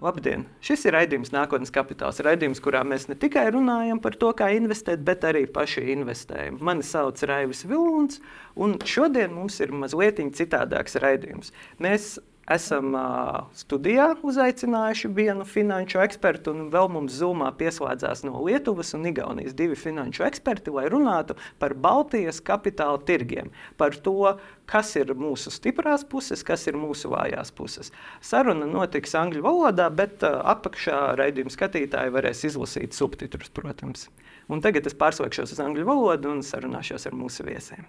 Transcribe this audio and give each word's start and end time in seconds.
Labdien! 0.00 0.46
Šis 0.64 0.86
ir 0.88 0.94
raidījums 0.96 1.28
Nākotnes 1.34 1.72
kapitāls. 1.74 2.22
Raidījums, 2.24 2.62
kurā 2.64 2.80
mēs 2.88 3.04
ne 3.10 3.16
tikai 3.20 3.42
runājam 3.52 3.98
par 4.00 4.14
to, 4.16 4.30
kā 4.36 4.48
investēt, 4.56 5.02
bet 5.04 5.26
arī 5.28 5.42
paši 5.44 5.82
investējam. 5.92 6.56
Mani 6.64 6.86
sauc 6.86 7.20
Raivis 7.28 7.66
Vilons, 7.68 8.22
un 8.56 8.78
šodien 8.88 9.34
mums 9.36 9.60
ir 9.60 9.74
mazliet 9.76 10.22
citādāks 10.38 10.96
raidījums. 11.04 11.52
Mēs 11.84 12.14
esam 12.50 12.94
uh, 12.98 13.46
studijā 13.56 14.08
uzaicinājuši 14.26 15.10
vienu 15.14 15.46
finanšu 15.46 16.00
ekspertu, 16.04 16.54
un 16.54 16.70
vēl 16.72 16.90
mums 16.92 17.14
zumā 17.20 17.50
pieslēdzās 17.58 18.24
no 18.26 18.42
Lietuvas 18.44 18.92
un 18.98 19.06
Igaunijas 19.10 19.54
divi 19.58 19.78
finanšu 19.78 20.26
eksperti, 20.26 20.74
lai 20.74 20.88
runātu 20.90 21.36
par 21.62 21.76
Baltijas 21.78 22.42
kapitāla 22.44 22.98
tirgiem, 23.06 23.52
par 23.80 23.94
to, 23.94 24.34
kas 24.70 24.92
ir 24.98 25.14
mūsu 25.18 25.52
stiprās 25.54 26.04
puses, 26.06 26.42
kas 26.46 26.66
ir 26.70 26.78
mūsu 26.80 27.12
vājās 27.14 27.54
puses. 27.54 27.92
Saruna 28.20 28.68
notiks 28.70 29.14
angļu 29.18 29.46
valodā, 29.46 29.88
bet 29.94 30.26
uh, 30.26 30.40
apakšā 30.54 31.16
raidījuma 31.20 31.54
skatītāji 31.54 32.14
varēs 32.18 32.44
izlasīt 32.50 32.98
subtitrus, 32.98 33.52
protams. 33.54 34.08
Un 34.50 34.62
tagad 34.64 34.88
es 34.90 34.98
pārslēgšos 34.98 35.54
uz 35.54 35.62
angļu 35.62 35.86
valodu 35.86 36.34
un 36.34 36.46
sarunāšos 36.46 37.06
ar 37.06 37.14
mūsu 37.14 37.46
viesiem. 37.46 37.86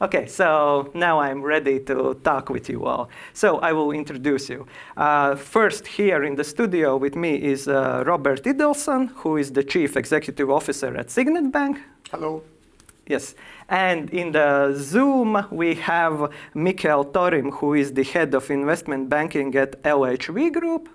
Okay, 0.00 0.26
so 0.26 0.90
now 0.92 1.20
I'm 1.20 1.42
ready 1.42 1.80
to 1.80 2.14
talk 2.22 2.50
with 2.50 2.68
you 2.68 2.84
all. 2.84 3.08
So 3.32 3.58
I 3.60 3.72
will 3.72 3.92
introduce 3.92 4.50
you. 4.50 4.66
Uh, 4.96 5.36
first, 5.36 5.86
here 5.86 6.22
in 6.22 6.34
the 6.34 6.44
studio 6.44 6.98
with 6.98 7.16
me 7.16 7.36
is 7.36 7.66
uh, 7.66 8.04
Robert 8.06 8.42
Idelson, 8.44 9.08
who 9.16 9.38
is 9.38 9.52
the 9.52 9.64
Chief 9.64 9.96
Executive 9.96 10.50
Officer 10.50 10.94
at 10.96 11.10
Signet 11.10 11.50
Bank. 11.50 11.80
Hello. 12.10 12.42
Yes. 13.06 13.34
And 13.70 14.10
in 14.10 14.32
the 14.32 14.74
Zoom, 14.76 15.46
we 15.50 15.74
have 15.76 16.30
Mikkel 16.54 17.12
Torim, 17.12 17.50
who 17.54 17.72
is 17.74 17.94
the 17.94 18.04
Head 18.04 18.34
of 18.34 18.50
Investment 18.50 19.08
Banking 19.08 19.54
at 19.56 19.82
LHV 19.82 20.52
Group. 20.52 20.90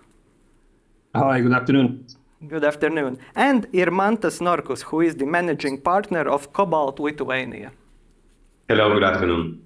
Hi, 1.16 1.42
good 1.42 1.54
afternoon. 1.54 2.06
Good 2.48 2.64
afternoon. 2.64 3.18
And 3.36 3.72
Irmantas 3.72 4.42
Norkus, 4.42 4.82
who 4.84 5.02
is 5.02 5.16
the 5.16 5.26
Managing 5.26 5.80
Partner 5.82 6.30
of 6.30 6.54
Cobalt 6.54 7.00
Lithuania. 7.00 7.72
Hello, 8.72 8.94
good 8.94 9.04
afternoon. 9.04 9.62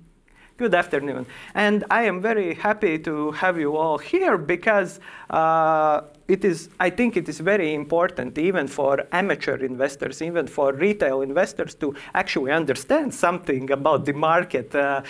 Good 0.58 0.74
afternoon. 0.74 1.28
And 1.54 1.84
I 1.92 2.06
am 2.06 2.24
very 2.24 2.56
happy 2.56 2.98
to 2.98 3.30
have 3.34 3.60
you 3.60 3.78
all 3.78 4.00
here 4.00 4.36
because 4.36 5.00
uh, 5.30 6.02
it 6.28 6.44
is, 6.44 6.70
I 6.80 6.90
think 6.90 7.18
it 7.18 7.30
is 7.30 7.40
very 7.40 7.74
important, 7.74 8.38
even 8.38 8.68
for 8.68 9.06
amateur 9.12 9.58
investors, 9.58 10.22
even 10.22 10.48
for 10.48 10.74
retail 10.74 11.22
investors, 11.22 11.76
to 11.76 11.96
actually 12.16 12.52
understand 12.52 13.14
something 13.14 13.70
about 13.72 14.06
the 14.06 14.14
market. 14.14 14.74
Uh, 14.74 15.04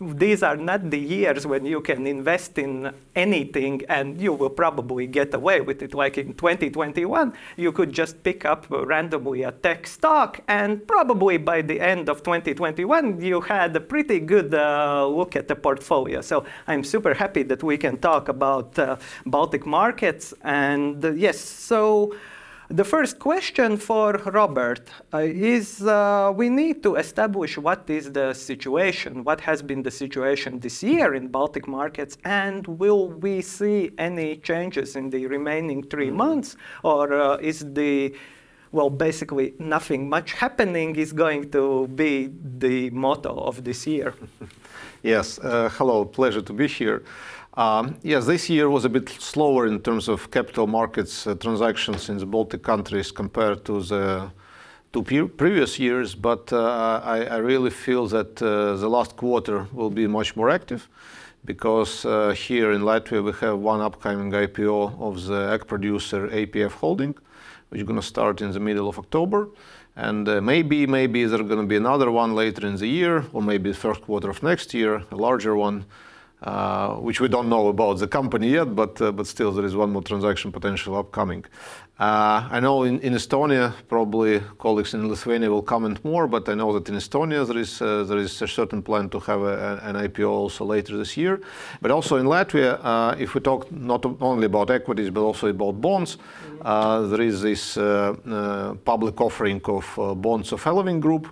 these 0.00 0.42
are 0.42 0.56
not 0.56 0.90
the 0.90 0.98
years 0.98 1.46
when 1.46 1.64
you 1.64 1.80
can 1.80 2.06
invest 2.06 2.58
in 2.58 2.92
anything 3.16 3.82
and 3.88 4.20
you 4.20 4.34
will 4.34 4.50
probably 4.50 5.06
get 5.06 5.32
away 5.32 5.62
with 5.62 5.82
it. 5.82 5.94
Like 5.94 6.18
in 6.18 6.34
2021, 6.34 7.32
you 7.56 7.72
could 7.72 7.92
just 7.92 8.22
pick 8.22 8.44
up 8.44 8.66
randomly 8.70 9.44
a 9.44 9.52
tech 9.52 9.86
stock, 9.86 10.40
and 10.48 10.86
probably 10.86 11.38
by 11.38 11.62
the 11.62 11.80
end 11.80 12.08
of 12.10 12.22
2021, 12.22 13.22
you 13.22 13.40
had 13.40 13.74
a 13.76 13.80
pretty 13.80 14.20
good 14.20 14.54
uh, 14.54 15.06
look 15.06 15.36
at 15.36 15.48
the 15.48 15.56
portfolio. 15.56 16.20
So 16.20 16.44
I'm 16.66 16.84
super 16.84 17.14
happy 17.14 17.44
that 17.44 17.62
we 17.62 17.78
can 17.78 17.96
talk 17.96 18.28
about 18.28 18.78
uh, 18.78 18.96
Baltic 19.24 19.64
markets 19.64 20.34
and 20.50 21.04
uh, 21.04 21.12
yes, 21.12 21.38
so 21.38 22.12
the 22.68 22.84
first 22.84 23.20
question 23.20 23.76
for 23.76 24.12
Robert 24.40 24.90
uh, 25.14 25.18
is 25.18 25.82
uh, 25.82 26.32
we 26.34 26.48
need 26.48 26.82
to 26.82 26.96
establish 26.96 27.56
what 27.56 27.88
is 27.88 28.10
the 28.10 28.34
situation, 28.34 29.22
what 29.22 29.40
has 29.40 29.62
been 29.62 29.82
the 29.82 29.90
situation 29.90 30.58
this 30.58 30.82
year 30.82 31.14
in 31.14 31.28
Baltic 31.28 31.68
markets, 31.68 32.18
and 32.24 32.66
will 32.66 33.08
we 33.08 33.42
see 33.42 33.92
any 33.98 34.36
changes 34.38 34.96
in 34.96 35.10
the 35.10 35.26
remaining 35.26 35.84
three 35.84 36.10
months, 36.10 36.56
or 36.82 37.12
uh, 37.12 37.36
is 37.36 37.58
the 37.74 38.12
well, 38.72 38.90
basically 38.90 39.54
nothing 39.58 40.08
much 40.08 40.32
happening 40.32 40.94
is 40.94 41.12
going 41.12 41.50
to 41.50 41.88
be 41.88 42.30
the 42.58 42.90
motto 42.90 43.34
of 43.34 43.64
this 43.64 43.86
year. 43.86 44.14
yes, 45.02 45.40
uh, 45.40 45.68
hello, 45.76 46.04
pleasure 46.04 46.42
to 46.42 46.52
be 46.52 46.68
here. 46.68 47.02
Um, 47.54 47.96
yes, 48.02 48.26
this 48.26 48.48
year 48.48 48.70
was 48.70 48.84
a 48.84 48.88
bit 48.88 49.08
slower 49.08 49.66
in 49.66 49.80
terms 49.80 50.08
of 50.08 50.30
capital 50.30 50.68
markets 50.68 51.26
uh, 51.26 51.34
transactions 51.34 52.08
in 52.08 52.18
the 52.18 52.26
Baltic 52.26 52.62
countries 52.62 53.10
compared 53.10 53.64
to 53.64 53.82
the 53.82 54.30
two 54.92 55.28
previous 55.28 55.76
years, 55.76 56.14
but 56.14 56.52
uh, 56.52 57.00
I, 57.02 57.38
really 57.38 57.70
feel 57.70 58.06
that 58.08 58.40
uh, 58.40 58.76
the 58.76 58.88
last 58.88 59.16
quarter 59.16 59.66
will 59.72 59.90
be 59.90 60.06
much 60.06 60.36
more 60.36 60.48
active 60.48 60.88
because 61.44 62.02
here 62.36 62.70
in 62.72 62.82
Latvia 62.82 63.24
we 63.24 63.32
have 63.40 63.58
one 63.58 63.80
upcoming 63.80 64.30
IPO 64.30 65.00
of 65.00 65.24
the 65.24 65.50
egg 65.52 65.66
producer 65.66 66.28
APF 66.28 66.72
Holding, 66.72 67.16
which 67.70 67.80
is 67.80 67.86
going 67.86 68.00
to 68.00 68.06
start 68.06 68.42
in 68.42 68.52
the 68.52 68.60
middle 68.60 68.88
of 68.88 68.98
October. 68.98 69.48
And 69.96 70.26
maybe, 70.44 70.86
maybe 70.86 71.24
there's 71.24 71.42
going 71.42 71.60
to 71.60 71.66
be 71.66 71.76
another 71.76 72.10
one 72.10 72.34
later 72.34 72.66
in 72.66 72.76
the 72.76 72.86
year, 72.86 73.24
or 73.32 73.42
maybe 73.42 73.72
the 73.72 73.76
first 73.76 74.02
quarter 74.02 74.30
of 74.30 74.42
next 74.42 74.72
year, 74.74 75.02
a 75.10 75.16
larger 75.16 75.56
one. 75.56 75.86
Uh, 76.42 76.94
which 76.94 77.20
we 77.20 77.28
don't 77.28 77.50
know 77.50 77.68
about 77.68 77.98
the 77.98 78.08
company 78.08 78.48
yet, 78.48 78.74
but 78.74 78.98
uh, 79.02 79.12
but 79.12 79.26
still 79.26 79.52
there 79.52 79.66
is 79.66 79.76
one 79.76 79.92
more 79.92 80.02
transaction 80.02 80.50
potential 80.50 80.96
upcoming. 80.96 81.44
Uh, 81.98 82.48
I 82.50 82.60
know 82.60 82.84
in, 82.84 82.98
Estonia, 82.98 83.74
probably 83.88 84.40
colleagues 84.58 84.94
in 84.94 85.06
Lithuania 85.06 85.50
will 85.50 85.60
comment 85.60 86.02
more, 86.02 86.26
but 86.26 86.48
I 86.48 86.54
know 86.54 86.72
that 86.72 86.88
in 86.88 86.94
Estonia 86.94 87.46
there 87.46 87.58
is 87.58 87.80
there 87.80 88.16
is 88.16 88.40
a 88.40 88.48
certain 88.48 88.82
plan 88.82 89.10
to 89.10 89.20
have 89.20 89.42
an 89.42 89.96
IPO 89.96 90.30
also 90.30 90.64
later 90.64 90.96
this 90.96 91.14
year. 91.14 91.42
But 91.82 91.90
also 91.90 92.16
in 92.16 92.24
Latvia, 92.24 93.20
if 93.20 93.34
we 93.34 93.42
talk 93.42 93.70
not 93.70 94.06
only 94.22 94.46
about 94.46 94.70
equities 94.70 95.10
but 95.10 95.20
also 95.20 95.48
about 95.48 95.78
bonds, 95.82 96.16
there 96.64 97.20
is 97.20 97.42
this 97.42 97.74
public 97.74 99.20
offering 99.20 99.60
of 99.66 100.22
bonds 100.22 100.52
of 100.52 100.66
Eleving 100.66 101.00
Group. 101.00 101.28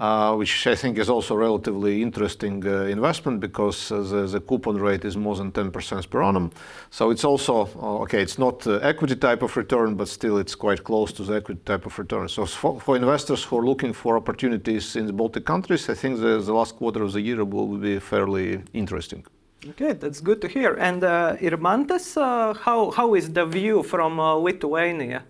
Uh, 0.00 0.34
which 0.34 0.66
I 0.66 0.74
think 0.74 0.98
is 0.98 1.08
also 1.08 1.36
relatively 1.36 2.02
interesting 2.02 2.66
uh, 2.66 2.86
investment 2.86 3.38
because 3.38 3.92
uh, 3.92 4.00
the, 4.28 4.40
coupon 4.40 4.76
rate 4.76 5.04
is 5.04 5.16
more 5.16 5.36
than 5.36 5.52
10% 5.52 6.10
per 6.10 6.20
annum. 6.20 6.50
So 6.90 7.10
it's 7.10 7.22
also, 7.22 7.68
okay, 8.02 8.20
it's 8.20 8.36
not 8.36 8.66
equity 8.66 9.14
type 9.14 9.42
of 9.42 9.56
return, 9.56 9.94
but 9.94 10.08
still 10.08 10.38
it's 10.38 10.56
quite 10.56 10.82
close 10.82 11.12
to 11.12 11.22
the 11.22 11.36
equity 11.36 11.60
type 11.64 11.86
of 11.86 11.96
return. 11.96 12.28
So 12.28 12.44
for, 12.44 12.96
investors 12.96 13.44
who 13.44 13.56
are 13.58 13.64
looking 13.64 13.92
for 13.92 14.16
opportunities 14.16 14.96
in 14.96 15.06
the 15.06 15.12
Baltic 15.12 15.44
countries, 15.44 15.88
I 15.88 15.94
think 15.94 16.18
the, 16.18 16.52
last 16.52 16.74
quarter 16.74 17.04
of 17.04 17.12
the 17.12 17.20
year 17.20 17.44
will 17.44 17.78
be 17.78 18.00
fairly 18.00 18.62
interesting. 18.72 19.24
Okay, 19.64 19.92
that's 19.92 20.20
good 20.20 20.40
to 20.40 20.48
hear. 20.48 20.74
And 20.74 21.02
Irmantas, 21.02 22.16
how, 22.64 22.90
how 22.90 23.14
is 23.14 23.32
the 23.32 23.46
view 23.46 23.84
from 23.84 24.18
Lithuania? 24.18 25.22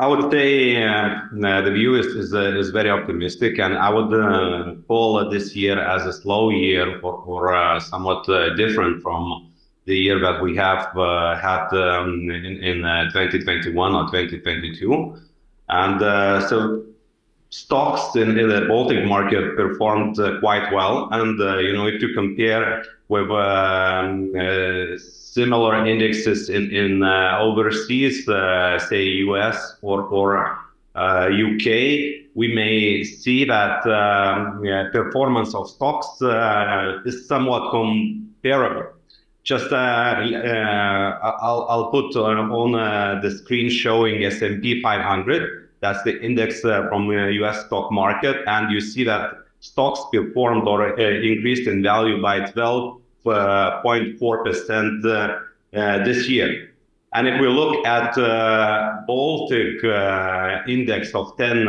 I 0.00 0.08
would 0.08 0.30
say 0.32 0.82
uh, 0.82 1.20
the 1.32 1.70
view 1.72 1.94
is 1.94 2.06
is, 2.06 2.34
uh, 2.34 2.58
is, 2.58 2.70
very 2.70 2.90
optimistic, 2.90 3.60
and 3.60 3.78
I 3.78 3.90
would 3.90 4.12
uh, 4.12 4.74
call 4.88 5.30
this 5.30 5.54
year 5.54 5.78
as 5.78 6.04
a 6.04 6.12
slow 6.12 6.50
year 6.50 6.98
or, 7.00 7.12
or 7.12 7.54
uh, 7.54 7.78
somewhat 7.78 8.28
uh, 8.28 8.54
different 8.56 9.02
from 9.02 9.52
the 9.84 9.96
year 9.96 10.18
that 10.18 10.42
we 10.42 10.56
have 10.56 10.96
uh, 10.96 11.36
had 11.38 11.68
um, 11.74 12.28
in, 12.28 12.44
in 12.44 12.76
2021 13.12 13.94
or 13.94 14.04
2022. 14.06 15.16
And 15.68 16.00
so 16.48 16.82
stocks 17.54 18.16
in, 18.16 18.36
in, 18.38 18.48
the 18.48 18.66
Baltic 18.66 19.04
market 19.04 19.56
performed 19.56 20.16
quite 20.40 20.72
well. 20.72 21.08
And 21.12 21.38
you 21.64 21.72
know, 21.72 21.86
if 21.86 22.02
you 22.02 22.12
compare 22.14 22.84
with 23.08 23.30
um, 23.30 24.32
similar 25.34 25.84
indexes 25.84 26.48
in, 26.48 26.70
in 26.70 27.02
uh, 27.02 27.38
overseas, 27.40 28.28
uh, 28.28 28.78
say 28.78 29.02
US 29.26 29.76
or, 29.82 30.02
or 30.02 30.58
UK, 30.96 31.66
uh, 31.66 32.24
we 32.34 32.54
may 32.54 33.02
see 33.02 33.44
that 33.44 33.84
um, 33.86 34.64
yeah, 34.64 34.88
performance 34.92 35.54
of 35.54 35.68
stocks 35.68 36.22
uh, 36.22 37.00
is 37.04 37.26
somewhat 37.26 37.70
comparable. 37.72 38.92
Just 39.42 39.72
uh, 39.72 39.76
I'll, 39.76 41.66
I'll 41.68 41.90
put 41.90 42.16
on 42.16 42.72
the 43.22 43.30
screen 43.30 43.68
showing 43.70 44.24
S&P 44.24 44.80
500. 44.80 45.63
That's 45.84 46.02
the 46.02 46.14
index 46.22 46.60
from 46.60 47.08
the 47.08 47.32
US 47.42 47.66
stock 47.66 47.92
market, 47.92 48.36
and 48.46 48.72
you 48.72 48.80
see 48.80 49.04
that 49.04 49.24
stocks 49.60 50.00
performed 50.12 50.66
or 50.66 50.98
increased 50.98 51.68
in 51.68 51.82
value 51.82 52.22
by 52.22 52.36
12 52.40 53.00
0.4% 53.24 55.04
uh, 55.04 55.78
uh, 55.78 56.04
this 56.04 56.28
year. 56.28 56.70
And 57.12 57.28
if 57.28 57.40
we 57.40 57.48
look 57.48 57.86
at 57.86 58.16
uh, 58.18 59.02
Baltic 59.06 59.84
index 60.68 61.14
of 61.14 61.36
10 61.36 61.66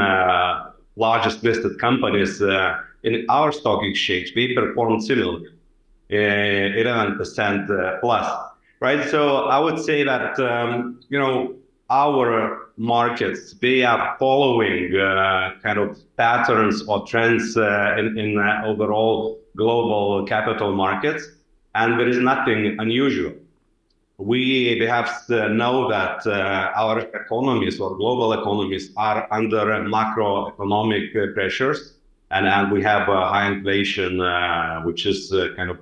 largest 0.96 1.44
listed 1.44 1.80
companies 1.80 2.42
in 2.42 3.26
our 3.30 3.52
stock 3.52 3.84
exchange, 3.84 4.34
we 4.36 4.56
performed 4.56 5.04
similarly, 5.04 5.50
11% 6.10 8.02
plus, 8.02 8.50
right? 8.80 9.08
So 9.10 9.46
I 9.46 9.60
would 9.60 9.80
say 9.80 10.04
that, 10.04 10.40
um, 10.40 11.00
you 11.10 11.20
know, 11.20 11.56
our 11.90 12.65
markets 12.78 13.54
they 13.62 13.84
are 13.84 14.16
following 14.20 14.96
uh, 14.98 15.52
kind 15.64 15.80
of 15.80 15.98
patterns 16.18 16.84
or 16.88 17.06
trends 17.08 17.56
uh, 17.56 17.96
in, 17.98 18.18
in 18.18 18.38
overall 18.66 19.40
global 19.56 20.26
capital 20.26 20.74
markets 20.74 21.30
and 21.76 22.00
there 22.00 22.08
is 22.08 22.18
nothing 22.18 22.76
unusual. 22.80 23.34
we 24.18 24.80
perhaps 24.80 25.30
uh, 25.30 25.48
know 25.50 25.90
that 25.90 26.26
uh, 26.26 26.72
our 26.76 27.00
economies 27.00 27.80
or 27.80 27.98
global 27.98 28.32
economies 28.34 28.92
are 28.96 29.28
under 29.32 29.66
macroeconomic 29.96 31.16
uh, 31.16 31.34
pressures, 31.34 31.94
and, 32.32 32.48
and 32.48 32.72
we 32.72 32.82
have 32.82 33.08
high 33.08 33.48
inflation, 33.52 34.22
uh, 34.22 34.82
which 34.84 35.06
is 35.06 35.34
kind 35.58 35.70
of 35.70 35.80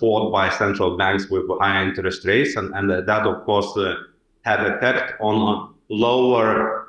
fought 0.00 0.32
by 0.32 0.50
central 0.50 0.96
banks 0.96 1.30
with 1.30 1.44
high 1.60 1.82
interest 1.82 2.24
rates, 2.24 2.56
and, 2.56 2.74
and 2.74 2.90
that 2.90 3.26
of 3.26 3.44
course 3.44 3.72
have 4.50 4.60
effect 4.72 5.06
on 5.20 5.34
lower 5.88 6.88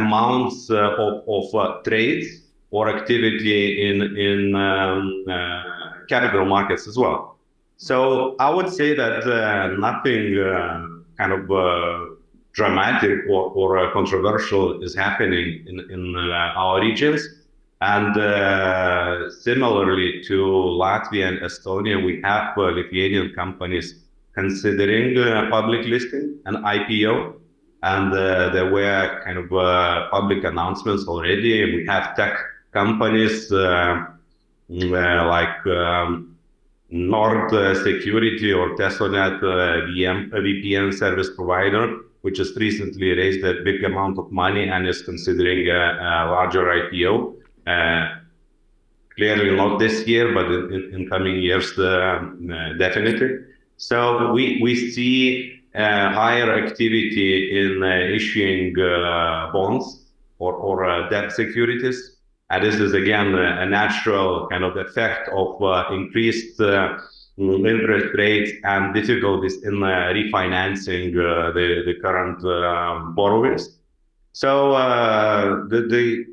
amounts 0.00 0.70
of, 0.70 1.22
of 1.34 1.84
trades 1.88 2.26
or 2.76 2.82
activity 2.96 3.58
in 3.88 3.96
in 4.28 4.40
um, 4.54 5.04
capital 6.08 6.44
markets 6.54 6.84
as 6.90 6.96
well. 7.02 7.20
So 7.88 7.96
I 8.38 8.48
would 8.56 8.70
say 8.78 8.88
that 9.02 9.24
uh, 9.26 9.66
nothing 9.88 10.24
uh, 10.38 10.86
kind 11.18 11.32
of 11.38 11.50
uh, 11.50 12.14
dramatic 12.52 13.16
or, 13.28 13.50
or 13.60 13.68
uh, 13.78 13.92
controversial 13.92 14.82
is 14.82 14.94
happening 14.94 15.64
in, 15.66 15.76
in 15.90 16.02
uh, 16.16 16.60
our 16.62 16.80
regions. 16.80 17.20
And 17.80 18.16
uh, 18.16 19.30
similarly 19.30 20.22
to 20.28 20.36
Latvia 20.82 21.26
and 21.26 21.38
Estonia, 21.40 21.96
we 22.04 22.20
have 22.22 22.56
Lithuanian 22.56 23.34
companies 23.34 23.86
considering 24.34 25.16
a 25.18 25.48
public 25.50 25.86
listing 25.86 26.38
and 26.46 26.56
IPO. 26.58 27.34
And 27.82 28.12
there 28.12 28.70
were 28.70 29.20
kind 29.24 29.38
of 29.38 29.52
uh, 29.52 30.08
public 30.10 30.44
announcements 30.44 31.06
already. 31.06 31.76
We 31.76 31.86
have 31.86 32.14
tech 32.16 32.38
companies 32.72 33.50
uh, 33.52 34.06
mm, 34.70 35.28
like 35.28 35.66
um, 35.66 36.36
Nord 36.90 37.50
Security 37.78 38.52
or 38.52 38.76
Tesonet 38.76 39.40
VM, 39.40 40.30
VPN 40.30 40.94
service 40.94 41.30
provider, 41.34 41.98
which 42.20 42.38
has 42.38 42.54
recently 42.56 43.10
raised 43.10 43.44
a 43.44 43.62
big 43.62 43.82
amount 43.82 44.18
of 44.18 44.30
money 44.30 44.68
and 44.68 44.86
is 44.86 45.02
considering 45.02 45.68
a, 45.68 45.72
a 45.72 46.30
larger 46.30 46.64
IPO. 46.66 47.34
Uh, 47.66 48.18
clearly 49.16 49.54
not 49.56 49.78
this 49.78 50.06
year, 50.06 50.32
but 50.32 50.46
in, 50.46 50.90
in 50.94 51.08
coming 51.08 51.36
years, 51.36 51.78
uh, 51.78 52.20
definitely. 52.78 53.38
So 53.82 54.30
we, 54.32 54.60
we 54.62 54.92
see 54.92 55.60
uh, 55.74 56.12
higher 56.12 56.54
activity 56.54 57.58
in 57.58 57.82
uh, 57.82 58.14
issuing 58.14 58.78
uh, 58.78 59.50
bonds 59.52 60.04
or, 60.38 60.54
or 60.54 60.84
uh, 60.84 61.08
debt 61.08 61.32
securities. 61.32 62.16
And 62.50 62.64
this 62.64 62.76
is 62.76 62.94
again 62.94 63.34
a 63.34 63.66
natural 63.66 64.46
kind 64.50 64.62
of 64.62 64.76
effect 64.76 65.28
of 65.30 65.60
uh, 65.60 65.86
increased 65.90 66.60
uh, 66.60 66.96
interest 67.36 68.14
rates 68.16 68.52
and 68.62 68.94
difficulties 68.94 69.64
in 69.64 69.82
uh, 69.82 70.12
refinancing 70.14 71.12
the, 71.14 71.82
the 71.84 71.94
current 72.00 72.40
borrowers. 73.16 73.78
So 74.32 74.74
the, 75.68 75.88
the 75.88 76.26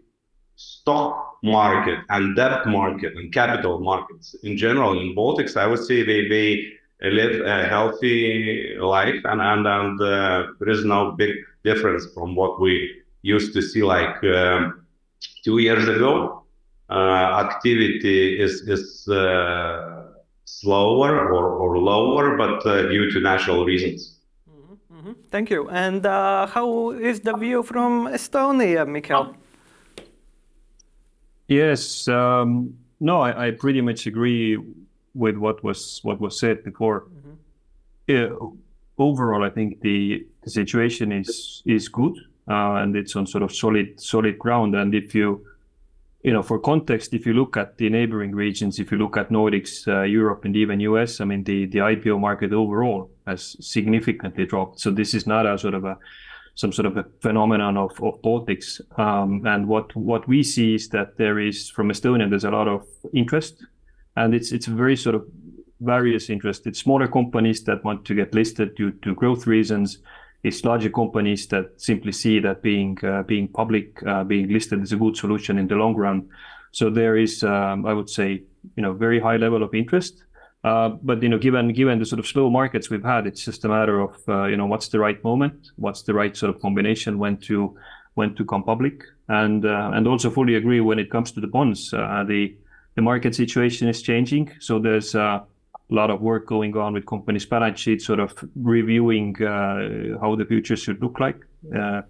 stock 0.55 1.37
market 1.41 1.97
and 2.09 2.35
debt 2.35 2.67
market 2.67 3.15
and 3.15 3.33
capital 3.33 3.79
markets 3.79 4.35
in 4.43 4.55
general 4.55 4.99
in 4.99 5.15
Baltics, 5.15 5.57
I 5.57 5.65
would 5.65 5.83
say 5.83 6.03
they, 6.03 6.27
they 6.27 6.78
live 7.01 7.41
a 7.45 7.65
healthy 7.65 8.75
life 8.79 9.21
and, 9.23 9.41
and, 9.41 9.65
and 9.67 10.01
uh, 10.01 10.47
there 10.59 10.69
is 10.69 10.83
no 10.83 11.11
big 11.11 11.33
difference 11.63 12.07
from 12.13 12.35
what 12.35 12.59
we 12.59 13.01
used 13.21 13.53
to 13.53 13.61
see 13.61 13.83
like 13.83 14.21
um, 14.23 14.85
two 15.43 15.59
years 15.59 15.87
ago, 15.87 16.43
uh, 16.89 17.45
activity 17.45 18.39
is 18.39 18.61
is 18.67 19.07
uh, 19.07 20.07
slower 20.45 21.31
or, 21.31 21.45
or 21.61 21.77
lower, 21.77 22.35
but 22.35 22.65
uh, 22.65 22.83
due 22.89 23.11
to 23.11 23.19
natural 23.19 23.65
reasons. 23.65 24.17
Mm-hmm, 24.49 24.97
mm-hmm. 24.97 25.13
Thank 25.29 25.49
you. 25.49 25.69
And 25.69 26.03
how 26.05 26.91
is 26.91 27.21
the 27.21 27.35
view 27.37 27.63
from 27.63 28.07
Estonia, 28.07 28.85
Mikkel? 28.85 29.35
Yes, 31.47 32.07
um, 32.07 32.75
no, 32.99 33.21
I, 33.21 33.47
I, 33.47 33.51
pretty 33.51 33.81
much 33.81 34.05
agree 34.05 34.57
with 35.13 35.37
what 35.37 35.63
was 35.63 35.99
what 36.03 36.19
was 36.19 36.39
said 36.39 36.63
before. 36.63 37.01
Mm-hmm. 37.01 37.33
Yeah, 38.07 38.29
overall, 38.97 39.43
I 39.43 39.49
think 39.49 39.81
the, 39.81 40.25
the 40.43 40.49
situation 40.49 41.11
is 41.11 41.61
is 41.65 41.87
good 41.87 42.17
uh, 42.49 42.81
and 42.81 42.95
it's 42.95 43.15
on 43.15 43.27
sort 43.27 43.43
of 43.43 43.53
solid 43.53 43.99
solid 43.99 44.39
ground. 44.39 44.75
And 44.75 44.95
if 44.95 45.13
you 45.13 45.45
you 46.23 46.33
know, 46.33 46.43
for 46.43 46.59
context, 46.59 47.13
if 47.13 47.25
you 47.25 47.33
look 47.33 47.55
at 47.55 47.77
the 47.77 47.89
neighboring 47.89 48.35
regions, 48.35 48.77
if 48.77 48.91
you 48.91 48.97
look 48.97 49.15
at 49.15 49.29
Nordics, 49.29 49.87
uh, 49.87 50.01
Europe, 50.01 50.43
and 50.43 50.53
even 50.55 50.81
US, 50.81 51.21
I 51.21 51.25
mean, 51.25 51.45
the, 51.45 51.65
the 51.65 51.79
IPO 51.79 52.19
market 52.19 52.51
overall 52.51 53.09
has 53.25 53.55
significantly 53.61 54.45
dropped. 54.45 54.81
So 54.81 54.91
this 54.91 55.13
is 55.13 55.25
not 55.25 55.45
a 55.45 55.57
sort 55.57 55.75
of 55.75 55.85
a 55.85 55.97
some 56.55 56.73
sort 56.73 56.87
of 56.87 56.97
a 56.97 57.05
phenomenon 57.21 57.77
of, 57.77 57.91
of 58.03 58.21
Baltics. 58.21 58.81
Um, 58.99 59.45
and 59.45 59.67
what 59.67 59.95
what 59.95 60.27
we 60.27 60.43
see 60.43 60.75
is 60.75 60.89
that 60.89 61.15
there 61.15 61.39
is 61.39 61.69
from 61.69 61.89
Estonia, 61.89 62.29
there's 62.29 62.43
a 62.43 62.51
lot 62.51 62.67
of 62.67 62.85
interest, 63.13 63.63
and 64.15 64.33
it's 64.33 64.51
it's 64.51 64.65
very 64.65 64.95
sort 64.95 65.15
of 65.15 65.25
various 65.81 66.29
interest. 66.29 66.67
It's 66.67 66.79
smaller 66.79 67.07
companies 67.07 67.63
that 67.63 67.83
want 67.83 68.05
to 68.05 68.13
get 68.15 68.33
listed 68.33 68.75
due 68.75 68.91
to 68.91 69.15
growth 69.15 69.47
reasons 69.47 69.99
it's 70.43 70.63
larger 70.63 70.89
companies 70.89 71.47
that 71.47 71.71
simply 71.77 72.11
see 72.11 72.39
that 72.39 72.61
being 72.61 72.97
uh, 73.03 73.23
being 73.23 73.47
public, 73.47 74.01
uh, 74.07 74.23
being 74.23 74.47
listed 74.49 74.81
is 74.81 74.93
a 74.93 74.95
good 74.95 75.17
solution 75.17 75.57
in 75.57 75.67
the 75.67 75.75
long 75.75 75.95
run. 75.95 76.29
So 76.71 76.89
there 76.89 77.17
is, 77.17 77.43
um, 77.43 77.85
I 77.85 77.93
would 77.93 78.09
say, 78.09 78.43
you 78.75 78.83
know, 78.83 78.93
very 78.93 79.19
high 79.19 79.37
level 79.37 79.63
of 79.63 79.73
interest. 79.73 80.23
Uh, 80.63 80.89
but 80.89 81.21
you 81.23 81.29
know, 81.29 81.37
given 81.37 81.73
given 81.73 81.99
the 81.99 82.05
sort 82.05 82.19
of 82.19 82.27
slow 82.27 82.49
markets 82.49 82.89
we've 82.89 83.03
had, 83.03 83.27
it's 83.27 83.43
just 83.43 83.65
a 83.65 83.69
matter 83.69 83.99
of 83.99 84.15
uh, 84.27 84.45
you 84.45 84.57
know 84.57 84.65
what's 84.65 84.89
the 84.89 84.99
right 84.99 85.21
moment, 85.23 85.71
what's 85.75 86.03
the 86.03 86.13
right 86.13 86.35
sort 86.35 86.53
of 86.53 86.61
combination 86.61 87.17
when 87.17 87.37
to 87.37 87.77
when 88.13 88.35
to 88.35 88.45
come 88.45 88.63
public, 88.63 89.03
and 89.27 89.65
uh, 89.65 89.91
and 89.93 90.07
also 90.07 90.29
fully 90.29 90.55
agree 90.55 90.81
when 90.81 90.99
it 90.99 91.09
comes 91.11 91.31
to 91.31 91.41
the 91.41 91.47
bonds. 91.47 91.93
Uh, 91.93 92.23
the 92.27 92.55
the 92.95 93.01
market 93.01 93.35
situation 93.35 93.87
is 93.87 94.01
changing, 94.01 94.51
so 94.59 94.79
there's 94.79 95.15
a 95.15 95.45
lot 95.89 96.09
of 96.09 96.21
work 96.21 96.45
going 96.45 96.75
on 96.77 96.93
with 96.93 97.05
companies' 97.05 97.45
balance 97.45 97.79
sheets, 97.79 98.05
sort 98.05 98.19
of 98.19 98.33
reviewing 98.55 99.41
uh, 99.41 100.19
how 100.21 100.35
the 100.35 100.45
future 100.45 100.75
should 100.75 101.01
look 101.01 101.19
like. 101.19 101.37
Uh, 101.75 102.01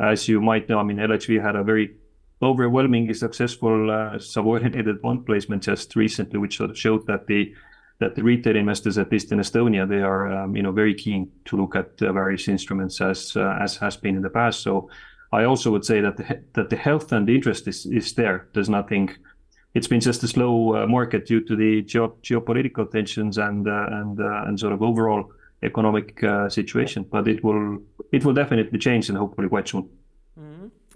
as 0.00 0.28
you 0.28 0.40
might 0.40 0.68
know, 0.68 0.78
I 0.78 0.82
mean, 0.82 0.96
LHV 0.96 1.42
had 1.42 1.56
a 1.56 1.62
very 1.62 1.96
overwhelmingly 2.42 3.14
successful 3.14 3.90
uh, 3.90 4.18
subordinated 4.18 5.00
bond 5.00 5.24
placement 5.24 5.62
just 5.62 5.94
recently, 5.96 6.38
which 6.38 6.56
sort 6.56 6.70
of 6.70 6.78
showed 6.78 7.06
that 7.06 7.26
the 7.26 7.54
that 8.00 8.16
the 8.16 8.22
retail 8.24 8.56
investors, 8.56 8.98
at 8.98 9.12
least 9.12 9.30
in 9.30 9.38
Estonia, 9.38 9.88
they 9.88 10.00
are 10.00 10.32
um, 10.32 10.56
you 10.56 10.62
know 10.62 10.72
very 10.72 10.94
keen 10.94 11.30
to 11.44 11.56
look 11.56 11.76
at 11.76 11.98
various 12.00 12.48
instruments 12.48 13.00
as 13.00 13.36
as 13.36 13.76
has 13.76 13.96
been 13.96 14.16
in 14.16 14.22
the 14.22 14.30
past. 14.30 14.62
So 14.62 14.90
I 15.32 15.44
also 15.44 15.70
would 15.70 15.84
say 15.84 16.00
that 16.00 16.16
the, 16.16 16.42
that 16.54 16.70
the 16.70 16.76
health 16.76 17.12
and 17.12 17.28
the 17.28 17.34
interest 17.36 17.68
is 17.68 17.86
is 17.86 18.14
there. 18.14 18.48
There's 18.52 18.68
nothing 18.68 19.10
it's 19.74 19.88
been 19.88 20.00
just 20.00 20.22
a 20.22 20.28
slow 20.28 20.76
uh, 20.76 20.86
market 20.86 21.26
due 21.26 21.40
to 21.40 21.56
the 21.56 21.82
geo- 21.82 22.16
geopolitical 22.22 22.90
tensions 22.90 23.38
and 23.38 23.68
uh, 23.68 23.86
and 23.90 24.20
uh, 24.20 24.44
and 24.46 24.58
sort 24.58 24.72
of 24.72 24.82
overall 24.82 25.32
economic 25.62 26.22
situation. 26.48 27.04
But 27.10 27.26
it 27.28 27.42
will 27.42 27.78
it 28.12 28.24
will 28.24 28.34
definitely 28.34 28.78
change 28.78 29.08
and 29.08 29.18
hopefully 29.18 29.48
quite 29.48 29.68
soon. 29.68 29.88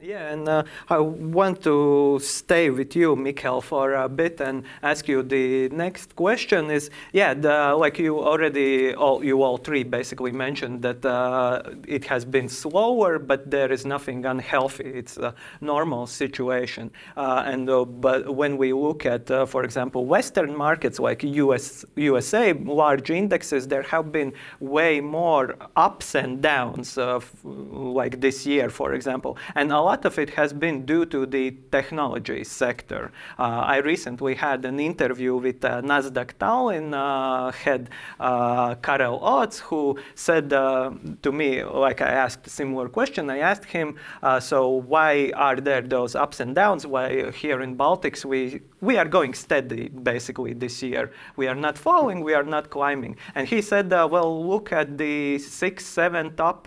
Yeah, 0.08 0.32
and 0.32 0.48
uh, 0.48 0.62
I 0.88 1.00
want 1.00 1.62
to 1.64 2.18
stay 2.22 2.70
with 2.70 2.96
you, 2.96 3.14
Mikkel, 3.14 3.62
for 3.62 3.92
a 3.92 4.08
bit 4.08 4.40
and 4.40 4.64
ask 4.82 5.06
you 5.06 5.22
the 5.22 5.68
next 5.68 6.16
question 6.16 6.70
is, 6.70 6.88
yeah, 7.12 7.34
the, 7.34 7.74
like 7.76 7.98
you 7.98 8.18
already, 8.18 8.94
all, 8.94 9.22
you 9.22 9.42
all 9.42 9.58
three 9.58 9.84
basically 9.84 10.32
mentioned 10.32 10.80
that 10.80 11.04
uh, 11.04 11.60
it 11.86 12.06
has 12.06 12.24
been 12.24 12.48
slower, 12.48 13.18
but 13.18 13.50
there 13.50 13.70
is 13.70 13.84
nothing 13.84 14.24
unhealthy. 14.24 14.84
It's 14.86 15.18
a 15.18 15.34
normal 15.60 16.06
situation. 16.06 16.90
Uh, 17.14 17.42
and 17.44 17.68
uh, 17.68 17.84
but 17.84 18.34
when 18.34 18.56
we 18.56 18.72
look 18.72 19.04
at, 19.04 19.30
uh, 19.30 19.44
for 19.44 19.62
example, 19.62 20.06
Western 20.06 20.56
markets 20.56 20.98
like 20.98 21.22
US, 21.22 21.84
USA, 21.96 22.54
large 22.54 23.10
indexes, 23.10 23.68
there 23.68 23.82
have 23.82 24.10
been 24.10 24.32
way 24.58 25.02
more 25.02 25.54
ups 25.76 26.14
and 26.14 26.40
downs, 26.40 26.96
like 27.44 28.22
this 28.22 28.46
year, 28.46 28.70
for 28.70 28.94
example. 28.94 29.36
And 29.54 29.70
a 29.70 29.78
lot 29.78 29.97
of 30.04 30.18
it 30.18 30.30
has 30.30 30.52
been 30.52 30.84
due 30.84 31.06
to 31.06 31.26
the 31.26 31.56
technology 31.70 32.44
sector. 32.44 33.12
Uh, 33.38 33.42
I 33.74 33.78
recently 33.78 34.34
had 34.34 34.64
an 34.64 34.80
interview 34.80 35.36
with 35.36 35.64
uh, 35.64 35.82
Nasdaq 35.82 36.34
Tallinn 36.40 36.94
uh, 36.94 37.52
head 37.52 37.90
uh, 38.20 38.74
Kaarel 38.76 39.20
Ots, 39.22 39.58
who 39.60 39.98
said 40.14 40.52
uh, 40.52 40.90
to 41.22 41.32
me, 41.32 41.64
like 41.64 42.00
I 42.00 42.10
asked 42.10 42.46
a 42.46 42.50
similar 42.50 42.88
question, 42.88 43.30
I 43.30 43.38
asked 43.38 43.66
him, 43.66 43.96
uh, 44.22 44.40
so 44.40 44.68
why 44.68 45.32
are 45.34 45.56
there 45.56 45.82
those 45.82 46.14
ups 46.14 46.40
and 46.40 46.54
downs? 46.54 46.86
Why 46.86 47.30
here 47.30 47.60
in 47.62 47.76
Baltics 47.76 48.24
we 48.24 48.60
we 48.80 48.96
are 48.96 49.08
going 49.08 49.34
steady 49.34 49.88
basically 49.88 50.52
this 50.52 50.82
year. 50.82 51.10
We 51.36 51.48
are 51.48 51.54
not 51.54 51.76
falling, 51.76 52.22
we 52.22 52.34
are 52.34 52.44
not 52.44 52.70
climbing. 52.70 53.16
And 53.34 53.48
he 53.48 53.60
said, 53.60 53.90
well, 53.90 54.46
look 54.46 54.72
at 54.72 54.96
the 54.96 55.38
six, 55.38 55.84
seven 55.84 56.36
top 56.36 56.64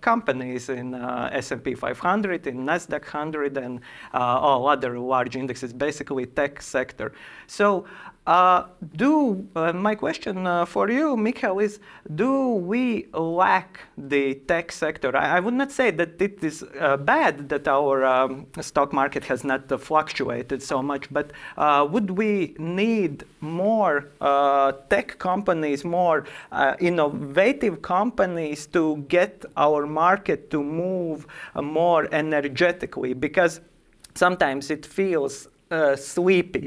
companies 0.00 0.68
in 0.68 0.94
S&P 0.94 1.74
500 1.74 2.19
100 2.20 2.46
in 2.46 2.66
Nasdaq 2.66 3.02
100 3.02 3.56
and 3.56 3.80
uh, 4.12 4.18
all 4.18 4.68
other 4.68 4.98
large 4.98 5.36
indexes, 5.36 5.72
basically 5.72 6.26
tech 6.26 6.60
sector. 6.60 7.12
So 7.46 7.86
do 8.96 9.46
uh, 9.56 9.72
my 9.72 9.94
question 9.94 10.46
uh, 10.46 10.64
for 10.64 10.88
you, 10.90 11.16
Mikkel, 11.16 11.62
is: 11.62 11.80
Do 12.14 12.50
we 12.50 13.06
lack 13.12 13.80
the 13.98 14.34
tech 14.46 14.70
sector? 14.70 15.16
I, 15.16 15.38
I 15.38 15.40
would 15.40 15.54
not 15.54 15.72
say 15.72 15.90
that 15.90 16.22
it 16.22 16.44
is 16.44 16.62
uh, 16.62 16.96
bad 16.96 17.48
that 17.48 17.66
our 17.66 18.04
um, 18.04 18.46
stock 18.60 18.92
market 18.92 19.24
has 19.24 19.42
not 19.42 19.72
uh, 19.72 19.78
fluctuated 19.78 20.62
so 20.62 20.82
much, 20.82 21.12
but 21.12 21.32
uh, 21.56 21.86
would 21.90 22.10
we 22.10 22.54
need 22.58 23.24
more 23.40 24.08
tech 24.90 25.18
companies, 25.18 25.84
more 25.84 26.24
innovative 26.78 27.82
companies 27.82 28.66
to 28.66 28.98
get 29.08 29.44
our 29.56 29.86
market 29.86 30.50
to 30.50 30.62
move 30.62 31.26
more 31.56 32.06
energetically? 32.12 33.12
Because 33.12 33.60
sometimes 34.14 34.70
it 34.70 34.86
feels 34.86 35.48
uh, 35.70 35.96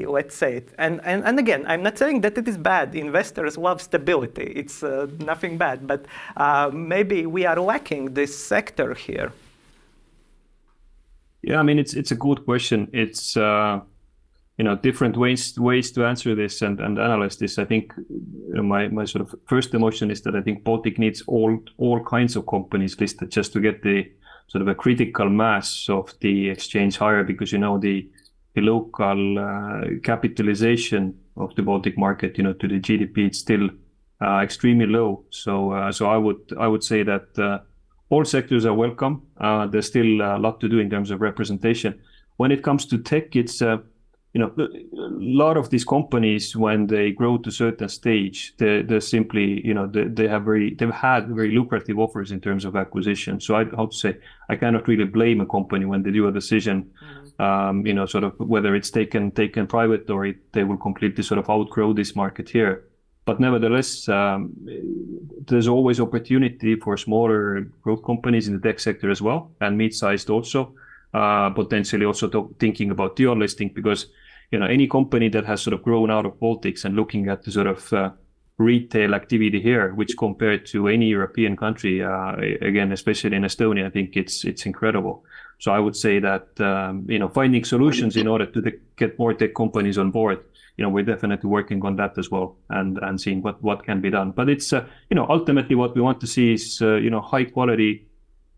let's 0.08 0.36
say 0.36 0.58
it. 0.58 0.70
And, 0.78 1.02
and, 1.04 1.24
and 1.26 1.40
again, 1.40 1.66
I'm 1.68 1.84
not 1.84 1.98
saying 1.98 2.22
that 2.22 2.38
it 2.38 2.48
is 2.48 2.58
bad. 2.58 2.96
Investors 2.96 3.58
love 3.58 3.82
stability. 3.82 4.54
It's 4.56 4.84
uh, 4.84 5.08
nothing 5.20 5.58
bad. 5.58 5.88
But 5.88 6.06
uh, 6.38 6.72
maybe 6.74 7.26
we 7.26 7.46
are 7.46 7.60
lacking 7.60 8.14
this 8.14 8.38
sector 8.38 8.94
here. 8.94 9.34
Yeah, 11.42 11.60
I 11.60 11.64
mean, 11.64 11.78
it's 11.78 11.94
it's 11.94 12.12
a 12.12 12.16
good 12.16 12.46
question. 12.46 12.90
It's 12.94 13.36
uh, 13.36 13.82
you 14.58 14.64
know 14.64 14.78
different 14.78 15.18
ways 15.18 15.60
ways 15.60 15.92
to 15.92 16.06
answer 16.06 16.36
this 16.36 16.62
and, 16.62 16.80
and 16.80 16.98
analyze 16.98 17.36
this. 17.36 17.58
I 17.58 17.66
think 17.66 17.94
you 17.98 18.54
know, 18.54 18.64
my 18.64 18.88
my 18.88 19.04
sort 19.04 19.24
of 19.24 19.36
first 19.46 19.74
emotion 19.74 20.10
is 20.10 20.22
that 20.22 20.36
I 20.38 20.42
think 20.42 20.64
Baltic 20.64 20.98
needs 20.98 21.22
all 21.28 21.60
all 21.78 22.02
kinds 22.02 22.38
of 22.38 22.48
companies 22.48 22.98
listed 22.98 23.30
just 23.30 23.52
to 23.54 23.60
get 23.60 23.84
the 23.84 24.10
sort 24.48 24.62
of 24.62 24.70
a 24.70 24.76
critical 24.76 25.30
mass 25.30 25.90
of 25.90 26.14
the 26.22 26.50
exchange 26.50 26.96
higher 26.96 27.26
because 27.26 27.52
you 27.52 27.58
know 27.58 27.78
the 27.78 28.10
the 28.56 28.62
local 28.62 29.40
uh, 29.40 29.82
capitalization 30.04 31.18
of 31.38 31.56
the 31.56 31.62
Baltic 31.62 31.98
market, 31.98 32.38
you 32.38 32.44
know, 32.44 32.54
to 32.54 32.68
the 32.68 32.80
GDP, 32.80 33.28
it's 33.28 33.40
still 33.40 33.70
uh, 34.22 34.40
extremely 34.40 34.86
low. 34.86 35.26
So, 35.32 35.72
uh, 35.72 35.92
so 35.92 36.08
I 36.08 36.18
would 36.18 36.54
I 36.60 36.68
would 36.68 36.84
say 36.84 37.04
that 37.04 37.62
all 38.10 38.26
sectors 38.26 38.66
are 38.66 38.74
welcome. 38.74 39.24
There's 39.72 39.88
still 39.88 40.22
a 40.22 40.38
lot 40.38 40.60
to 40.62 40.70
do 40.70 40.80
in 40.80 40.90
terms 40.90 41.12
of 41.12 41.22
representation. 41.22 42.00
When 42.38 42.52
it 42.52 42.64
comes 42.64 42.86
to 42.88 42.98
tech, 42.98 43.36
it's 43.36 43.62
you 44.34 44.40
know, 44.42 44.52
a 44.58 45.10
lot 45.20 45.58
of 45.58 45.70
these 45.70 45.86
companies, 45.86 46.56
when 46.56 46.88
they 46.88 47.12
grow 47.12 47.38
to 47.38 47.50
a 47.50 47.52
certain 47.52 47.88
stage, 47.88 48.56
they, 48.58 48.82
they're 48.82 49.00
simply, 49.00 49.66
you 49.66 49.76
know, 49.76 49.86
they, 49.86 50.06
they 50.06 50.28
have 50.28 50.44
very, 50.44 50.74
they've 50.74 50.90
had 50.90 51.28
very 51.30 51.52
lucrative 51.52 52.00
offers 52.00 52.32
in 52.32 52.42
terms 52.42 52.66
of 52.66 52.76
acquisition. 52.76 53.40
So 53.40 53.56
I, 53.56 53.66
how 53.66 53.86
to 53.86 53.96
say, 53.96 54.18
I 54.50 54.56
cannot 54.56 54.88
really 54.88 55.06
blame 55.06 55.40
a 55.40 55.46
company 55.46 55.86
when 55.86 56.02
they 56.02 56.10
do 56.10 56.28
a 56.28 56.32
decision, 56.32 56.90
mm-hmm. 57.04 57.23
Um, 57.40 57.86
you 57.86 57.94
know, 57.94 58.06
sort 58.06 58.24
of 58.24 58.40
whether 58.40 58.75
it's 58.75 58.90
taken 58.90 59.32
taken 59.32 59.68
private 59.68 60.10
or 60.10 60.25
it, 60.25 60.54
they 60.54 60.63
will 60.63 60.78
completely 60.78 61.24
sort 61.24 61.40
of 61.40 61.50
outgrow 61.50 61.94
this 61.94 62.16
market 62.16 62.50
here. 62.50 62.86
But 63.25 63.40
nevertheless, 63.40 64.10
um, 64.10 64.54
there's 65.48 65.68
always 65.68 66.00
opportunity 66.00 66.75
for 66.75 66.98
smaller 66.98 67.62
growth 67.82 68.04
companies 68.04 68.48
in 68.48 68.56
the 68.56 68.60
tech 68.60 68.80
sector 68.80 69.10
as 69.10 69.22
well, 69.22 69.52
and 69.62 69.78
mid-sized 69.78 70.30
also. 70.30 70.74
Uh, 71.13 71.52
potentially 71.52 72.06
also 72.06 72.28
to, 72.28 72.56
thinking 72.60 72.90
about 72.90 73.16
dual 73.16 73.38
listing 73.38 73.70
because 73.70 74.08
you 74.50 74.58
know 74.58 74.66
any 74.66 74.88
company 74.88 75.30
that 75.30 75.46
has 75.46 75.62
sort 75.62 75.75
of 75.75 75.84
grown 75.84 76.10
out 76.10 76.25
of 76.25 76.40
Baltics 76.40 76.86
and 76.86 76.96
looking 76.96 77.30
at 77.30 77.44
the 77.44 77.52
sort 77.52 77.68
of 77.68 77.94
uh, 77.94 78.10
retail 78.58 79.13
activity 79.13 79.62
here, 79.62 79.94
which 79.94 80.18
compared 80.18 80.66
to 80.68 80.88
any 80.88 81.08
European 81.08 81.56
country, 81.56 82.04
uh, 82.04 82.36
again, 82.62 82.92
especially 82.92 83.36
in 83.36 83.44
Estonia, 83.44 83.86
I 83.86 83.90
think 83.90 84.16
it's 84.16 84.44
it's 84.44 84.66
incredible. 84.66 85.24
So 85.60 85.72
I 85.72 85.80
would 85.80 85.96
say 85.96 86.20
that 86.20 86.60
um, 86.60 87.06
you 87.10 87.20
know 87.20 87.30
finding 87.30 87.64
solutions 87.64 88.16
in 88.16 88.28
order 88.28 88.46
to 88.46 88.62
get 88.98 89.18
more 89.20 89.34
tech 89.34 89.54
companies 89.56 89.98
on 89.98 90.12
board. 90.12 90.44
You 90.78 90.84
know, 90.84 90.90
we're 90.90 91.04
definitely 91.04 91.50
working 91.50 91.86
on 91.86 91.96
that 91.98 92.18
as 92.18 92.32
well, 92.32 92.56
and 92.70 92.98
and 92.98 93.22
seeing 93.22 93.42
what 93.42 93.62
what 93.62 93.86
can 93.86 94.02
be 94.02 94.10
done. 94.10 94.32
But 94.32 94.50
it's 94.50 94.74
uh, 94.74 94.86
you 95.10 95.16
know 95.16 95.26
ultimately 95.30 95.76
what 95.76 95.96
we 95.96 96.02
want 96.02 96.20
to 96.22 96.28
see 96.28 96.54
is 96.54 96.82
uh, 96.82 96.96
you 96.96 97.10
know 97.10 97.22
high 97.22 97.46
quality 97.46 98.08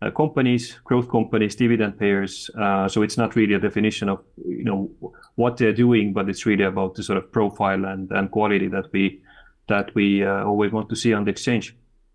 uh, 0.02 0.10
companies, 0.10 0.78
growth 0.84 1.10
companies, 1.10 1.56
dividend 1.56 1.98
payers. 1.98 2.50
Uh, 2.58 2.88
so 2.88 3.02
it's 3.02 3.16
not 3.16 3.36
really 3.36 3.54
a 3.54 3.58
definition 3.58 4.08
of 4.08 4.22
you 4.46 4.64
know 4.64 4.90
what 5.36 5.56
they're 5.56 5.72
doing, 5.72 6.12
but 6.12 6.28
it's 6.28 6.46
really 6.46 6.64
about 6.64 6.94
the 6.94 7.02
sort 7.02 7.18
of 7.18 7.30
profile 7.32 7.84
and, 7.84 8.10
and 8.10 8.30
quality 8.30 8.68
that 8.68 8.92
we 8.92 9.22
that 9.68 9.94
we 9.94 10.24
uh, 10.24 10.44
always 10.44 10.72
want 10.72 10.88
to 10.88 10.96
see 10.96 11.12
on 11.12 11.24
the 11.24 11.30
exchange. 11.30 11.74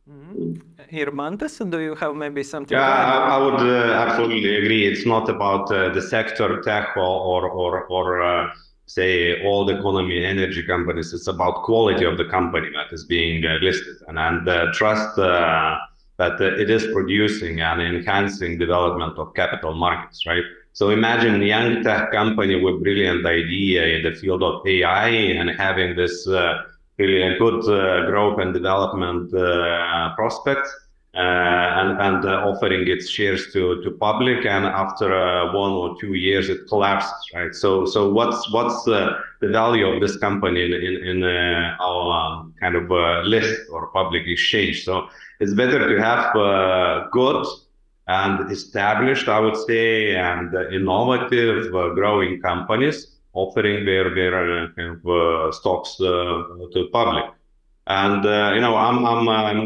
Mm-hmm. 0.10 0.54
Irmantas, 0.92 1.70
do 1.70 1.80
you 1.80 1.96
have 1.96 2.16
maybe 2.16 2.44
something? 2.44 2.78
Yeah, 2.78 2.84
I, 2.84 3.36
I, 3.36 3.38
would 3.38 3.62
uh, 3.62 3.94
absolutely 3.94 4.56
agree. 4.58 4.86
It's 4.86 5.06
not 5.06 5.30
about 5.30 5.72
uh, 5.72 5.90
the 5.90 6.02
sector, 6.02 6.62
tech, 6.62 6.98
or 6.98 7.50
or 7.50 7.86
or, 7.86 8.22
uh, 8.22 8.54
say 8.86 9.42
all 9.44 9.66
the 9.66 9.80
economy, 9.80 10.26
energy 10.26 10.64
companies. 10.64 11.14
It's 11.14 11.28
about 11.28 11.64
quality 11.64 12.04
of 12.04 12.18
the 12.18 12.26
company 12.26 12.70
that 12.76 12.94
is 12.94 13.06
being 13.06 13.42
listed 13.62 13.98
and 14.08 14.20
and 14.20 14.74
trust 14.74 15.16
that 15.16 16.40
it 16.40 16.70
is 16.70 16.86
producing 16.94 17.62
and 17.62 17.82
enhancing 17.82 18.58
development 18.58 19.18
of 19.18 19.34
capital 19.34 19.74
markets, 19.74 20.26
right? 20.28 20.44
So 20.74 20.90
imagine 20.90 21.42
a 21.42 21.46
young 21.46 21.84
tech 21.84 22.12
company 22.12 22.56
with 22.64 22.84
brilliant 22.84 23.26
idea 23.26 23.88
in 23.88 24.04
the 24.04 24.14
field 24.14 24.44
of 24.44 24.66
AI 24.66 25.10
and 25.10 25.50
having 25.50 25.96
this 25.96 26.28
uh, 26.28 26.64
really 26.98 27.38
good 27.38 27.60
uh, 27.68 28.06
growth 28.10 28.40
and 28.40 28.54
development 28.54 29.34
uh, 29.34 30.16
prospects. 30.16 30.70
Uh, 31.14 31.20
and, 31.20 32.02
and 32.02 32.24
uh, 32.24 32.48
offering 32.50 32.88
its 32.88 33.10
shares 33.10 33.52
to, 33.52 33.84
to 33.84 33.92
public 33.92 34.46
and 34.46 34.66
after 34.66 35.14
uh, 35.14 35.52
one 35.52 35.72
or 35.72 35.94
two 36.00 36.14
years 36.14 36.48
it 36.48 36.60
collapses 36.70 37.12
right 37.34 37.54
so 37.54 37.86
so 37.86 38.10
what's 38.10 38.50
what's 38.54 38.82
the 38.86 39.18
value 39.42 39.86
of 39.88 40.00
this 40.00 40.16
company 40.16 40.64
in 40.64 40.72
in, 40.72 41.04
in 41.12 41.24
our 41.26 42.40
um, 42.40 42.54
kind 42.62 42.78
of 42.78 42.90
list 43.28 43.60
or 43.74 43.88
public 43.88 44.26
exchange 44.26 44.86
so 44.86 45.10
it's 45.42 45.54
better 45.54 45.80
to 45.94 46.02
have 46.02 46.34
good 47.12 47.46
and 48.08 48.52
established, 48.52 49.28
I 49.28 49.40
would 49.40 49.56
say, 49.56 50.16
and 50.16 50.54
innovative 50.74 51.72
growing 51.72 52.42
companies 52.42 52.98
offering 53.34 53.86
their 53.86 54.14
their 54.14 54.64
uh, 54.64 54.68
kind 54.76 54.98
of, 54.98 55.06
uh, 55.06 55.52
stocks 55.52 55.96
uh, 56.00 56.04
to 56.04 56.78
the 56.84 56.90
public. 56.92 57.26
And 58.00 58.24
uh, 58.26 58.52
you 58.56 58.62
know, 58.62 58.76
I'm 58.88 58.98
I'm, 59.06 59.28
I'm 59.30 59.60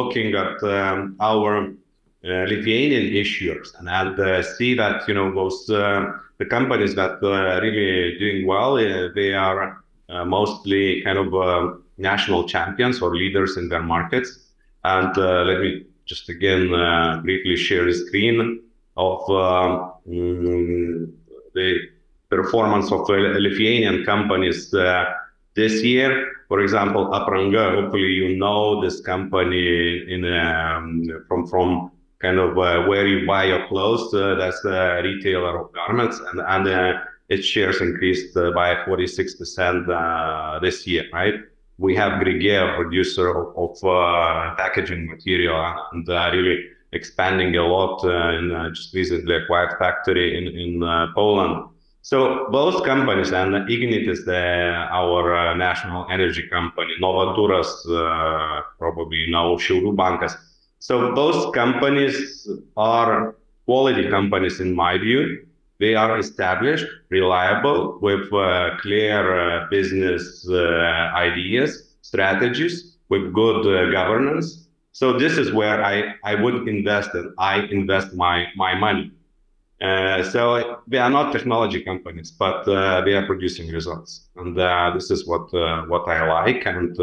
looking 0.00 0.28
at 0.44 0.62
um, 0.62 1.16
our 1.20 1.50
Lithuanian 2.22 3.06
issuers 3.22 3.68
and, 3.78 3.88
and 3.88 4.44
see 4.56 4.74
that 4.82 4.96
you 5.08 5.14
know 5.14 5.28
those 5.38 5.58
the 6.40 6.46
companies 6.56 6.94
that 7.00 7.14
are 7.22 7.60
really 7.60 8.18
doing 8.18 8.46
well, 8.46 8.72
they 9.18 9.30
are 9.34 9.82
mostly 10.38 11.02
kind 11.02 11.18
of 11.18 11.28
national 11.98 12.42
champions 12.54 13.00
or 13.02 13.16
leaders 13.22 13.56
in 13.56 13.68
their 13.68 13.82
markets 13.94 14.30
and 14.84 15.16
uh, 15.18 15.42
let 15.42 15.60
me 15.60 15.84
just 16.04 16.28
again 16.28 16.72
uh, 16.74 17.20
briefly 17.22 17.56
share 17.56 17.84
the 17.86 17.94
screen 17.94 18.62
of 18.96 19.20
um, 19.30 19.92
mm, 20.08 21.10
the 21.54 21.78
performance 22.28 22.92
of 22.92 23.08
Lithuanian 23.08 24.04
companies 24.04 24.72
uh, 24.74 25.06
this 25.54 25.82
year. 25.82 26.30
For 26.54 26.60
example, 26.60 27.10
Apranga, 27.10 27.74
hopefully 27.74 28.12
you 28.12 28.36
know 28.36 28.80
this 28.80 29.00
company 29.00 30.04
in 30.08 30.24
um, 30.24 31.02
from 31.26 31.48
from 31.48 31.90
kind 32.20 32.38
of 32.38 32.56
uh, 32.56 32.86
where 32.86 33.08
you 33.08 33.26
buy 33.26 33.42
your 33.46 33.66
clothes. 33.66 34.14
Uh, 34.14 34.36
that's 34.36 34.64
a 34.64 35.00
retailer 35.02 35.58
of 35.60 35.72
garments, 35.72 36.20
and 36.20 36.40
and 36.40 36.68
uh, 36.68 36.92
its 37.28 37.44
shares 37.44 37.80
increased 37.80 38.34
by 38.34 38.76
46% 38.86 40.60
this 40.62 40.86
year, 40.86 41.04
right? 41.12 41.34
we 41.78 41.96
have 41.96 42.20
Grigeo, 42.22 42.76
producer 42.76 43.30
of, 43.30 43.56
of 43.56 43.84
uh, 43.84 44.54
packaging 44.54 45.06
material, 45.06 45.88
and 45.92 46.08
uh, 46.08 46.30
really 46.32 46.66
expanding 46.92 47.56
a 47.56 47.66
lot 47.66 48.04
uh, 48.04 48.08
uh, 48.10 48.70
just 48.70 48.94
recently 48.94 49.34
acquired 49.34 49.76
factory 49.78 50.38
in 50.38 50.46
in 50.46 50.82
uh, 50.82 51.08
Poland. 51.14 51.68
So 52.04 52.48
both 52.50 52.84
companies 52.84 53.32
and 53.32 53.54
Ignitis, 53.74 54.26
the, 54.26 54.42
our 55.00 55.34
uh, 55.34 55.54
national 55.54 56.06
energy 56.10 56.44
company, 56.52 56.92
Novaturas, 57.00 57.70
probably 58.78 59.24
know 59.30 59.56
Šiaulių 59.56 59.94
Bankas. 59.96 60.36
So 60.80 61.14
both 61.14 61.54
companies 61.54 62.46
are 62.76 63.34
quality 63.64 64.10
companies 64.10 64.60
in 64.60 64.74
my 64.74 64.98
view 64.98 65.46
they 65.80 65.94
are 65.94 66.18
established, 66.18 66.86
reliable, 67.10 67.98
with 68.00 68.32
uh, 68.32 68.76
clear 68.80 69.20
uh, 69.38 69.66
business 69.70 70.46
uh, 70.48 70.54
ideas, 71.28 71.96
strategies, 72.02 72.96
with 73.08 73.32
good 73.32 73.66
uh, 73.66 73.90
governance. 73.90 74.68
So 74.92 75.18
this 75.18 75.36
is 75.36 75.52
where 75.52 75.84
I, 75.84 76.14
I 76.22 76.36
would 76.36 76.68
invest 76.68 77.10
and 77.14 77.34
I 77.38 77.62
invest 77.78 78.14
my, 78.14 78.46
my 78.56 78.74
money. 78.74 79.10
Uh, 79.80 80.22
so 80.22 80.80
we 80.88 80.98
are 80.98 81.10
not 81.10 81.32
technology 81.32 81.82
companies, 81.82 82.30
but 82.30 82.66
uh, 82.68 83.00
they 83.04 83.12
are 83.12 83.26
producing 83.26 83.70
results, 83.72 84.28
and 84.36 84.56
this 84.96 85.10
is 85.10 85.26
what 85.26 85.52
what 85.88 86.08
I 86.08 86.26
like. 86.26 86.64
And 86.64 86.96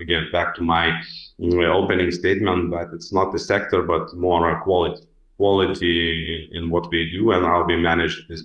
again, 0.00 0.28
back 0.32 0.54
to 0.56 0.62
my 0.62 1.00
opening 1.40 2.10
statement 2.10 2.70
that 2.72 2.90
it's 2.92 3.12
not 3.12 3.32
the 3.32 3.38
sector, 3.38 3.82
but 3.82 4.14
more 4.14 4.60
quality 4.62 5.08
quality 5.38 6.50
in 6.52 6.68
what 6.68 6.90
we 6.90 7.10
do 7.10 7.30
and 7.32 7.46
how 7.46 7.64
we 7.64 7.76
manage 7.76 8.26
this. 8.28 8.42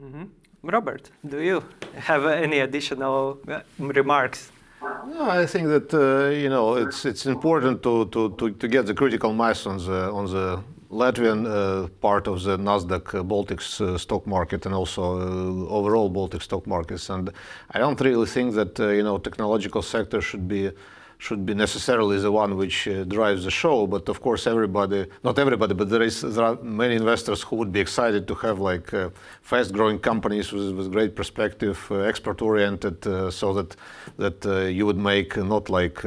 Mm-hmm. 0.00 0.24
Robert, 0.62 1.10
do 1.28 1.40
you 1.40 1.62
have 1.96 2.24
any 2.24 2.60
additional 2.60 3.38
remarks? 3.78 4.50
No, 4.82 5.30
I 5.30 5.46
think 5.46 5.68
that 5.68 5.92
uh, 5.94 6.30
you 6.30 6.48
know 6.48 6.74
it's 6.74 7.04
it's 7.04 7.26
important 7.26 7.82
to, 7.82 8.06
to, 8.06 8.34
to, 8.38 8.50
to 8.50 8.68
get 8.68 8.86
the 8.86 8.94
critical 8.94 9.32
mass 9.32 9.66
on 9.66 9.78
the 9.78 10.10
on 10.12 10.24
the 10.26 10.62
Latvian 10.90 11.46
uh, 11.46 11.88
part 12.00 12.28
of 12.28 12.42
the 12.42 12.56
Nasdaq 12.56 13.14
uh, 13.14 13.22
Baltics 13.22 13.80
uh, 13.80 13.98
stock 13.98 14.26
market 14.26 14.66
and 14.66 14.74
also 14.74 15.02
uh, 15.02 15.68
overall 15.68 16.08
Baltic 16.08 16.42
stock 16.42 16.66
markets. 16.66 17.10
And 17.10 17.30
I 17.72 17.78
don't 17.78 18.00
really 18.00 18.26
think 18.26 18.54
that 18.54 18.78
uh, 18.78 18.88
you 18.88 19.02
know 19.02 19.18
technological 19.18 19.82
sector 19.82 20.20
should 20.20 20.46
be 20.46 20.70
should 21.18 21.46
be 21.46 21.54
necessarily 21.54 22.18
the 22.18 22.30
one 22.30 22.56
which 22.56 22.86
uh, 22.86 23.04
drives 23.04 23.44
the 23.44 23.50
show. 23.50 23.86
But 23.86 24.08
of 24.08 24.20
course, 24.20 24.46
everybody, 24.46 25.06
not 25.24 25.38
everybody, 25.38 25.74
but 25.74 25.88
there 25.88 26.02
is 26.02 26.20
there 26.20 26.44
are 26.44 26.56
many 26.62 26.94
investors 26.94 27.42
who 27.42 27.56
would 27.56 27.72
be 27.72 27.80
excited 27.80 28.28
to 28.28 28.34
have 28.34 28.60
like 28.60 28.92
uh, 28.92 29.10
fast-growing 29.42 29.98
companies 29.98 30.52
with, 30.52 30.76
with 30.76 30.92
great 30.92 31.16
perspective, 31.16 31.90
export-oriented, 31.90 33.06
uh, 33.06 33.30
so 33.30 33.54
that 33.54 33.76
that 34.18 34.70
you 34.72 34.86
would 34.86 34.98
make 34.98 35.36
not 35.36 35.68
like 35.68 36.04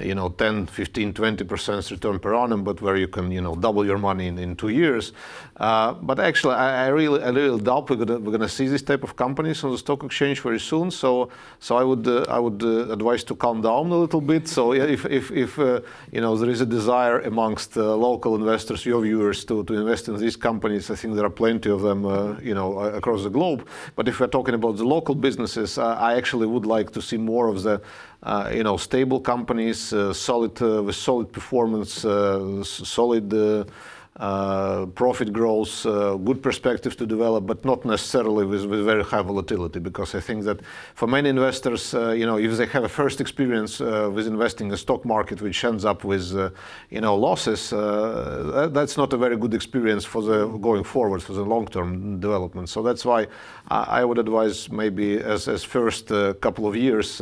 you 0.00 0.14
know 0.14 0.28
10 0.28 0.66
15 0.66 1.12
20 1.12 1.44
percent 1.44 1.90
return 1.90 2.18
per 2.20 2.34
annum 2.34 2.62
but 2.62 2.80
where 2.80 2.96
you 2.96 3.08
can 3.08 3.32
you 3.32 3.40
know 3.40 3.56
double 3.56 3.84
your 3.84 3.98
money 3.98 4.28
in, 4.28 4.38
in 4.38 4.54
two 4.54 4.68
years. 4.68 5.12
Uh, 5.56 5.92
but 5.94 6.20
actually 6.20 6.54
I, 6.54 6.84
I, 6.84 6.88
really 6.88 7.20
I 7.22 7.30
really 7.30 7.60
doubt 7.60 7.90
we're 7.90 7.96
gonna 7.96 8.18
we're 8.20 8.30
gonna 8.30 8.48
see 8.48 8.68
this 8.68 8.82
type 8.82 9.02
of 9.02 9.16
companies 9.16 9.64
on 9.64 9.72
the 9.72 9.78
stock 9.78 10.04
exchange 10.04 10.40
very 10.40 10.60
soon. 10.60 10.90
So 10.92 11.30
so 11.58 11.76
I 11.76 11.82
would 11.82 12.06
uh, 12.06 12.24
I 12.28 12.38
would 12.38 12.62
uh, 12.62 12.92
advise 12.92 13.24
to 13.24 13.34
calm 13.34 13.60
down 13.60 13.90
a 13.90 13.96
little 13.96 14.20
bit. 14.20 14.46
So 14.46 14.72
if 14.72 15.04
if, 15.06 15.32
if 15.32 15.58
uh, 15.58 15.80
you 16.12 16.20
know 16.20 16.36
there 16.36 16.50
is 16.50 16.60
a 16.60 16.66
desire 16.66 17.18
amongst 17.20 17.76
uh, 17.76 17.96
local 17.96 18.36
investors 18.36 18.86
your 18.86 19.02
viewers 19.02 19.44
to, 19.46 19.64
to 19.64 19.74
invest 19.74 20.08
in 20.08 20.16
these 20.16 20.36
companies 20.36 20.90
I 20.90 20.94
think 20.94 21.16
there 21.16 21.26
are 21.26 21.30
plenty 21.30 21.70
of 21.70 21.82
them 21.82 22.04
you 22.40 22.54
know 22.54 22.78
across 22.78 23.24
the 23.24 23.30
globe. 23.30 23.66
But 23.96 24.06
if 24.06 24.20
we're 24.20 24.28
talking 24.28 24.54
about 24.54 24.76
the 24.76 24.84
local 24.84 25.16
businesses 25.16 25.76
I 25.76 26.14
actually 26.14 26.46
would 26.46 26.66
like 26.66 26.92
to 26.92 27.02
see 27.02 27.16
more 27.16 27.48
of 27.48 27.64
the 27.64 27.74
uh, 27.74 27.78
you 28.52 28.62
know, 28.62 28.76
stable 28.76 29.20
companies, 29.20 29.92
uh, 29.92 30.12
solid 30.12 30.60
uh, 30.62 30.82
with 30.82 30.94
solid 30.96 31.32
performance, 31.32 32.04
solid 32.64 33.34
uh, 33.34 33.64
profit 34.18 35.32
growth, 35.32 35.86
uh, 35.86 36.16
good 36.16 36.42
perspectives 36.42 36.94
to 36.96 37.06
develop, 37.06 37.46
but 37.46 37.64
not 37.64 37.84
necessarily 37.84 38.44
with, 38.44 38.68
very 38.84 39.02
high 39.02 39.22
volatility. 39.22 39.80
Because 39.80 40.14
I 40.14 40.20
think 40.20 40.44
that 40.44 40.60
for 40.94 41.06
many 41.06 41.28
investors, 41.28 41.94
uh, 41.94 42.10
you 42.10 42.26
know, 42.26 42.38
if 42.38 42.56
they 42.56 42.66
have 42.66 42.84
a 42.84 42.88
first 42.88 43.20
experience 43.20 43.80
with 43.80 44.26
investing 44.26 44.66
in 44.66 44.70
the 44.70 44.76
stock 44.76 45.04
market, 45.04 45.40
which 45.40 45.64
ends 45.64 45.84
up 45.84 46.04
with, 46.04 46.32
you 46.90 47.00
know, 47.00 47.16
losses, 47.16 47.70
that, 47.70 48.70
that's 48.74 48.96
not 48.96 49.12
a 49.12 49.16
very 49.16 49.36
good 49.36 49.54
experience 49.54 50.04
for 50.04 50.22
the 50.22 50.46
going 50.58 50.84
forward 50.84 51.22
for 51.22 51.32
the 51.32 51.42
long-term 51.42 52.20
development. 52.20 52.68
So 52.68 52.82
that's 52.82 53.04
why 53.04 53.26
I, 53.68 54.04
would 54.04 54.18
advise 54.18 54.70
maybe 54.70 55.18
as 55.18 55.48
as 55.48 55.64
first 55.64 56.08
couple 56.40 56.66
of 56.66 56.76
years 56.76 57.20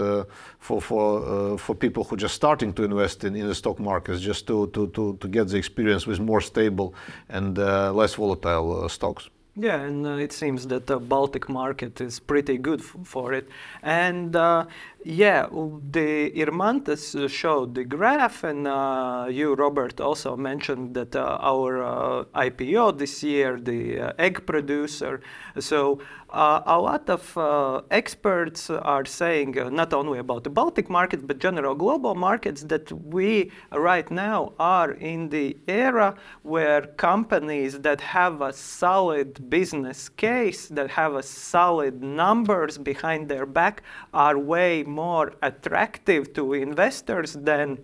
for 0.59 0.81
for 0.81 1.21
uh, 1.21 1.57
for 1.57 1.75
people 1.75 2.05
who 2.05 2.15
are 2.15 2.19
just 2.19 2.35
starting 2.35 2.73
to 2.75 2.83
invest 2.83 3.25
in, 3.25 3.35
in 3.37 3.47
the 3.47 3.55
stock 3.55 3.79
markets, 3.79 4.21
just 4.21 4.47
to, 4.47 4.67
to, 4.69 4.89
to, 4.89 5.17
to 5.21 5.29
get 5.29 5.49
the 5.49 5.57
experience 5.57 6.07
with 6.07 6.21
more 6.21 6.41
stable 6.41 6.80
and 7.29 7.59
uh, 7.59 7.93
less 7.93 8.15
volatile 8.15 8.85
uh, 8.85 8.89
stocks. 8.89 9.31
Yeah, 9.57 9.81
and 9.81 10.07
uh, 10.07 10.11
it 10.11 10.33
seems 10.33 10.69
that 10.69 10.87
the 10.87 10.99
Baltic 10.99 11.49
market 11.49 12.01
is 12.01 12.21
pretty 12.21 12.57
good 12.57 12.83
for 12.83 13.35
it. 13.35 13.49
And 13.83 14.35
uh, 14.37 14.67
yeah, 15.05 15.47
the 15.47 16.31
Irmantas 16.31 17.15
uh, 17.15 17.27
showed 17.27 17.75
the 17.75 17.85
graph, 17.85 18.45
and 18.45 18.69
uh, 18.69 19.27
you, 19.29 19.55
Robert, 19.55 20.01
also 20.01 20.37
mentioned 20.37 20.95
that 20.95 21.17
our 21.17 22.25
IPO 22.35 22.99
this 22.99 23.23
year, 23.25 23.59
the 23.61 24.15
egg 24.19 24.47
producer. 24.47 25.21
So 25.59 25.99
uh, 26.33 26.63
a 26.67 26.79
lot 26.81 27.09
of 27.11 27.85
experts 27.91 28.71
are 28.71 29.05
saying 29.05 29.57
not 29.73 29.93
only 29.93 30.19
about 30.19 30.45
the 30.45 30.51
Baltic 30.51 30.89
market, 30.89 31.27
but 31.27 31.39
general 31.39 31.75
global 31.75 32.15
markets 32.15 32.63
that 32.65 32.91
we 32.93 33.51
right 33.73 34.11
now 34.11 34.53
are 34.59 34.93
in 34.93 35.29
the 35.29 35.57
era 35.69 36.15
where 36.43 36.83
companies 36.83 37.81
that 37.81 38.01
have 38.01 38.43
a 38.43 38.53
solid 38.53 39.51
business 39.51 40.09
case, 40.09 40.69
that 40.69 40.91
have 40.91 41.15
a 41.15 41.23
solid 41.23 42.03
numbers 42.03 42.79
behind 42.79 43.29
their 43.29 43.47
back, 43.47 43.83
are 44.15 44.39
way 44.39 44.83
more 44.83 45.35
attractive 45.43 46.33
to 46.35 46.55
investors 46.55 47.33
than 47.35 47.79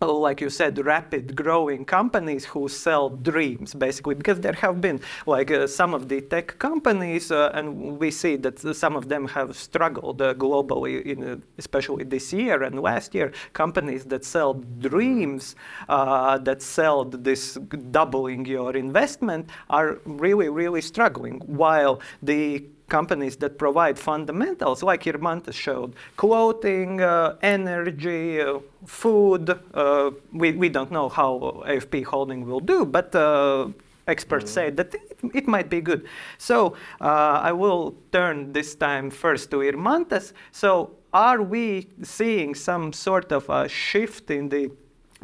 like 0.00 0.40
you 0.40 0.50
said, 0.50 0.78
rapid 0.84 1.36
growing 1.36 1.84
companies 1.84 2.44
who 2.44 2.68
sell 2.68 3.08
dreams, 3.08 3.74
basically, 3.74 4.14
because 4.14 4.40
there 4.40 4.52
have 4.52 4.80
been 4.80 5.00
like 5.26 5.50
uh, 5.50 5.66
some 5.66 5.94
of 5.94 6.08
the 6.08 6.20
tech 6.20 6.58
companies, 6.58 7.30
uh, 7.30 7.50
and 7.54 7.98
we 7.98 8.10
see 8.10 8.36
that 8.36 8.58
some 8.76 8.96
of 8.96 9.08
them 9.08 9.28
have 9.28 9.56
struggled 9.56 10.20
uh, 10.20 10.34
globally, 10.34 11.02
in, 11.02 11.24
uh, 11.24 11.36
especially 11.58 12.04
this 12.04 12.32
year 12.32 12.62
and 12.62 12.80
last 12.80 13.14
year. 13.14 13.32
Companies 13.52 14.04
that 14.04 14.24
sell 14.24 14.54
dreams, 14.78 15.56
uh, 15.88 16.38
that 16.38 16.60
sell 16.62 17.04
this 17.04 17.54
doubling 17.90 18.44
your 18.46 18.76
investment, 18.76 19.48
are 19.70 19.98
really, 20.04 20.48
really 20.48 20.80
struggling. 20.80 21.40
While 21.46 22.00
the 22.22 22.64
companies 22.98 23.36
that 23.42 23.52
provide 23.58 23.96
fundamentals, 23.98 24.78
like 24.90 25.02
Irmanta 25.12 25.52
showed, 25.52 25.90
clothing, 26.16 27.00
uh, 27.00 27.36
energy, 27.42 28.40
uh, 28.40 28.60
food. 28.86 29.44
Uh, 29.50 30.10
we, 30.40 30.48
we 30.62 30.68
don't 30.76 30.92
know 30.98 31.08
how 31.08 31.30
AFP 31.66 32.04
Holding 32.04 32.40
will 32.46 32.64
do, 32.74 32.78
but 32.96 33.08
uh, 33.14 33.66
experts 34.06 34.48
mm. 34.50 34.54
say 34.54 34.66
that 34.78 34.94
it, 34.94 35.06
it, 35.40 35.46
might 35.54 35.68
be 35.76 35.80
good. 35.80 36.02
So 36.38 36.56
uh, 37.00 37.48
I 37.50 37.52
will 37.52 37.96
turn 38.12 38.52
this 38.52 38.76
time 38.76 39.10
first 39.10 39.50
to 39.50 39.56
Irmantas. 39.70 40.32
So 40.52 40.68
are 41.12 41.42
we 41.42 41.88
seeing 42.02 42.54
some 42.54 42.92
sort 42.92 43.32
of 43.32 43.42
a 43.48 43.68
shift 43.68 44.30
in 44.30 44.48
the 44.48 44.70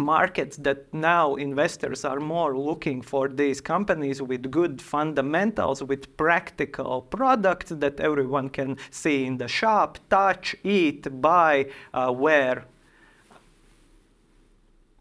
markets 0.01 0.57
that 0.59 0.93
now 0.93 1.35
investors 1.35 2.05
are 2.05 2.21
more 2.21 2.59
looking 2.59 3.03
for 3.03 3.29
these 3.29 3.61
companies 3.61 4.21
with 4.23 4.51
good 4.51 4.81
fundamentals, 4.83 5.83
with 5.83 6.17
practical 6.17 7.03
products 7.03 7.71
that 7.71 8.01
everyone 8.01 8.49
can 8.49 8.77
see 8.91 9.27
in 9.27 9.39
the 9.39 9.49
shop, 9.49 9.99
touch, 10.09 10.57
eat, 10.65 11.21
buy, 11.21 11.67
uh, 11.95 12.13
wear. 12.15 12.65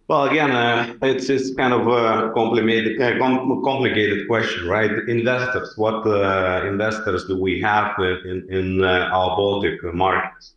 Well, 0.10 0.24
again, 0.24 0.50
uh, 0.50 0.96
it's, 1.04 1.30
it's 1.30 1.54
kind 1.54 1.72
of 1.72 1.86
a 1.86 2.32
complicated, 2.34 3.00
uh, 3.00 3.20
complicated 3.64 4.28
question, 4.28 4.68
right? 4.68 4.90
Investors, 5.08 5.74
what 5.78 6.06
uh, 6.08 6.66
investors 6.66 7.26
do 7.26 7.40
we 7.40 7.62
have 7.62 7.94
in, 8.00 8.48
in 8.50 8.84
uh, 8.84 9.10
our 9.14 9.38
Baltic 9.38 9.84
markets? 9.94 10.56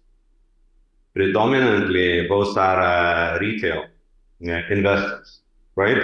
Predominantly, 1.14 2.26
both 2.28 2.57
are 2.57 2.81
uh, 2.81 3.38
retail 3.40 3.85
investors, 4.48 5.40
right? 5.76 5.96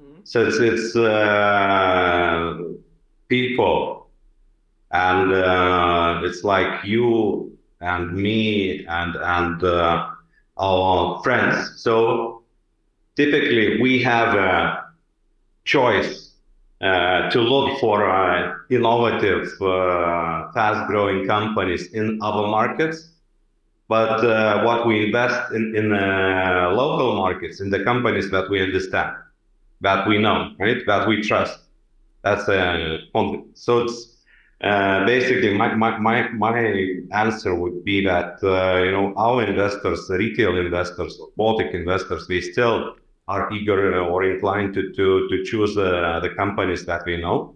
Mm-hmm. 0.00 0.20
So 0.24 0.46
it's, 0.46 0.58
it's 0.58 0.96
uh, 0.96 2.58
people, 3.28 4.06
and 4.90 5.32
uh, 5.32 6.20
it's 6.24 6.44
like 6.44 6.84
you 6.84 7.56
and 7.80 8.12
me 8.14 8.84
and 8.86 9.16
and 9.16 9.62
uh, 9.62 10.06
our 10.58 11.22
friends. 11.22 11.82
So 11.82 12.42
typically, 13.16 13.80
we 13.80 14.02
have 14.02 14.34
a 14.34 14.84
choice 15.64 16.32
uh, 16.80 17.30
to 17.30 17.40
look 17.40 17.78
for 17.80 18.08
uh, 18.08 18.54
innovative, 18.70 19.48
uh, 19.60 20.52
fast-growing 20.52 21.26
companies 21.26 21.92
in 21.92 22.18
our 22.22 22.46
markets 22.48 23.13
but 23.88 24.24
uh, 24.24 24.62
what 24.62 24.86
we 24.86 25.06
invest 25.06 25.52
in, 25.52 25.74
in 25.76 25.92
uh, 25.92 26.70
local 26.74 27.16
markets, 27.16 27.60
in 27.60 27.70
the 27.70 27.82
companies 27.84 28.30
that 28.30 28.48
we 28.50 28.62
understand, 28.62 29.14
that 29.80 30.06
we 30.08 30.18
know, 30.18 30.52
right, 30.58 30.78
that 30.86 31.06
we 31.06 31.22
trust. 31.22 31.58
That's 32.22 32.48
uh, 32.48 32.98
so 33.54 33.78
it's 33.82 34.14
uh, 34.62 35.04
basically 35.04 35.54
my, 35.54 35.74
my, 35.74 35.98
my, 35.98 36.28
my 36.30 36.94
answer 37.12 37.54
would 37.54 37.84
be 37.84 38.04
that 38.04 38.38
uh, 38.42 38.82
you 38.82 38.92
know 38.92 39.12
our 39.16 39.42
investors, 39.44 40.06
retail 40.08 40.56
investors, 40.56 41.20
Baltic 41.36 41.74
investors, 41.74 42.26
they 42.26 42.40
still 42.40 42.94
are 43.28 43.52
eager 43.52 44.00
or 44.00 44.24
inclined 44.24 44.74
to 44.74 44.92
to 44.92 45.28
to 45.28 45.44
choose 45.44 45.76
uh, 45.76 46.20
the 46.22 46.30
companies 46.30 46.86
that 46.86 47.04
we 47.06 47.16
know. 47.18 47.54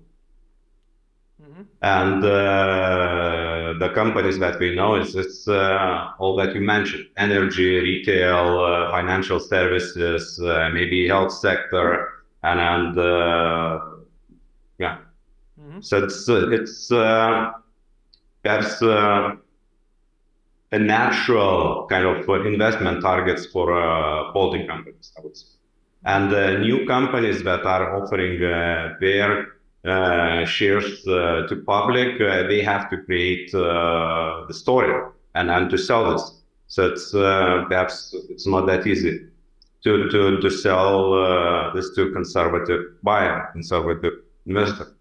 And 1.82 2.24
uh, 2.24 3.57
the 3.74 3.90
companies 3.90 4.38
that 4.38 4.58
we 4.58 4.74
know 4.74 4.94
is 4.96 5.14
it's 5.14 5.48
uh, 5.48 6.10
all 6.18 6.36
that 6.36 6.54
you 6.54 6.60
mentioned: 6.60 7.06
energy, 7.16 7.76
retail, 7.78 8.60
uh, 8.60 8.90
financial 8.90 9.40
services, 9.40 10.40
uh, 10.40 10.70
maybe 10.72 11.08
health 11.08 11.32
sector, 11.32 12.08
and 12.42 12.60
and 12.60 12.98
uh, 12.98 13.80
yeah. 14.78 14.98
Mm-hmm. 15.60 15.80
So 15.80 16.04
it's 16.04 16.28
uh, 16.28 16.50
it's 16.50 16.88
perhaps 18.42 18.82
a 20.70 20.78
natural 20.78 21.86
kind 21.88 22.04
of 22.06 22.46
investment 22.46 23.02
targets 23.02 23.46
for 23.46 23.66
holding 24.32 24.66
companies, 24.66 25.12
I 25.18 25.22
would 25.22 25.36
say, 25.36 25.46
and 26.04 26.30
new 26.62 26.86
companies 26.86 27.42
that 27.44 27.64
are 27.64 27.96
offering 28.02 28.40
their 28.40 29.42
uh, 29.42 29.44
shares 30.46 31.06
uh, 31.06 31.46
to 31.48 31.62
public, 31.66 32.20
uh, 32.20 32.46
they 32.46 32.62
have 32.62 32.90
to 32.90 32.98
create 32.98 33.54
uh, 33.54 34.44
the 34.46 34.54
story 34.54 34.92
and, 35.34 35.50
and 35.50 35.70
to 35.70 35.78
sell 35.78 36.12
this. 36.12 36.42
So 36.66 36.86
it's 36.86 37.14
uh, 37.14 37.64
perhaps 37.68 38.14
it's 38.28 38.46
not 38.46 38.66
that 38.66 38.86
easy 38.86 39.26
to 39.84 40.08
to, 40.10 40.40
to 40.40 40.50
sell 40.50 41.14
uh, 41.14 41.72
this 41.74 41.94
to 41.96 42.10
conservative 42.12 43.02
buyer, 43.02 43.48
conservative 43.52 44.14
investor. 44.46 44.96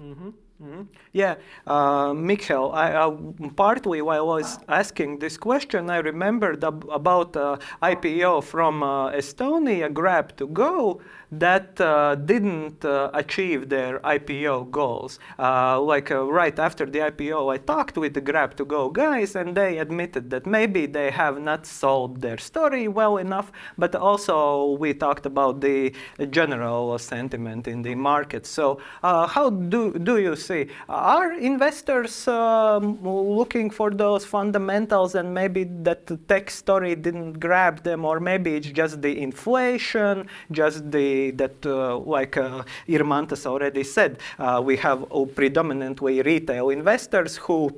Mm-hmm. 0.00 0.28
Mm-hmm. 0.62 0.82
Yeah, 1.18 1.34
uh, 1.66 2.14
I, 2.14 3.12
partly 3.56 4.02
while 4.02 4.30
I 4.30 4.36
was 4.38 4.58
asking 4.68 5.18
this 5.18 5.36
question, 5.36 5.90
I 5.90 5.96
remembered 5.96 6.62
ab- 6.62 6.88
about 6.92 7.36
uh, 7.36 7.56
IPO 7.82 8.44
from 8.44 8.84
uh, 8.84 9.10
Estonia, 9.10 9.92
Grab 9.92 10.36
to 10.36 10.46
Go, 10.46 11.00
that 11.32 11.78
uh, 11.80 12.14
didn't 12.14 12.84
uh, 12.84 13.10
achieve 13.12 13.68
their 13.68 13.98
IPO 13.98 14.70
goals. 14.70 15.18
Like 15.38 16.10
right 16.10 16.56
after 16.58 16.86
the 16.86 17.00
IPO, 17.00 17.52
I 17.52 17.58
talked 17.58 17.98
with 17.98 18.14
the 18.14 18.20
Grab 18.20 18.56
to 18.56 18.64
Go 18.64 18.88
guys, 18.88 19.34
and 19.34 19.56
they 19.56 19.78
admitted 19.78 20.30
that 20.30 20.46
maybe 20.46 20.86
they 20.86 21.10
have 21.10 21.40
not 21.40 21.66
sold 21.66 22.20
their 22.20 22.38
story 22.38 22.86
well 22.86 23.16
enough, 23.16 23.50
but 23.76 23.94
also 23.96 24.72
we 24.78 24.94
talked 24.94 25.26
about 25.26 25.60
the 25.60 25.92
general 26.30 26.96
sentiment 26.98 27.66
in 27.66 27.82
the 27.82 27.96
market. 27.96 28.46
So, 28.46 28.78
how 29.02 29.50
do, 29.50 29.98
do 29.98 30.18
you 30.18 30.36
see? 30.36 30.68
Are 31.08 31.32
investors 31.32 32.28
um, 32.28 32.98
looking 33.02 33.70
for 33.70 33.90
those 33.90 34.26
fundamentals 34.26 35.14
and 35.14 35.32
maybe 35.32 35.64
that 35.64 36.06
tech 36.28 36.50
story 36.50 36.94
didn't 36.96 37.40
grab 37.40 37.82
them, 37.82 38.04
or 38.04 38.20
maybe 38.20 38.56
it's 38.56 38.66
just 38.66 39.00
the 39.00 39.18
inflation, 39.18 40.26
just 40.50 40.90
the 40.90 41.30
that, 41.30 41.64
uh, 41.64 41.96
like 41.96 42.36
uh, 42.36 42.62
Irmantas 42.86 43.46
already 43.46 43.84
said, 43.84 44.18
uh, 44.38 44.60
we 44.62 44.76
have 44.76 45.06
predominantly 45.34 46.20
retail 46.20 46.68
investors 46.68 47.38
who 47.38 47.74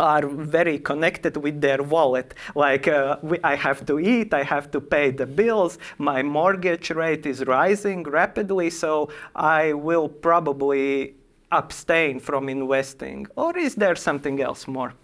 are 0.00 0.26
very 0.26 0.80
connected 0.80 1.36
with 1.36 1.60
their 1.60 1.84
wallet. 1.84 2.34
Like, 2.56 2.88
uh, 2.88 3.18
we, 3.22 3.38
I 3.44 3.54
have 3.54 3.86
to 3.86 4.00
eat, 4.00 4.34
I 4.34 4.42
have 4.42 4.72
to 4.72 4.80
pay 4.80 5.12
the 5.12 5.26
bills, 5.26 5.78
my 5.98 6.24
mortgage 6.24 6.90
rate 6.90 7.26
is 7.26 7.44
rising 7.46 8.02
rapidly, 8.02 8.70
so 8.70 9.08
I 9.36 9.72
will 9.72 10.08
probably 10.08 11.14
abstain 11.52 12.18
from 12.20 12.48
investing. 12.48 13.26
Or 13.36 13.56
is 13.56 13.74
there 13.74 13.94
something 13.94 14.40
else 14.40 14.66
more? 14.66 14.94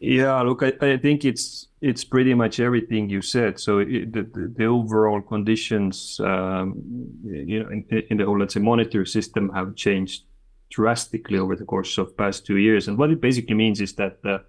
Yeah, 0.00 0.40
look, 0.42 0.62
I, 0.62 0.72
I 0.80 0.96
think 0.96 1.24
it's 1.24 1.66
it's 1.80 2.04
pretty 2.04 2.34
much 2.34 2.60
everything 2.60 3.10
you 3.10 3.20
said. 3.20 3.58
So 3.58 3.78
it, 3.78 4.12
the, 4.12 4.52
the, 4.56 4.64
overall 4.64 5.20
conditions, 5.20 6.20
um, 6.20 6.80
you 7.24 7.62
know, 7.62 7.70
in, 7.70 7.84
in, 8.10 8.16
the 8.18 8.24
whole 8.24 8.38
let's 8.38 8.54
say 8.54 8.60
monetary 8.60 9.06
system 9.06 9.50
have 9.54 9.74
changed 9.74 10.24
drastically 10.70 11.38
over 11.38 11.56
the 11.56 11.64
course 11.64 11.98
of 11.98 12.16
past 12.16 12.46
two 12.46 12.58
years. 12.58 12.88
And 12.88 12.96
what 12.98 13.10
it 13.10 13.20
basically 13.20 13.54
means 13.54 13.80
is 13.80 13.94
that 13.94 14.22
the, 14.22 14.42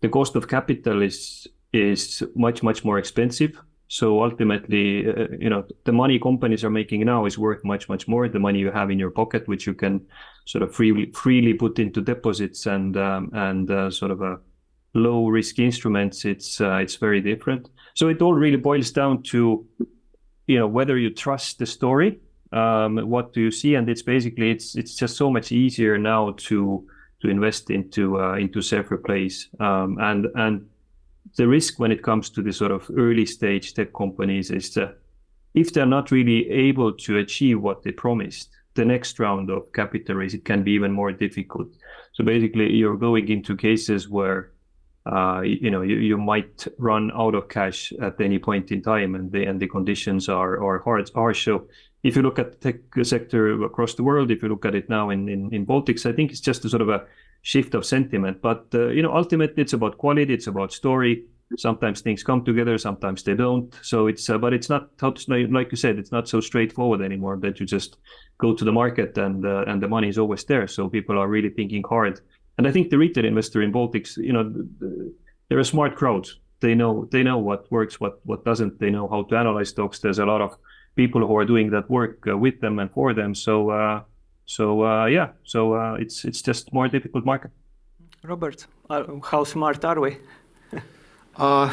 the 0.00 0.08
cost 0.08 0.36
of 0.36 0.48
capital 0.48 1.02
is 1.02 1.48
is 1.72 2.22
much 2.36 2.62
much 2.62 2.84
more 2.84 2.98
expensive. 2.98 3.60
So 3.88 4.22
ultimately, 4.22 5.08
uh, 5.08 5.28
you 5.38 5.48
know, 5.48 5.64
the 5.84 5.92
money 5.92 6.18
companies 6.18 6.64
are 6.64 6.70
making 6.70 7.04
now 7.04 7.24
is 7.24 7.38
worth 7.38 7.64
much 7.64 7.88
much 7.88 8.08
more. 8.08 8.28
The 8.28 8.38
money 8.38 8.58
you 8.58 8.72
have 8.72 8.90
in 8.90 8.98
your 8.98 9.10
pocket, 9.10 9.46
which 9.46 9.66
you 9.66 9.74
can 9.74 10.00
sort 10.44 10.62
of 10.62 10.74
freely 10.74 11.12
freely 11.12 11.54
put 11.54 11.78
into 11.78 12.00
deposits 12.00 12.66
and 12.66 12.96
um, 12.96 13.30
and 13.32 13.70
uh, 13.70 13.90
sort 13.90 14.10
of 14.10 14.22
a 14.22 14.38
low 14.94 15.28
risk 15.28 15.58
instruments, 15.58 16.24
it's 16.24 16.60
uh, 16.60 16.76
it's 16.76 16.96
very 16.96 17.20
different. 17.20 17.68
So 17.94 18.08
it 18.08 18.20
all 18.20 18.34
really 18.34 18.56
boils 18.56 18.90
down 18.90 19.22
to, 19.24 19.64
you 20.46 20.58
know, 20.58 20.66
whether 20.66 20.98
you 20.98 21.10
trust 21.10 21.58
the 21.58 21.66
story, 21.66 22.18
um, 22.52 22.98
what 23.08 23.32
do 23.32 23.40
you 23.40 23.50
see, 23.50 23.74
and 23.74 23.88
it's 23.88 24.02
basically 24.02 24.50
it's 24.50 24.76
it's 24.76 24.94
just 24.96 25.16
so 25.16 25.30
much 25.30 25.52
easier 25.52 25.98
now 25.98 26.34
to 26.48 26.86
to 27.22 27.28
invest 27.28 27.70
into 27.70 28.20
uh, 28.20 28.34
into 28.34 28.60
safer 28.62 28.96
place 28.96 29.48
um, 29.60 29.98
and 30.00 30.26
and 30.34 30.66
the 31.36 31.46
risk 31.46 31.78
when 31.78 31.92
it 31.92 32.02
comes 32.02 32.30
to 32.30 32.42
the 32.42 32.52
sort 32.52 32.72
of 32.72 32.90
early 32.96 33.26
stage 33.26 33.74
tech 33.74 33.92
companies 33.92 34.50
is 34.50 34.72
that 34.74 34.98
if 35.54 35.72
they're 35.72 35.86
not 35.86 36.10
really 36.10 36.50
able 36.50 36.92
to 36.92 37.18
achieve 37.18 37.60
what 37.60 37.82
they 37.82 37.92
promised, 37.92 38.50
the 38.74 38.84
next 38.84 39.18
round 39.18 39.50
of 39.50 39.72
capital 39.72 40.16
raise 40.16 40.34
it 40.34 40.44
can 40.44 40.62
be 40.62 40.72
even 40.72 40.92
more 40.92 41.12
difficult. 41.12 41.68
So 42.12 42.24
basically, 42.24 42.72
you're 42.72 42.96
going 42.96 43.28
into 43.28 43.56
cases 43.56 44.08
where 44.08 44.52
uh, 45.06 45.40
you 45.42 45.70
know 45.70 45.82
you, 45.82 45.96
you 45.96 46.18
might 46.18 46.66
run 46.78 47.10
out 47.14 47.34
of 47.34 47.48
cash 47.48 47.92
at 48.02 48.20
any 48.20 48.38
point 48.38 48.72
in 48.72 48.82
time 48.82 49.14
and 49.14 49.30
the 49.30 49.44
and 49.44 49.60
the 49.60 49.68
conditions 49.68 50.28
are 50.28 50.62
are 50.62 50.80
hard 50.80 51.08
so 51.36 51.68
if 52.02 52.16
you 52.16 52.22
look 52.22 52.40
at 52.40 52.60
the 52.60 52.72
tech 52.72 53.06
sector 53.06 53.62
across 53.62 53.94
the 53.94 54.02
world 54.02 54.32
if 54.32 54.42
you 54.42 54.48
look 54.48 54.64
at 54.64 54.74
it 54.74 54.88
now 54.88 55.10
in 55.10 55.28
in, 55.28 55.54
in 55.54 55.64
baltics 55.64 56.06
i 56.06 56.12
think 56.12 56.32
it's 56.32 56.40
just 56.40 56.64
a 56.64 56.68
sort 56.68 56.82
of 56.82 56.88
a 56.88 57.04
shift 57.42 57.74
of 57.74 57.84
sentiment 57.84 58.40
but 58.42 58.66
uh, 58.74 58.88
you 58.88 59.02
know 59.02 59.14
ultimately 59.14 59.62
it's 59.62 59.72
about 59.72 59.98
quality 59.98 60.32
it's 60.32 60.46
about 60.46 60.72
story 60.72 61.24
sometimes 61.56 62.00
things 62.00 62.24
come 62.24 62.44
together 62.44 62.76
sometimes 62.76 63.22
they 63.22 63.34
don't 63.34 63.78
so 63.82 64.08
it's 64.08 64.28
uh, 64.28 64.36
but 64.36 64.52
it's 64.52 64.68
not 64.68 64.90
like 65.28 65.70
you 65.70 65.76
said 65.76 65.98
it's 65.98 66.10
not 66.10 66.28
so 66.28 66.40
straightforward 66.40 67.00
anymore 67.00 67.36
that 67.36 67.60
you 67.60 67.66
just 67.66 67.98
go 68.38 68.52
to 68.52 68.64
the 68.64 68.72
market 68.72 69.16
and 69.16 69.46
uh, 69.46 69.64
and 69.68 69.80
the 69.80 69.88
money 69.88 70.08
is 70.08 70.18
always 70.18 70.44
there 70.44 70.66
so 70.66 70.88
people 70.88 71.16
are 71.18 71.28
really 71.28 71.50
thinking 71.50 71.84
hard 71.88 72.20
and 72.58 72.66
I 72.66 72.72
think 72.72 72.90
the 72.90 72.98
retail 72.98 73.24
investor 73.24 73.62
in 73.62 73.72
Baltics, 73.72 74.16
you 74.16 74.32
know, 74.32 74.52
they're 75.48 75.58
a 75.58 75.64
smart 75.64 75.96
crowd. 75.96 76.26
They 76.60 76.74
know 76.74 77.06
they 77.12 77.22
know 77.22 77.38
what 77.38 77.70
works, 77.70 78.00
what 78.00 78.18
what 78.24 78.44
doesn't. 78.44 78.80
They 78.80 78.90
know 78.90 79.08
how 79.08 79.24
to 79.24 79.36
analyze 79.36 79.68
stocks. 79.68 79.98
There's 79.98 80.18
a 80.18 80.24
lot 80.24 80.40
of 80.40 80.56
people 80.96 81.26
who 81.26 81.36
are 81.36 81.44
doing 81.44 81.70
that 81.70 81.90
work 81.90 82.26
uh, 82.26 82.36
with 82.36 82.60
them 82.60 82.78
and 82.78 82.90
for 82.90 83.12
them. 83.12 83.34
So 83.34 83.70
uh, 83.70 84.02
so 84.46 84.84
uh, 84.84 85.06
yeah, 85.06 85.28
so 85.44 85.74
uh, 85.74 85.96
it's 86.00 86.24
it's 86.24 86.40
just 86.40 86.72
more 86.72 86.88
difficult 86.88 87.24
market. 87.24 87.50
Robert, 88.22 88.66
uh, 88.88 89.04
how 89.30 89.44
smart 89.44 89.84
are 89.84 90.00
we? 90.00 90.16
Uh, 91.38 91.70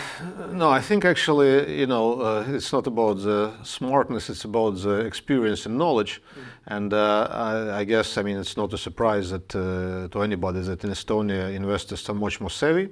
no, 0.51 0.69
I 0.69 0.81
think 0.81 1.05
actually, 1.05 1.79
you 1.79 1.87
know, 1.87 2.19
uh, 2.19 2.45
it's 2.49 2.73
not 2.73 2.85
about 2.85 3.21
the 3.21 3.53
smartness; 3.63 4.29
it's 4.29 4.43
about 4.43 4.71
the 4.81 5.05
experience 5.05 5.65
and 5.65 5.77
knowledge. 5.77 6.21
Mm. 6.21 6.41
And 6.67 6.93
uh, 6.93 7.27
I, 7.31 7.79
I, 7.79 7.83
guess, 7.85 8.17
I 8.17 8.23
mean, 8.23 8.37
it's 8.37 8.57
not 8.57 8.73
a 8.73 8.77
surprise 8.77 9.29
that 9.29 9.55
uh, 9.55 10.09
to 10.09 10.21
anybody 10.21 10.59
that 10.59 10.83
in 10.83 10.89
Estonia 10.89 11.55
investors 11.55 12.09
are 12.09 12.13
much 12.13 12.41
more 12.41 12.49
savvy 12.49 12.89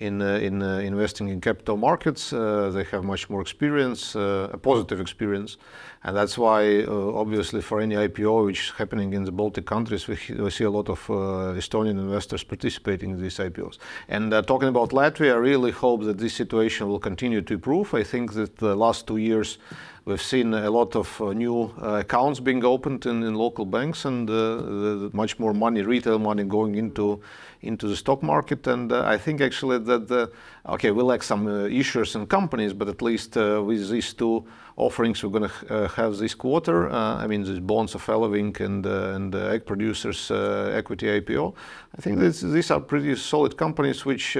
in 0.00 0.22
uh, 0.22 0.38
in 0.48 0.62
uh, 0.62 0.78
investing 0.78 1.28
in 1.28 1.40
capital 1.40 1.76
markets. 1.76 2.30
they 2.30 2.84
have 2.90 3.04
much 3.04 3.30
more 3.30 3.42
experience, 3.42 4.14
a 4.14 4.58
positive 4.62 5.00
experience, 5.00 5.58
and 6.02 6.16
that's 6.16 6.38
why, 6.38 6.84
uh, 6.84 7.12
obviously, 7.14 7.60
for 7.60 7.78
any 7.78 7.94
IPO 7.94 8.46
which 8.46 8.60
is 8.64 8.70
happening 8.70 9.12
in 9.12 9.24
the 9.24 9.32
Baltic 9.32 9.66
countries, 9.66 10.08
we, 10.08 10.16
see 10.50 10.64
a 10.64 10.70
lot 10.70 10.88
of 10.88 10.98
uh, 11.10 11.58
Estonian 11.58 11.98
investors 11.98 12.42
participating 12.42 13.10
in 13.10 13.20
these 13.20 13.36
IPOs. 13.36 13.76
And 14.08 14.32
uh, 14.32 14.40
talking 14.40 14.68
about 14.68 14.90
Latvia, 14.90 15.34
I 15.34 15.36
really 15.36 15.70
hope 15.70 16.04
that 16.04 16.16
this 16.16 16.32
situation 16.32 16.88
will 16.88 16.98
continue 16.98 17.42
to 17.42 17.54
improve. 17.54 17.92
I 17.92 18.02
think 18.02 18.32
that 18.32 18.56
the 18.56 18.74
last 18.74 19.06
two 19.06 19.18
years 19.18 19.58
we've 20.06 20.22
seen 20.22 20.54
a 20.54 20.70
lot 20.70 20.96
of 20.96 21.20
uh, 21.20 21.34
new 21.34 21.74
uh, 21.82 22.00
accounts 22.00 22.40
being 22.40 22.64
opened 22.64 23.04
in, 23.04 23.34
local 23.34 23.66
banks 23.66 24.06
and 24.06 24.30
uh, 24.30 25.10
much 25.12 25.38
more 25.38 25.52
money, 25.52 25.82
retail 25.82 26.18
money, 26.18 26.44
going 26.44 26.76
into 26.76 27.20
into 27.60 27.88
the 27.88 27.96
stock 27.96 28.22
market. 28.22 28.66
And 28.66 28.92
uh, 28.92 29.04
I 29.04 29.18
think 29.18 29.40
actually 29.40 29.78
that 29.78 30.08
the, 30.08 30.30
okay, 30.70 30.90
we 30.90 31.02
lack 31.02 31.22
some 31.22 31.46
uh, 31.46 31.68
issuers 31.68 32.14
and 32.14 32.28
companies, 32.28 32.72
but 32.72 32.88
at 32.88 33.02
least 33.02 33.36
uh, 33.36 33.62
with 33.64 33.90
these 33.90 34.12
two 34.14 34.44
offerings 34.76 35.22
we're 35.22 35.30
going 35.30 35.48
to 35.48 35.74
uh, 35.74 35.88
have 35.88 36.16
this 36.16 36.34
quarter. 36.34 36.90
Uh, 36.90 37.16
I 37.16 37.26
mean, 37.26 37.44
these 37.44 37.60
bonds 37.60 37.94
of 37.94 38.06
Eleving 38.06 38.58
and 38.60 38.86
uh, 38.86 39.16
and 39.16 39.34
uh, 39.34 39.54
egg 39.54 39.66
producers 39.66 40.30
equity 40.30 41.06
IPO. 41.06 41.54
I 41.98 42.00
think 42.00 42.18
this, 42.18 42.40
these 42.40 42.70
are 42.70 42.80
pretty 42.80 43.16
solid 43.16 43.56
companies, 43.56 44.04
which 44.04 44.36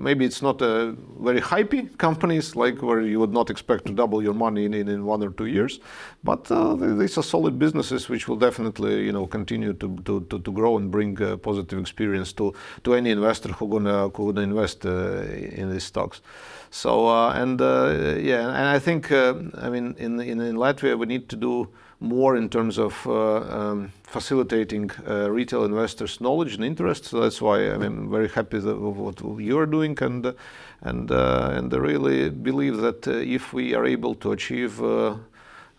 maybe 0.00 0.24
it's 0.24 0.42
not 0.42 0.58
very 0.60 1.40
hypey 1.40 1.96
companies 1.96 2.56
like 2.56 2.82
where 2.82 3.00
you 3.00 3.18
would 3.18 3.32
not 3.32 3.48
expect 3.50 3.86
to 3.86 3.92
double 3.92 4.22
your 4.22 4.34
money 4.34 4.66
in, 4.66 4.74
in, 4.74 5.04
one 5.06 5.22
or 5.22 5.30
two 5.30 5.46
years, 5.46 5.80
but 6.22 6.44
these 6.98 7.16
are 7.16 7.22
solid 7.22 7.58
businesses 7.58 8.08
which 8.08 8.28
will 8.28 8.36
definitely 8.36 9.04
you 9.06 9.12
know 9.12 9.26
continue 9.26 9.72
to 9.72 9.96
to, 10.04 10.20
to, 10.28 10.38
to 10.38 10.52
grow 10.52 10.76
and 10.76 10.90
bring 10.90 11.16
positive 11.38 11.78
experience 11.78 12.32
to 12.34 12.52
to 12.84 12.94
any 12.94 13.10
investor 13.10 13.52
who 13.52 13.66
who 13.70 14.32
gonna 14.32 14.42
invest 14.42 14.84
in 14.84 15.69
these 15.70 15.84
stocks. 15.84 16.20
So 16.70 17.08
uh, 17.08 17.32
and 17.32 17.60
uh, 17.60 18.16
yeah, 18.18 18.48
and 18.48 18.68
I 18.68 18.78
think 18.78 19.10
uh, 19.10 19.34
I 19.58 19.70
mean 19.70 19.94
in, 19.98 20.20
in, 20.20 20.40
in 20.40 20.56
Latvia 20.56 20.96
we 20.98 21.06
need 21.06 21.28
to 21.30 21.36
do 21.36 21.68
more 21.98 22.36
in 22.36 22.48
terms 22.48 22.78
of 22.78 23.06
um, 23.06 23.92
facilitating 24.04 24.90
retail 25.06 25.64
investors' 25.64 26.18
knowledge 26.18 26.54
and 26.54 26.64
interest. 26.64 27.04
So 27.04 27.20
that's 27.20 27.42
why 27.42 27.58
I 27.58 27.84
am 27.84 28.10
very 28.10 28.28
happy 28.28 28.58
with 28.58 28.76
what 28.76 29.20
you 29.40 29.58
are 29.58 29.66
doing 29.66 29.98
and 30.00 30.34
and 30.80 31.10
and 31.10 31.74
I 31.74 31.76
really 31.76 32.30
believe 32.30 32.78
that 32.78 33.06
if 33.06 33.52
we 33.52 33.74
are 33.74 33.84
able 33.84 34.14
to 34.14 34.32
achieve 34.32 34.80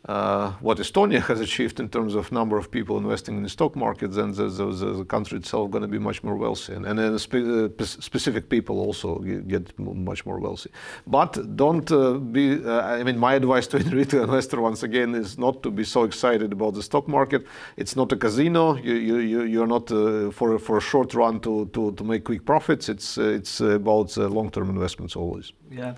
uh, 0.05 0.51
what 0.61 0.79
Estonia 0.79 1.21
has 1.21 1.39
achieved 1.39 1.79
in 1.79 1.87
terms 1.87 2.15
of 2.15 2.31
number 2.31 2.57
of 2.57 2.71
people 2.71 2.97
investing 2.97 3.37
in 3.37 3.43
the 3.43 3.49
stock 3.49 3.75
market, 3.75 4.11
then 4.13 4.31
the, 4.31 4.47
the, 4.49 4.93
the 4.93 5.05
country 5.05 5.37
itself 5.37 5.69
going 5.69 5.83
to 5.83 5.87
be 5.87 5.99
much 5.99 6.23
more 6.23 6.35
wealthy, 6.35 6.73
and, 6.73 6.87
and 6.87 6.97
then 6.97 7.19
spe 7.19 7.35
uh, 7.35 7.85
specific 7.85 8.49
people 8.49 8.79
also 8.79 9.19
get 9.19 9.77
much 9.77 10.25
more 10.25 10.39
wealthy. 10.39 10.71
But 11.05 11.55
don't 11.55 11.91
uh, 11.91 12.13
be. 12.13 12.65
Uh, 12.65 12.81
I 12.81 13.03
mean, 13.03 13.19
my 13.19 13.35
advice 13.35 13.67
to 13.67 13.77
a 13.87 13.95
retail 13.95 14.23
investor 14.23 14.59
once 14.59 14.81
again 14.81 15.13
is 15.13 15.37
not 15.37 15.61
to 15.61 15.69
be 15.69 15.83
so 15.83 16.03
excited 16.03 16.51
about 16.51 16.73
the 16.73 16.81
stock 16.81 17.07
market. 17.07 17.45
It's 17.77 17.95
not 17.95 18.11
a 18.11 18.15
casino. 18.15 18.77
You 18.77 18.95
you 18.95 19.43
you 19.43 19.61
are 19.61 19.67
not 19.67 19.91
uh, 19.91 20.31
for 20.31 20.57
for 20.57 20.77
a 20.77 20.81
short 20.81 21.13
run 21.13 21.39
to 21.41 21.67
to, 21.73 21.91
to 21.91 22.03
make 22.03 22.23
quick 22.23 22.43
profits. 22.43 22.89
It's 22.89 23.19
it's 23.19 23.61
about 23.61 24.17
long 24.17 24.49
term 24.49 24.69
investments 24.69 25.15
always. 25.15 25.53
Yeah, 25.69 25.93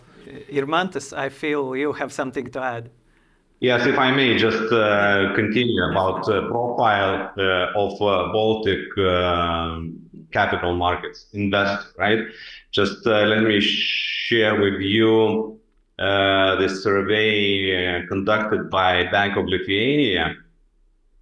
Irmantas, 0.49 1.13
I 1.17 1.29
feel 1.29 1.73
you 1.75 1.93
have 1.93 2.11
something 2.11 2.51
to 2.51 2.61
add. 2.61 2.89
Yes, 3.63 3.85
if 3.85 3.97
I 3.97 4.11
may 4.11 4.37
just 4.37 4.73
uh, 4.73 5.33
continue 5.35 5.89
about 5.89 6.27
uh, 6.27 6.49
profile 6.49 7.31
uh, 7.37 7.71
of 7.77 7.93
uh, 8.01 8.29
Baltic 8.33 8.93
capital 10.33 10.75
markets 10.75 11.27
invest, 11.31 11.87
right? 11.97 12.19
Just 12.71 13.05
let 13.05 13.41
me 13.41 13.61
share 13.61 14.59
with 14.59 14.81
you 14.81 15.57
this 15.97 16.83
survey 16.83 18.05
conducted 18.09 18.69
by 18.69 19.05
Bank 19.11 19.37
of 19.37 19.45
Lithuania, 19.45 20.35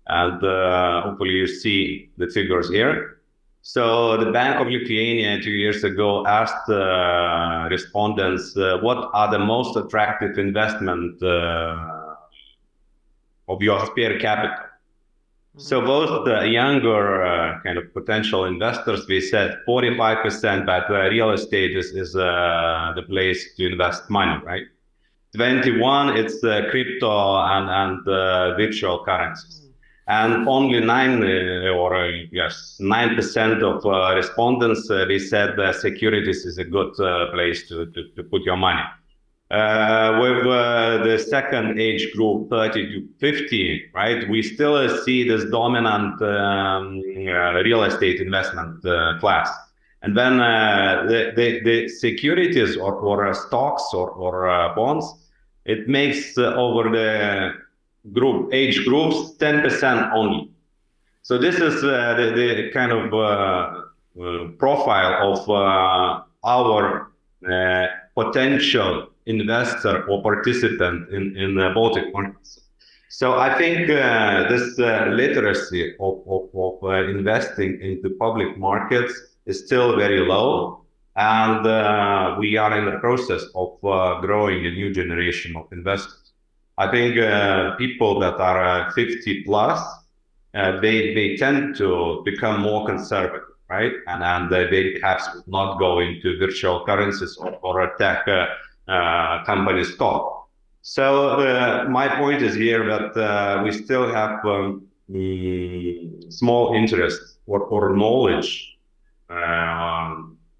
and 0.07 0.41
hopefully 1.03 1.35
you 1.35 1.45
see 1.45 2.09
the 2.17 2.25
figures 2.25 2.71
here. 2.71 3.19
So 3.61 4.17
the 4.17 4.31
Bank 4.31 4.59
of 4.59 4.65
Lithuania 4.65 5.39
two 5.43 5.51
years 5.51 5.83
ago 5.83 6.25
asked 6.25 6.67
respondents 7.69 8.55
what 8.55 9.11
are 9.13 9.29
the 9.29 9.37
most 9.37 9.77
attractive 9.77 10.39
investment 10.39 11.21
of 13.51 13.61
your 13.61 13.85
spare 13.85 14.19
capital. 14.19 14.65
So 15.57 15.77
mm-hmm. 15.77 15.87
both 15.87 16.25
the 16.25 16.47
younger 16.47 17.25
uh, 17.25 17.61
kind 17.61 17.77
of 17.77 17.93
potential 17.93 18.45
investors, 18.45 19.05
we 19.07 19.19
said 19.19 19.59
45% 19.67 20.65
that 20.65 20.89
uh, 20.89 21.09
real 21.09 21.31
estate 21.31 21.75
is, 21.75 21.87
is 21.87 22.15
uh, 22.15 22.93
the 22.95 23.03
place 23.03 23.53
to 23.55 23.67
invest 23.67 24.09
money, 24.09 24.41
right? 24.45 24.63
21, 25.35 26.17
it's 26.17 26.43
uh, 26.43 26.67
crypto 26.69 27.37
and, 27.43 27.69
and 27.69 28.07
uh, 28.07 28.55
virtual 28.55 29.03
currencies. 29.03 29.61
Mm. 29.61 29.67
And 30.07 30.47
only 30.47 30.79
nine 30.79 31.23
uh, 31.23 31.71
or 31.71 32.05
yes, 32.31 32.77
9% 32.81 33.61
of 33.61 34.15
respondents, 34.15 34.87
they 34.87 35.19
said 35.19 35.55
securities 35.75 36.45
is 36.45 36.57
a 36.57 36.65
good 36.65 36.93
place 37.33 37.67
to, 37.69 37.85
to, 37.87 38.09
to 38.15 38.23
put 38.23 38.41
your 38.43 38.57
money. 38.57 38.83
With 39.51 40.47
uh, 40.47 41.03
the 41.03 41.19
second 41.19 41.77
age 41.77 42.13
group, 42.13 42.49
30 42.49 42.85
to 42.93 43.07
50, 43.19 43.91
right, 43.93 44.29
we 44.29 44.41
still 44.41 45.03
see 45.03 45.27
this 45.27 45.43
dominant 45.51 46.21
um, 46.21 47.01
uh, 47.27 47.59
real 47.61 47.83
estate 47.83 48.21
investment 48.21 48.85
uh, 48.85 49.19
class. 49.19 49.49
And 50.03 50.15
then 50.17 50.39
uh, 50.39 51.03
the, 51.05 51.89
securities 51.89 52.77
or, 52.77 53.27
uh, 53.27 53.33
stocks 53.33 53.83
or, 53.93 54.49
uh, 54.49 54.73
bonds, 54.73 55.05
it 55.65 55.89
makes 55.89 56.37
over 56.37 56.89
the 56.89 57.51
group 58.13 58.53
age 58.53 58.85
groups 58.85 59.33
10% 59.37 60.13
only. 60.13 60.49
So 61.23 61.37
this 61.37 61.55
is 61.55 61.81
the, 61.81 62.31
the 62.35 62.71
kind 62.71 62.93
of 62.93 63.09
profile 64.57 65.33
of 65.33 65.49
our 66.43 67.11
potential 68.15 69.10
investor 69.25 70.03
or 70.07 70.21
participant 70.21 71.09
in, 71.09 71.35
in 71.37 71.55
the 71.55 71.71
Baltic 71.73 72.13
markets. 72.13 72.61
So 73.13 73.37
I 73.37 73.57
think 73.57 73.89
uh, 73.89 74.47
this 74.47 74.79
uh, 74.79 75.07
literacy 75.11 75.95
of, 75.99 76.23
of, 76.25 76.49
of 76.55 76.83
uh, 76.83 77.09
investing 77.09 77.77
into 77.81 78.15
public 78.17 78.57
markets 78.57 79.13
is 79.45 79.65
still 79.65 79.97
very 79.97 80.19
low. 80.19 80.85
And 81.17 81.67
uh, 81.67 82.37
we 82.39 82.55
are 82.55 82.77
in 82.77 82.85
the 82.85 82.99
process 82.99 83.43
of 83.53 83.83
uh, 83.83 84.21
growing 84.21 84.65
a 84.65 84.71
new 84.71 84.93
generation 84.93 85.57
of 85.57 85.67
investors. 85.73 86.31
I 86.77 86.89
think 86.89 87.17
uh, 87.17 87.75
people 87.75 88.17
that 88.21 88.35
are 88.35 88.89
50 88.93 89.43
plus, 89.43 89.79
they, 90.53 91.13
they 91.13 91.35
tend 91.35 91.75
to 91.75 92.21
become 92.23 92.61
more 92.61 92.85
conservative, 92.85 93.43
right? 93.69 93.91
And, 94.07 94.23
and 94.23 94.49
they 94.49 94.97
perhaps 94.99 95.27
not 95.47 95.79
go 95.79 95.99
into 95.99 96.37
virtual 96.39 96.85
currencies 96.85 97.35
or, 97.35 97.59
or 97.61 97.93
tech 97.97 98.25
uh, 98.87 99.43
company 99.45 99.83
stock. 99.83 100.47
So 100.81 101.29
uh, 101.39 101.85
my 101.89 102.07
point 102.07 102.41
is 102.41 102.55
here 102.55 102.85
that 102.85 103.15
uh, 103.15 103.61
we 103.63 103.71
still 103.71 104.11
have 104.11 104.43
um, 104.45 104.87
small 106.29 106.73
interest 106.73 107.37
or, 107.45 107.61
or 107.61 107.95
knowledge, 107.95 108.77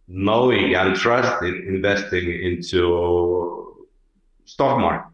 knowing 0.08 0.76
and 0.76 0.96
trust 0.96 1.42
in 1.42 1.56
investing 1.68 2.30
into 2.44 3.88
stock 4.46 4.80
market. 4.80 5.12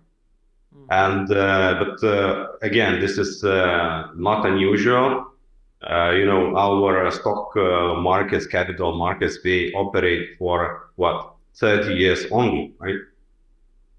Hmm. 0.74 0.86
And 0.90 1.32
uh, 1.32 1.84
but 1.84 2.04
uh, 2.04 2.48
again, 2.62 3.00
this 3.00 3.18
is 3.18 3.44
uh, 3.44 4.10
not 4.16 4.46
unusual. 4.46 5.28
Uh, 5.82 6.12
you 6.12 6.26
know, 6.26 6.58
our 6.58 7.10
stock 7.12 7.56
markets, 7.56 8.48
capital 8.48 8.98
markets, 8.98 9.38
they 9.44 9.72
operate 9.74 10.38
for 10.40 10.90
what 10.96 11.37
30 11.60 11.94
years 11.96 12.26
only, 12.32 12.74
right? 12.80 13.00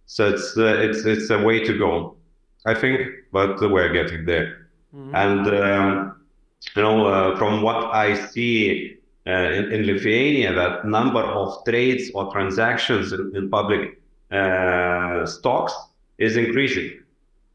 So 0.07 0.29
it's 0.29 0.57
uh, 0.57 0.79
it's 0.79 1.05
it's 1.05 1.31
a 1.31 1.39
way 1.43 1.63
to 1.65 1.79
go, 1.79 2.17
I 2.65 2.75
think, 2.75 3.01
but 3.31 3.61
we're 3.61 3.93
getting 3.93 4.25
there. 4.25 4.69
Mm-hmm. 4.95 5.15
And 5.15 5.47
um, 5.49 6.21
you 6.75 6.83
know, 6.83 7.07
uh, 7.07 7.37
from 7.37 7.63
what 7.63 7.95
I 7.95 8.15
see 8.15 8.97
uh, 9.27 9.31
in, 9.31 9.73
in, 9.73 9.87
Lithuania, 9.87 10.55
that 10.55 10.87
number 10.87 11.21
of 11.21 11.63
trades 11.65 12.11
or 12.15 12.33
transactions 12.33 13.13
in, 13.13 13.33
in 13.37 13.51
public 13.51 14.01
uh, 14.31 15.27
stocks 15.27 15.75
is 16.17 16.37
increasing. 16.37 16.91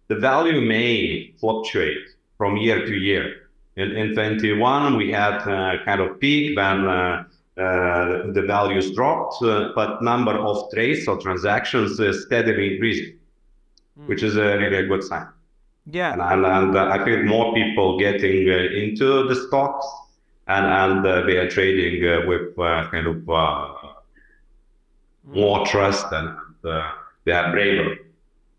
The 0.09 0.15
value 0.15 0.61
may 0.61 1.33
fluctuate 1.39 2.07
from 2.37 2.57
year 2.57 2.85
to 2.85 2.93
year. 2.93 3.49
In, 3.77 3.91
in 3.91 4.13
21, 4.13 4.95
we 4.95 5.11
had 5.11 5.39
uh, 5.47 5.83
kind 5.85 6.01
of 6.01 6.19
peak 6.19 6.55
when 6.55 7.25
uh, 7.55 7.61
uh, 7.61 8.31
the 8.31 8.41
values 8.41 8.91
dropped, 8.95 9.41
uh, 9.43 9.69
but 9.75 10.01
number 10.01 10.31
of 10.31 10.71
trades 10.71 11.07
or 11.07 11.17
transactions 11.17 11.99
is 11.99 12.25
steadily 12.25 12.73
increasing, 12.73 13.15
mm. 13.99 14.07
which 14.07 14.23
is 14.23 14.37
a 14.37 14.57
really 14.57 14.77
a 14.77 14.87
good 14.87 15.03
sign. 15.03 15.27
Yeah, 15.91 16.13
and, 16.13 16.21
and, 16.21 16.45
and 16.45 16.75
uh, 16.75 16.89
I 16.91 17.03
think 17.03 17.25
more 17.25 17.53
people 17.53 17.99
getting 17.99 18.47
into 18.47 19.27
the 19.27 19.35
stocks, 19.35 19.85
and 20.47 20.65
and 20.65 21.27
they 21.27 21.37
are 21.37 21.49
trading 21.49 22.27
with 22.27 22.55
kind 22.55 23.07
of 23.07 23.17
mm. 23.17 23.93
more 25.25 25.65
trust 25.67 26.05
and 26.11 26.35
they 27.25 27.31
are 27.31 27.51
braver. 27.51 27.97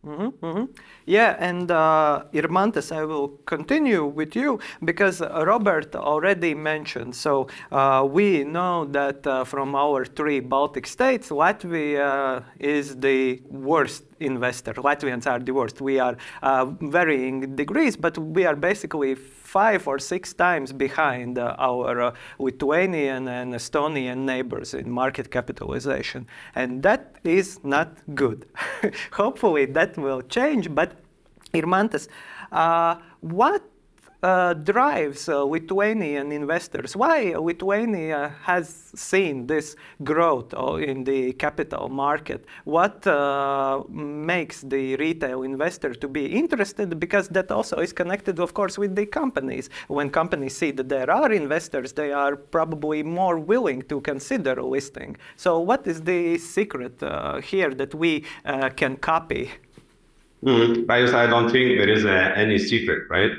Mm-hmm, 0.06 0.46
mm-hmm. 0.46 0.64
Yeah, 1.06 1.36
and 1.38 1.70
uh, 1.70 2.24
I 2.32 3.04
will 3.04 3.28
continue 3.44 4.06
with 4.06 4.34
you 4.34 4.58
because 4.82 5.20
Robert 5.20 5.94
already 5.94 6.54
mentioned. 6.54 7.14
So 7.14 7.48
uh, 7.70 8.06
we 8.10 8.44
know 8.44 8.86
that 8.86 9.26
uh, 9.26 9.44
from 9.44 9.74
our 9.74 10.06
three 10.06 10.40
Baltic 10.40 10.86
states, 10.86 11.28
Latvia 11.28 12.44
is 12.58 12.96
the 12.96 13.42
worst 13.48 14.04
investor. 14.20 14.74
Latvians 14.74 15.26
are 15.26 15.40
worst. 15.52 15.80
We 15.80 15.98
are 15.98 16.16
uh, 16.42 16.66
varying 16.80 17.56
degrees, 17.56 17.96
but 17.96 18.16
we 18.18 18.44
are 18.46 18.56
basically 18.56 19.14
five 19.14 19.86
or 19.86 19.98
six 19.98 20.32
times 20.32 20.72
behind 20.72 21.38
uh, 21.38 21.54
our 21.58 22.00
uh, 22.00 22.14
Lithuanian 22.38 23.28
and 23.28 23.54
Estonian 23.54 24.18
neighbors 24.18 24.74
in 24.74 24.90
market 24.90 25.30
capitalization. 25.30 26.26
And 26.54 26.82
that 26.82 27.16
is 27.24 27.60
not 27.62 27.88
good. 28.14 28.46
Hopefully 29.12 29.66
that 29.66 29.96
will 29.96 30.22
change, 30.22 30.74
but 30.74 30.92
Irmantas, 31.52 32.08
uh, 32.50 32.96
what 33.20 33.62
uh, 34.24 34.54
drives 34.54 35.28
uh, 35.28 35.44
Lithuanian 35.44 36.32
investors? 36.32 36.96
Why 36.96 37.34
Lithuania 37.36 38.34
has 38.42 38.90
seen 38.94 39.46
this 39.46 39.76
growth 40.02 40.54
uh, 40.54 40.76
in 40.76 41.04
the 41.04 41.34
capital 41.34 41.90
market? 41.90 42.46
What 42.64 43.06
uh, 43.06 43.82
makes 43.90 44.62
the 44.62 44.96
retail 44.96 45.42
investor 45.42 45.92
to 45.94 46.08
be 46.08 46.24
interested? 46.24 46.98
Because 46.98 47.28
that 47.28 47.50
also 47.50 47.76
is 47.76 47.92
connected, 47.92 48.40
of 48.40 48.54
course, 48.54 48.78
with 48.78 48.96
the 48.96 49.04
companies. 49.04 49.68
When 49.88 50.08
companies 50.08 50.56
see 50.56 50.70
that 50.70 50.88
there 50.88 51.10
are 51.10 51.30
investors, 51.30 51.92
they 51.92 52.10
are 52.10 52.34
probably 52.34 53.02
more 53.02 53.38
willing 53.38 53.82
to 53.82 54.00
consider 54.00 54.62
listing. 54.62 55.18
So, 55.36 55.60
what 55.60 55.86
is 55.86 56.00
the 56.00 56.38
secret 56.38 57.02
uh, 57.02 57.42
here 57.42 57.74
that 57.74 57.94
we 57.94 58.24
can 58.76 58.96
copy? 58.96 59.50
Mm, 60.42 60.88
I 60.88 61.26
don't 61.26 61.50
think 61.50 61.78
there 61.78 61.90
is 61.90 62.04
a, 62.04 62.32
any 62.36 62.58
secret, 62.58 63.04
right? 63.10 63.32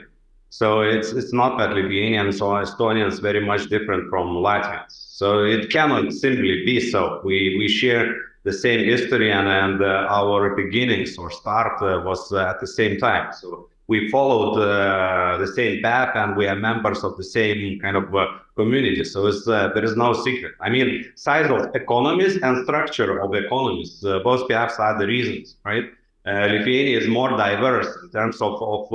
So 0.59 0.79
it's 0.79 1.11
it's 1.11 1.33
not 1.33 1.57
that 1.57 1.71
Lithuanians 1.73 2.39
or 2.39 2.63
Estonians 2.63 3.19
very 3.21 3.43
much 3.45 3.63
different 3.67 4.09
from 4.09 4.27
Latvians. 4.47 4.93
So 5.19 5.43
it 5.43 5.69
cannot 5.69 6.13
simply 6.13 6.63
be 6.63 6.79
so. 6.91 7.19
We 7.25 7.37
we 7.59 7.67
share 7.67 8.05
the 8.43 8.53
same 8.53 8.81
history 8.93 9.33
and, 9.33 9.49
and 9.49 9.81
uh, 9.83 10.19
our 10.19 10.55
beginnings 10.55 11.17
or 11.17 11.29
start 11.29 11.81
uh, 11.81 12.01
was 12.05 12.31
uh, 12.31 12.51
at 12.51 12.61
the 12.61 12.67
same 12.67 12.97
time. 12.99 13.33
So 13.33 13.67
we 13.87 14.09
followed 14.09 14.55
uh, 14.57 15.37
the 15.43 15.47
same 15.59 15.81
path 15.81 16.15
and 16.15 16.37
we 16.37 16.47
are 16.47 16.55
members 16.55 17.03
of 17.03 17.17
the 17.17 17.27
same 17.37 17.77
kind 17.81 17.97
of 17.97 18.15
uh, 18.15 18.25
community. 18.55 19.03
So 19.03 19.29
there 19.29 19.83
is 19.83 19.97
no 19.97 20.13
secret. 20.13 20.53
I 20.61 20.69
mean, 20.69 21.11
size 21.15 21.49
of 21.51 21.75
economies 21.75 22.37
and 22.41 22.63
structure 22.63 23.19
of 23.19 23.35
economies, 23.35 23.99
both 24.23 24.47
perhaps 24.47 24.79
are 24.79 24.97
the 24.97 25.07
reasons, 25.07 25.57
right? 25.65 25.85
Lithuania 26.25 26.97
is 27.01 27.07
more 27.07 27.31
diverse 27.31 27.89
in 28.03 28.09
terms 28.09 28.41
of, 28.41 28.53
of 28.61 28.87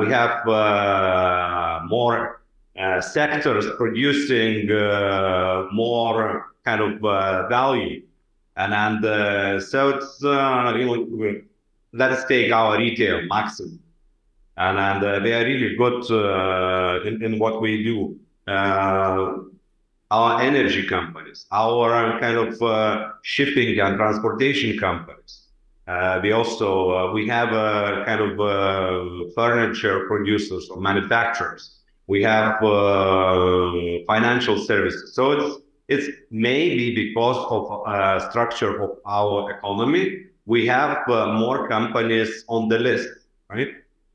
we 0.00 0.10
have 0.12 0.44
more 1.88 2.42
sectors 3.00 3.66
producing 3.76 4.66
more 5.72 6.52
kind 6.64 6.80
of 6.80 7.04
uh, 7.04 7.48
value. 7.48 8.02
And, 8.56 8.74
and 8.74 9.04
uh, 9.04 9.60
so 9.60 9.90
it's, 9.90 10.22
uh, 10.24 10.72
know, 10.86 11.40
let's 11.92 12.24
take 12.26 12.52
our 12.52 12.76
retail 12.78 13.22
maximum. 13.26 13.80
And, 14.56 14.78
and 14.78 15.04
uh, 15.04 15.18
they 15.20 15.32
are 15.32 15.44
really 15.44 15.76
good 15.76 16.10
uh, 16.10 17.02
in, 17.04 17.22
in 17.24 17.38
what 17.38 17.62
we 17.62 17.82
do. 17.82 18.18
Uh, 18.46 19.38
our 20.10 20.42
energy 20.42 20.86
companies, 20.86 21.46
our 21.52 22.20
kind 22.20 22.36
of 22.36 23.12
shipping 23.22 23.80
and 23.80 23.96
transportation 23.96 24.78
companies. 24.78 25.41
We 26.22 26.32
also 26.32 27.12
we 27.12 27.26
have 27.28 27.52
a 27.52 28.04
kind 28.06 28.20
of 28.20 29.32
furniture 29.34 30.06
producers 30.06 30.68
or 30.70 30.80
manufacturers. 30.80 31.78
We 32.06 32.22
have 32.22 32.58
financial 34.06 34.58
services. 34.58 35.14
So 35.14 35.32
it's 35.32 35.62
it's 35.88 36.08
maybe 36.30 36.94
because 36.94 37.38
of 37.50 37.86
uh, 37.86 38.30
structure 38.30 38.82
of 38.82 38.90
our 39.06 39.50
economy, 39.50 40.24
we 40.46 40.66
have 40.66 41.08
uh, 41.08 41.32
more 41.32 41.68
companies 41.68 42.44
on 42.48 42.68
the 42.68 42.78
list, 42.78 43.08
right? 43.50 43.68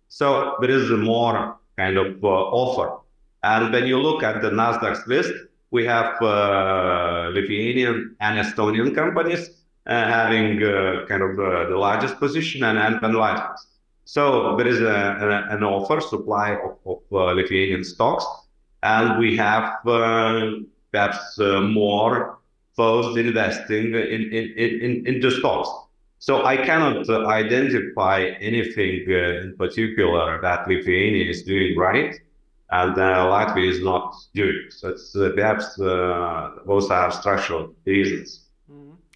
So 0.08 0.56
there 0.62 0.72
is 0.72 0.90
more 0.90 1.58
kind 1.78 1.98
of 1.98 2.24
uh, 2.24 2.28
offer. 2.28 2.98
And 3.44 3.72
when 3.72 3.86
you 3.86 4.00
look 4.00 4.24
at 4.24 4.42
the 4.42 4.50
Nasdaq's 4.50 5.06
list, 5.08 5.34
we 5.72 5.86
have 5.86 6.20
uh, 6.22 7.30
Lithuanian 7.34 8.16
and 8.20 8.40
Estonian 8.40 8.96
companies 8.96 9.50
uh, 9.50 9.54
having 9.88 10.62
uh, 10.64 11.06
kind 11.08 11.22
of 11.24 11.38
the 11.38 11.78
largest 11.78 12.20
position 12.20 12.64
and, 12.64 12.78
and, 12.78 13.04
and 13.04 13.16
largest. 13.16 13.68
So 14.06 14.56
there 14.58 14.68
is 14.68 14.82
a, 14.82 14.86
a, 14.86 15.56
an 15.56 15.64
offer 15.64 16.02
supply 16.02 16.56
of, 16.56 16.78
of 16.86 17.00
Lithuanian 17.10 17.84
stocks, 17.84 18.26
and 18.84 19.18
we 19.20 19.36
have 19.38 19.80
perhaps 19.84 21.40
uh, 21.40 21.62
more 21.62 22.38
first 22.76 23.18
investing 23.18 23.94
in, 23.94 24.32
in, 24.32 24.54
in, 24.58 25.08
in 25.08 25.20
the 25.20 25.32
stocks. 25.32 25.70
So 26.20 26.46
I 26.46 26.58
cannot 26.58 27.10
uh, 27.10 27.28
identify 27.28 28.22
anything 28.40 29.06
uh, 29.10 29.42
in 29.44 29.56
particular 29.58 30.42
that 30.42 30.68
Lithuania 30.68 31.30
is 31.30 31.44
doing 31.44 31.78
right 31.78 32.20
and 32.72 32.96
Latvia 32.96 33.70
is 33.70 33.82
not 33.82 34.16
doing. 34.34 34.66
So 34.70 34.90
it's 34.90 35.12
perhaps 35.14 35.76
those 35.76 36.90
are 36.90 37.12
structural 37.12 37.74
reasons. 37.86 38.47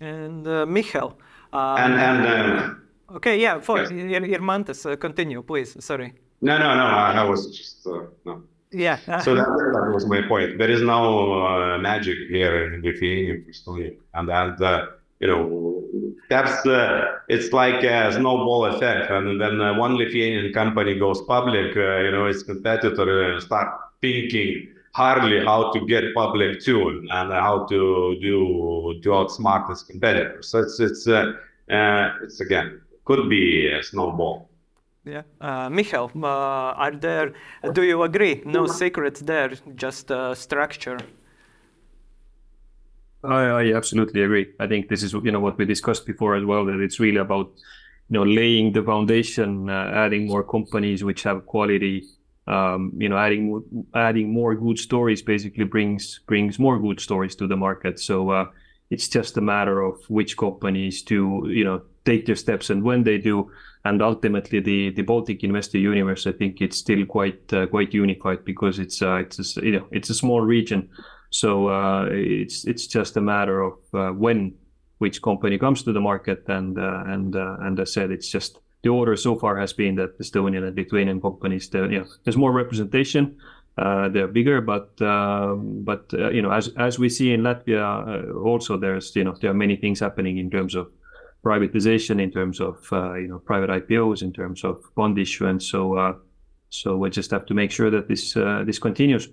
And 0.02 0.48
uh, 0.48 0.66
Mikkel. 0.66 1.14
Um, 1.54 1.78
and 1.78 1.94
and 1.94 2.76
okay, 3.16 3.40
yeah. 3.40 3.60
For 3.60 3.78
yes. 3.78 3.92
Irmantas, 3.92 4.92
uh, 4.92 4.96
continue, 4.96 5.44
please. 5.44 5.78
Sorry. 5.84 6.14
No, 6.42 6.58
no, 6.58 6.76
no. 6.76 6.84
I, 6.84 7.14
I 7.14 7.24
was 7.24 7.56
just 7.56 7.86
no. 8.26 8.44
Yeah. 8.72 8.98
so 9.20 9.36
that, 9.36 9.46
that, 9.46 9.92
was 9.94 10.06
my 10.06 10.22
point. 10.28 10.58
There 10.58 10.72
is 10.72 10.82
no 10.82 11.46
uh, 11.46 11.78
magic 11.78 12.18
here 12.30 12.74
in 12.74 12.82
Lithuania, 12.82 13.92
and 14.14 14.30
and 14.30 14.62
uh, 14.62 14.86
you 15.20 15.28
know 15.28 15.84
that's 16.30 16.66
uh, 16.66 17.20
it's 17.28 17.52
like 17.52 17.84
a 17.84 18.12
snowball 18.14 18.66
effect. 18.66 19.12
And 19.12 19.40
then 19.40 19.62
uh, 19.62 19.78
one 19.78 19.98
Lithuanian 19.98 20.54
company 20.54 20.98
goes 20.98 21.22
public, 21.24 21.76
uh, 21.76 21.98
you 21.98 22.12
know, 22.12 22.26
its 22.26 22.44
competitor 22.44 23.36
uh, 23.36 23.40
start 23.42 23.68
thinking 24.02 24.70
hardly 24.94 25.44
how 25.46 25.72
to 25.72 25.86
get 25.86 26.04
public 26.14 26.60
too, 26.62 27.08
and 27.12 27.32
how 27.32 27.66
to 27.70 28.18
do 28.22 29.00
to 29.02 29.10
outsmart 29.10 29.70
its 29.70 29.84
competitors. 29.84 30.48
So 30.50 30.60
it's 30.60 30.80
it's 30.80 31.08
it's 31.68 32.40
again 32.42 32.82
could 33.06 33.30
be 33.30 33.68
a 33.68 33.84
snowball. 33.84 34.50
Yeah, 35.04 35.24
uh, 35.40 35.68
Mikkel, 35.70 36.12
uh, 36.24 36.28
are 36.28 36.92
there? 36.92 37.34
Do 37.74 37.82
you 37.84 38.04
agree? 38.04 38.44
No 38.46 38.68
secrets 38.68 39.22
there, 39.22 39.50
just 39.76 40.12
uh, 40.12 40.36
structure. 40.36 41.00
I, 43.24 43.44
I 43.46 43.74
absolutely 43.74 44.22
agree. 44.22 44.48
I 44.60 44.68
think 44.68 44.90
this 44.90 45.02
is 45.02 45.14
you 45.14 45.32
know 45.32 45.40
what 45.40 45.58
we 45.58 45.66
discussed 45.66 46.06
before 46.06 46.36
as 46.36 46.46
well. 46.46 46.66
That 46.66 46.80
it's 46.80 47.00
really 47.00 47.18
about 47.18 47.52
you 48.10 48.14
know 48.14 48.24
laying 48.24 48.74
the 48.74 48.84
foundation, 48.84 49.70
uh, 49.70 49.92
adding 49.94 50.28
more 50.28 50.44
companies 50.44 51.04
which 51.04 51.24
have 51.24 51.46
quality. 51.48 52.04
Um, 52.52 52.92
you 52.98 53.10
know, 53.10 53.18
adding 53.18 53.64
adding 53.96 54.34
more 54.34 54.56
good 54.56 54.78
stories 54.78 55.22
basically 55.22 55.64
brings 55.64 56.20
brings 56.28 56.60
more 56.60 56.78
good 56.80 57.00
stories 57.00 57.36
to 57.36 57.48
the 57.48 57.56
market. 57.56 58.00
So 58.00 58.30
uh, 58.30 58.46
it's 58.92 59.08
just 59.08 59.38
a 59.38 59.42
matter 59.42 59.82
of 59.82 59.98
which 60.10 60.38
companies 60.38 61.02
to 61.04 61.48
you 61.48 61.64
know 61.64 61.82
take 62.06 62.26
their 62.26 62.36
steps 62.36 62.70
and 62.70 62.84
when 62.84 63.04
they 63.04 63.18
do 63.18 63.50
and 63.86 64.02
ultimately 64.02 64.60
the 64.60 64.92
the 64.92 65.02
Baltic 65.02 65.44
investor 65.44 65.78
universe 65.78 66.28
I 66.28 66.34
think 66.34 66.62
it's 66.62 66.78
still 66.78 67.06
quite 67.06 67.54
uh, 67.54 67.68
quite 67.68 67.94
unified 67.94 68.46
because 68.46 68.78
it's 68.80 69.02
uh, 69.02 69.16
it's 69.16 69.58
a, 69.58 69.66
you 69.66 69.72
know 69.72 69.88
it's 69.92 70.10
a 70.10 70.14
small 70.14 70.42
region 70.42 70.90
so 71.30 71.70
uh, 71.70 72.06
it's 72.12 72.66
it's 72.66 72.86
just 72.86 73.18
a 73.18 73.22
matter 73.22 73.62
of 73.62 73.78
uh, 73.94 74.10
when 74.10 74.54
which 74.98 75.22
company 75.22 75.58
comes 75.58 75.84
to 75.84 75.94
the 75.94 76.02
market 76.02 76.44
and 76.48 76.78
uh, 76.78 77.04
and 77.08 77.36
and 77.36 77.80
I 77.80 77.86
said 77.86 78.12
it's 78.12 78.30
just 78.30 78.60
the 78.84 78.89
order 78.89 79.15
so 79.15 79.36
far 79.36 79.58
has 79.58 79.74
been 79.74 79.96
that 79.96 80.17
Estonian 80.20 80.67
and 80.67 80.76
Lithuanian 80.76 81.22
companies 81.22 81.70
you 81.74 81.88
know, 81.88 82.06
there's 82.24 82.38
more 82.38 82.52
representation 82.52 83.38
they're 83.78 84.28
bigger 84.28 84.62
but 84.62 85.02
um, 85.02 85.84
but 85.84 86.12
you 86.13 86.41
know 86.41 86.52
as 86.52 86.70
as 86.78 87.00
we 87.00 87.10
see 87.10 87.34
in 87.34 87.41
Latvia 87.41 88.36
also 88.36 88.78
there's 88.78 89.15
you 89.15 89.24
know 89.24 89.36
there 89.41 89.52
are 89.52 89.56
many 89.65 89.76
things 89.76 90.00
happening 90.00 90.38
in 90.38 90.50
terms 90.50 90.76
of 90.76 90.88
privatization, 91.44 92.22
in 92.22 92.32
terms 92.32 92.60
of 92.60 92.88
uh, 92.91 93.15
you 93.15 93.28
know 93.28 93.39
private 93.39 93.70
IPOs, 93.70 94.22
in 94.22 94.32
terms 94.34 94.63
of 94.63 94.82
bond 94.96 95.17
issuance. 95.17 95.65
So 95.67 95.98
uh, 95.98 96.13
so 96.70 96.98
we 96.98 97.10
just 97.10 97.32
have 97.32 97.46
to 97.48 97.54
make 97.54 97.72
sure 97.72 97.89
that 97.89 98.08
this 98.08 98.36
uh, 98.36 98.63
this 98.65 98.80
continues. 98.80 99.30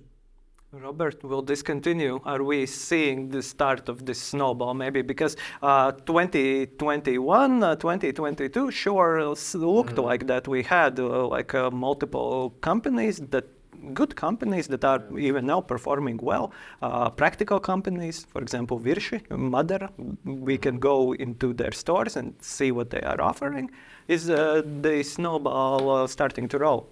Robert, 0.71 1.25
will 1.25 1.41
this 1.41 1.63
continue? 1.63 2.21
Are 2.27 2.43
we 2.43 2.67
seeing 2.67 3.31
the 3.31 3.43
start 3.43 3.89
of 3.89 4.05
this 4.05 4.21
snowball 4.21 4.75
maybe? 4.75 5.01
Because 5.01 5.35
uh, 5.63 5.93
2021, 5.93 7.63
uh, 7.63 7.77
2022 7.77 8.71
sure 8.71 9.19
looked 9.55 9.95
mm. 9.95 10.05
like 10.05 10.27
that. 10.27 10.47
We 10.47 10.63
had 10.63 11.01
uh, 11.01 11.27
like 11.27 11.55
uh, 11.55 11.71
multiple 11.71 12.51
companies 12.61 13.17
that 13.31 13.47
good 13.95 14.15
companies 14.15 14.69
that 14.69 14.85
are 14.85 15.03
even 15.19 15.47
now 15.47 15.63
performing 15.63 16.19
well. 16.19 16.53
Uh, 16.83 17.09
practical 17.09 17.61
companies, 17.61 18.27
for 18.31 18.43
example, 18.43 18.79
Virši, 18.79 19.27
Madara, 19.29 19.91
we 20.25 20.59
can 20.59 20.79
go 20.79 21.13
into 21.15 21.55
their 21.55 21.73
stores 21.73 22.17
and 22.17 22.35
see 22.41 22.73
what 22.73 22.91
they 22.91 23.01
are 23.01 23.23
offering. 23.23 23.71
Is 24.07 24.29
uh, 24.29 24.61
the 24.83 25.03
snowball 25.03 25.91
uh, 25.91 26.07
starting 26.07 26.47
to 26.49 26.59
roll? 26.59 26.91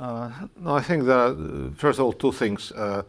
Uh, 0.00 0.30
no, 0.56 0.74
I 0.74 0.80
think 0.82 1.04
that 1.04 1.36
uh, 1.36 1.74
first 1.74 1.98
of 1.98 2.04
all, 2.04 2.12
two 2.12 2.32
things. 2.32 2.72
Uh, 2.72 3.02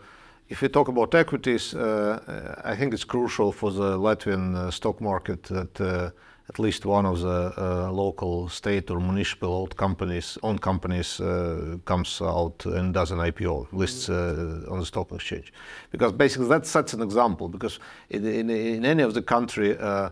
if 0.50 0.62
we 0.62 0.68
talk 0.68 0.88
about 0.88 1.14
equities, 1.14 1.76
I 1.76 2.76
think 2.76 2.92
it's 2.94 3.04
crucial 3.04 3.52
for 3.52 3.72
the 3.72 4.00
Latvian 4.00 4.74
stock 4.74 5.00
market 5.00 5.44
that 5.44 6.12
at 6.50 6.58
least 6.58 6.86
one 6.86 7.06
of 7.06 7.22
the 7.22 7.54
uh, 7.58 7.92
local 7.92 8.50
state 8.50 8.90
or 8.90 9.00
municipal 9.00 9.68
companies, 9.68 10.38
owned 10.42 10.62
companies 10.62 11.22
uh, 11.22 11.78
comes 11.86 12.22
out 12.22 12.66
and 12.66 12.94
does 12.94 13.12
an 13.12 13.20
IPO, 13.20 13.68
lists 13.72 14.10
uh, 14.10 14.66
on 14.68 14.80
the 14.80 14.86
stock 14.86 15.12
exchange. 15.12 15.54
Because 15.92 16.12
basically 16.12 16.48
that 16.48 16.66
sets 16.66 16.94
an 16.94 17.04
example, 17.04 17.48
because 17.48 17.80
in, 18.10 18.26
in, 18.26 18.50
in 18.50 18.84
any 18.84 19.04
of 19.04 19.14
the 19.14 19.22
country, 19.22 19.78
uh, 19.78 20.10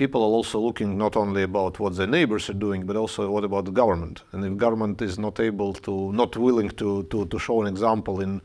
people 0.00 0.22
are 0.22 0.34
also 0.38 0.58
looking 0.58 0.96
not 0.96 1.14
only 1.14 1.42
about 1.42 1.78
what 1.78 1.94
their 1.94 2.06
neighbors 2.06 2.48
are 2.48 2.58
doing, 2.66 2.86
but 2.86 2.96
also 2.96 3.30
what 3.30 3.44
about 3.44 3.66
the 3.66 3.70
government. 3.82 4.22
And 4.32 4.42
if 4.42 4.56
government 4.56 5.02
is 5.02 5.18
not 5.18 5.38
able 5.38 5.74
to, 5.86 6.10
not 6.12 6.38
willing 6.38 6.70
to, 6.80 7.02
to, 7.10 7.26
to 7.26 7.38
show 7.38 7.60
an 7.60 7.66
example 7.66 8.22
in, 8.22 8.40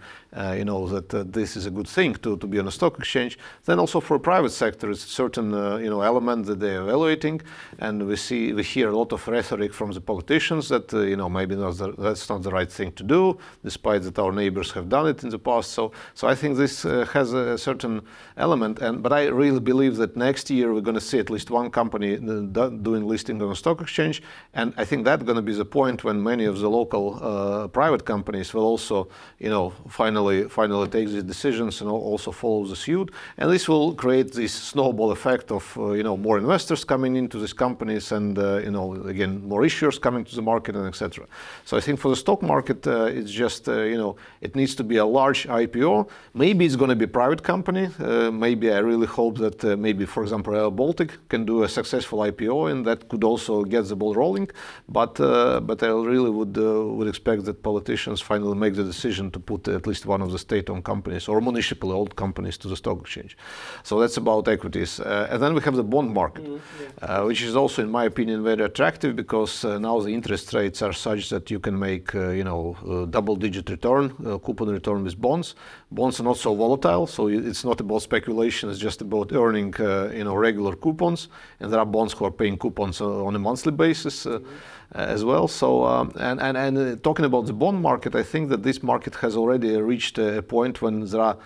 you 0.58 0.66
know, 0.66 0.88
that 0.88 1.14
uh, 1.14 1.24
this 1.26 1.56
is 1.56 1.66
a 1.66 1.72
good 1.72 1.88
thing 1.88 2.14
to, 2.16 2.38
to 2.38 2.48
be 2.48 2.60
on 2.60 2.68
a 2.68 2.72
stock 2.72 3.00
exchange, 3.00 3.38
then 3.66 3.80
also 3.80 4.00
for 4.02 4.20
private 4.20 4.52
sector, 4.52 4.92
it's 4.92 5.06
a 5.06 5.08
certain, 5.08 5.54
uh, 5.54 5.78
you 5.78 5.90
know, 5.90 6.02
element 6.02 6.46
that 6.46 6.60
they're 6.60 6.82
evaluating. 6.82 7.42
And 7.80 8.06
we 8.08 8.16
see, 8.16 8.52
we 8.52 8.64
hear 8.64 8.90
a 8.90 8.98
lot 8.98 9.14
of 9.14 9.26
rhetoric 9.28 9.74
from 9.74 9.92
the 9.92 10.02
politicians 10.02 10.68
that, 10.70 10.94
uh, 10.94 11.00
you 11.00 11.16
know, 11.16 11.30
maybe 11.30 11.56
not 11.56 11.78
the, 11.78 11.94
that's 11.98 12.28
not 12.30 12.44
the 12.44 12.52
right 12.52 12.72
thing 12.72 12.92
to 12.94 13.04
do, 13.04 13.38
despite 13.64 14.02
that 14.04 14.20
our 14.20 14.32
neighbors 14.32 14.72
have 14.72 14.90
done 14.90 15.08
it 15.08 15.24
in 15.24 15.30
the 15.30 15.40
past. 15.40 15.72
So, 15.72 15.92
so 16.14 16.28
I 16.28 16.36
think 16.36 16.58
this 16.58 16.84
uh, 16.84 17.06
has 17.14 17.34
a 17.34 17.58
certain 17.58 18.02
element. 18.36 18.80
And, 18.80 19.02
but 19.02 19.14
I 19.14 19.28
really 19.28 19.62
believe 19.62 19.96
that 19.98 20.18
next 20.18 20.50
year 20.50 20.74
we're 20.74 20.82
going 20.82 20.96
to 20.96 21.02
see 21.02 21.20
at 21.20 21.30
least 21.30 21.50
one 21.50 21.70
company 21.70 22.18
doing 22.18 23.08
listing 23.08 23.42
on 23.42 23.52
a 23.52 23.56
stock 23.56 23.80
exchange. 23.82 24.22
And 24.54 24.74
I 24.76 24.84
think 24.84 25.06
that's 25.06 25.24
going 25.24 25.38
to 25.38 25.42
be 25.42 25.54
the 25.54 25.66
point 25.66 26.04
when 26.04 26.22
many 26.22 26.46
of 26.46 26.60
the 26.60 26.70
local 26.70 27.20
uh, 27.22 27.68
private 27.70 28.04
companies 28.06 28.54
will 28.54 28.66
also, 28.66 29.08
you 29.40 29.50
know, 29.50 29.74
finally 29.88 30.25
finally 30.50 30.88
take 30.88 31.08
these 31.08 31.24
decisions 31.24 31.82
and 31.82 31.90
also 31.90 32.32
follow 32.32 32.66
the 32.66 32.76
suit. 32.76 33.12
And 33.38 33.52
this 33.52 33.68
will 33.68 33.94
create 33.94 34.34
this 34.34 34.54
snowball 34.54 35.12
effect 35.12 35.52
of, 35.52 35.78
uh, 35.78 35.92
you 35.92 36.04
know, 36.04 36.18
more 36.18 36.38
investors 36.38 36.84
coming 36.84 37.16
into 37.16 37.40
these 37.40 37.54
companies 37.54 38.12
and, 38.12 38.38
uh, 38.38 38.58
you 38.58 38.72
know, 38.72 38.94
again, 39.06 39.48
more 39.48 39.62
issuers 39.62 40.00
coming 40.00 40.24
to 40.26 40.36
the 40.36 40.42
market 40.42 40.76
and 40.76 40.88
etc. 40.88 41.26
So 41.66 41.78
I 41.78 41.82
think 41.82 42.00
for 42.00 42.10
the 42.10 42.16
stock 42.16 42.42
market, 42.42 42.86
uh, 42.88 43.06
it's 43.06 43.32
just, 43.32 43.68
uh, 43.68 43.82
you 43.82 43.98
know, 43.98 44.16
it 44.42 44.56
needs 44.56 44.76
to 44.76 44.84
be 44.84 44.98
a 44.98 45.06
large 45.06 45.48
IPO. 45.48 46.10
Maybe 46.34 46.66
it's 46.66 46.76
going 46.76 46.90
to 46.90 46.96
be 46.96 47.06
a 47.06 47.14
private 47.22 47.44
company. 47.44 47.90
Uh, 48.00 48.32
maybe 48.32 48.72
I 48.72 48.80
really 48.80 49.08
hope 49.08 49.38
that 49.38 49.64
maybe, 49.78 50.06
for 50.06 50.24
example, 50.24 50.56
Air 50.56 50.72
Baltic 50.72 51.12
can 51.30 51.46
do 51.46 51.64
a 51.64 51.70
successful 51.70 52.20
IPO 52.20 52.72
and 52.72 52.86
that 52.86 53.10
could 53.10 53.24
also 53.24 53.64
get 53.64 53.88
the 53.88 53.96
ball 53.96 54.14
rolling. 54.14 54.50
But 54.90 55.16
but 55.16 55.84
I 55.84 55.88
really 55.88 56.30
would 56.30 56.56
would 56.98 57.08
expect 57.08 57.46
that 57.46 57.64
politicians 57.64 58.22
finally 58.22 58.56
make 58.56 58.76
the 58.76 58.84
decision 58.84 59.32
to 59.32 59.40
put 59.40 59.68
at 59.68 59.88
least 59.88 60.06
one 60.06 60.15
of 60.22 60.32
the 60.32 60.40
state-owned 60.40 60.84
companies 60.84 61.28
or 61.28 61.42
municipally 61.42 61.94
owned 61.94 62.16
companies 62.16 62.58
to 62.58 62.68
the 62.68 62.76
stock 62.76 63.02
exchange. 63.02 63.38
So 63.84 64.00
that's 64.00 64.18
about 64.18 64.48
equities. 64.48 65.00
Uh, 65.00 65.28
and 65.32 65.42
then 65.42 65.54
we 65.54 65.62
have 65.62 65.76
the 65.76 65.84
bond 65.84 66.14
market, 66.14 66.46
mm, 66.46 66.60
yeah. 66.82 67.06
uh, 67.06 67.26
which 67.26 67.42
is 67.42 67.56
also, 67.56 67.82
in 67.84 67.90
my 67.90 68.06
opinion, 68.06 68.44
very 68.44 68.64
attractive 68.64 69.16
because 69.16 69.66
uh, 69.66 69.80
now 69.80 70.00
the 70.00 70.10
interest 70.10 70.54
rates 70.54 70.82
are 70.82 70.94
such 70.94 71.30
that 71.30 71.50
you 71.52 71.60
can 71.60 71.78
make, 71.78 72.14
uh, 72.16 72.30
you 72.30 72.44
know, 72.44 72.76
uh, 72.88 73.06
double-digit 73.06 73.70
return, 73.70 74.14
uh, 74.26 74.38
coupon 74.38 74.70
return 74.70 75.04
with 75.04 75.20
bonds. 75.20 75.56
Bonds 75.92 76.20
are 76.20 76.24
not 76.24 76.38
so 76.38 76.56
volatile, 76.56 77.08
so 77.08 77.28
it's 77.28 77.64
not 77.64 77.80
about 77.80 78.02
speculation. 78.02 78.70
It's 78.70 78.80
just 78.80 79.02
about 79.02 79.32
earning, 79.32 79.74
you 79.80 80.24
know, 80.24 80.36
regular 80.36 80.76
coupons. 80.76 81.30
And 81.60 81.72
there 81.72 81.80
are 81.80 81.86
bonds 81.86 82.14
who 82.14 82.26
are 82.26 82.32
paying 82.32 82.58
coupons 82.58 83.02
on 83.02 83.36
a 83.36 83.40
monthly 83.40 83.72
basis. 83.72 84.26
Mm-hmm 84.26 84.46
as 84.92 85.24
well. 85.24 85.48
So 85.48 85.86
um, 85.86 86.12
and 86.20 86.40
and 86.42 86.58
and 86.58 86.78
uh, 86.78 86.96
talking 87.02 87.26
about 87.26 87.46
the 87.46 87.54
bond 87.54 87.82
market, 87.82 88.16
I 88.16 88.24
think 88.24 88.50
that 88.50 88.64
this 88.64 88.82
market 88.84 89.16
has 89.16 89.36
already 89.36 89.76
reached 89.82 90.18
a 90.18 90.42
point 90.42 90.82
when 90.82 91.06
there 91.06 91.22
are 91.22 91.38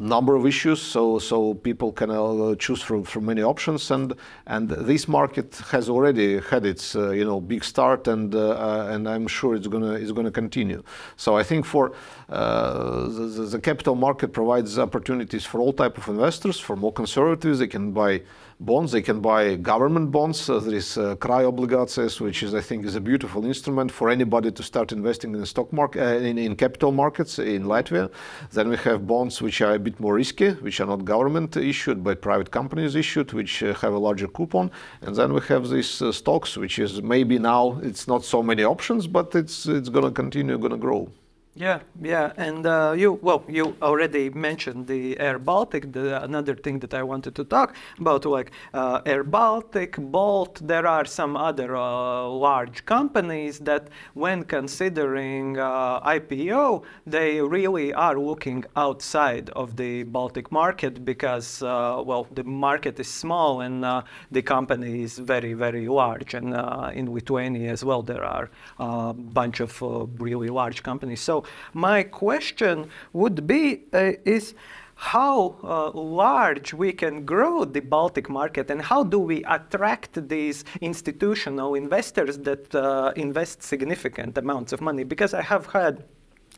number 0.00 0.34
of 0.34 0.46
issues 0.46 0.80
so 0.80 1.18
so 1.18 1.52
people 1.52 1.92
can 1.92 2.10
uh, 2.10 2.54
choose 2.54 2.80
from 2.80 3.04
from 3.04 3.26
many 3.26 3.42
options. 3.42 3.90
And 3.90 4.14
and 4.46 4.70
this 4.70 5.06
market 5.06 5.60
has 5.70 5.88
already 5.88 6.40
had 6.40 6.64
its 6.64 6.96
uh, 6.96 7.10
you 7.10 7.24
know 7.24 7.40
big 7.40 7.62
start 7.62 8.08
and 8.08 8.34
uh, 8.34 8.50
uh 8.50 8.88
and 8.92 9.08
I'm 9.08 9.26
sure 9.28 9.54
it's 9.54 9.68
gonna 9.68 9.92
it's 9.92 10.12
gonna 10.12 10.30
continue. 10.30 10.82
So 11.16 11.36
I 11.36 11.42
think 11.42 11.66
for 11.66 11.92
uh, 12.30 13.08
the, 13.08 13.48
the 13.50 13.60
capital 13.60 13.94
market 13.94 14.32
provides 14.32 14.78
opportunities 14.78 15.44
for 15.44 15.60
all 15.60 15.72
type 15.72 15.98
of 15.98 16.08
investors. 16.08 16.58
For 16.58 16.76
more 16.76 16.92
conservatives 16.92 17.58
they 17.58 17.68
can 17.68 17.92
buy 17.92 18.22
bonds. 18.60 18.92
They 18.92 19.02
can 19.02 19.20
buy 19.20 19.56
government 19.56 20.10
bonds. 20.12 20.48
Uh, 20.48 20.60
there 20.60 20.74
is 20.74 20.98
uh, 20.98 21.16
krājobligācijas, 21.16 22.20
which 22.20 22.42
is, 22.42 22.54
I 22.54 22.60
think, 22.60 22.84
is 22.84 22.94
a 22.94 23.00
beautiful 23.00 23.44
instrument 23.44 23.90
for 23.90 24.10
anybody 24.10 24.50
to 24.52 24.62
start 24.62 24.92
investing 24.92 25.34
in 25.34 25.40
the 25.40 25.46
stock 25.46 25.72
market, 25.72 26.02
uh, 26.02 26.18
in, 26.18 26.38
in 26.38 26.56
capital 26.56 26.92
markets 26.92 27.38
in 27.38 27.64
Latvia. 27.64 28.10
Then 28.52 28.68
we 28.68 28.76
have 28.78 29.06
bonds 29.06 29.40
which 29.40 29.60
are 29.62 29.74
a 29.74 29.78
bit 29.78 29.98
more 29.98 30.14
risky, 30.14 30.50
which 30.50 30.80
are 30.80 30.86
not 30.86 31.04
government 31.04 31.56
issued, 31.56 32.04
but 32.04 32.20
private 32.20 32.50
companies 32.50 32.94
issued, 32.94 33.32
which 33.32 33.62
uh, 33.62 33.74
have 33.74 33.94
a 33.94 33.98
larger 33.98 34.28
coupon. 34.28 34.70
And 35.00 35.16
then 35.16 35.32
we 35.32 35.40
have 35.42 35.68
these 35.68 36.02
uh, 36.02 36.12
stocks, 36.12 36.56
which 36.56 36.78
is 36.78 37.02
maybe 37.02 37.38
now 37.38 37.80
it's 37.82 38.06
not 38.06 38.24
so 38.24 38.42
many 38.42 38.64
options, 38.64 39.06
but 39.06 39.34
it's 39.34 39.66
it's 39.66 39.88
going 39.88 40.04
to 40.04 40.10
continue, 40.10 40.58
going 40.58 40.72
to 40.72 40.76
grow. 40.76 41.10
Yeah, 41.56 41.80
yeah, 42.00 42.32
and 42.36 42.64
uh, 42.64 42.94
you 42.96 43.14
well, 43.14 43.42
you 43.48 43.76
already 43.82 44.30
mentioned 44.30 44.86
the 44.86 45.18
Air 45.18 45.36
Baltic. 45.40 45.92
The 45.92 46.22
another 46.22 46.54
thing 46.54 46.78
that 46.78 46.94
I 46.94 47.02
wanted 47.02 47.34
to 47.34 47.44
talk 47.44 47.74
about, 47.98 48.24
like 48.24 48.52
uh, 48.72 49.00
Air 49.04 49.24
Baltic, 49.24 49.96
Bolt. 49.98 50.60
There 50.62 50.86
are 50.86 51.04
some 51.04 51.36
other 51.36 51.74
uh, 51.76 52.28
large 52.28 52.84
companies 52.86 53.58
that, 53.60 53.88
when 54.14 54.44
considering 54.44 55.58
uh, 55.58 56.00
IPO, 56.02 56.84
they 57.04 57.40
really 57.40 57.92
are 57.94 58.16
looking 58.16 58.64
outside 58.76 59.50
of 59.50 59.74
the 59.74 60.04
Baltic 60.04 60.52
market 60.52 61.04
because, 61.04 61.64
uh, 61.64 62.00
well, 62.06 62.28
the 62.30 62.44
market 62.44 63.00
is 63.00 63.08
small 63.08 63.62
and 63.62 63.84
uh, 63.84 64.02
the 64.30 64.40
company 64.40 65.02
is 65.02 65.18
very, 65.18 65.54
very 65.54 65.88
large. 65.88 66.32
And 66.34 66.54
in 66.94 67.12
Lithuania 67.12 67.72
as 67.72 67.84
well, 67.84 68.02
there 68.02 68.24
are 68.24 68.50
a 68.78 69.12
bunch 69.12 69.58
of 69.58 69.82
really 70.20 70.48
large 70.48 70.84
companies. 70.84 71.20
So 71.20 71.39
my 71.72 72.02
question 72.02 72.90
would 73.12 73.46
be 73.46 73.82
uh, 73.92 74.12
is 74.24 74.54
how 75.00 75.56
uh, 75.64 75.90
large 75.98 76.74
we 76.74 76.92
can 76.92 77.24
grow 77.24 77.64
the 77.64 77.80
Baltic 77.80 78.28
market 78.28 78.70
and 78.70 78.82
how 78.82 79.02
do 79.02 79.18
we 79.18 79.42
attract 79.44 80.28
these 80.28 80.62
institutional 80.82 81.74
investors 81.74 82.36
that 82.38 82.74
uh, 82.74 83.10
invest 83.16 83.62
significant 83.62 84.36
amounts 84.36 84.74
of 84.74 84.82
money? 84.82 85.02
Because 85.04 85.32
I 85.32 85.40
have 85.40 85.64
had 85.66 86.04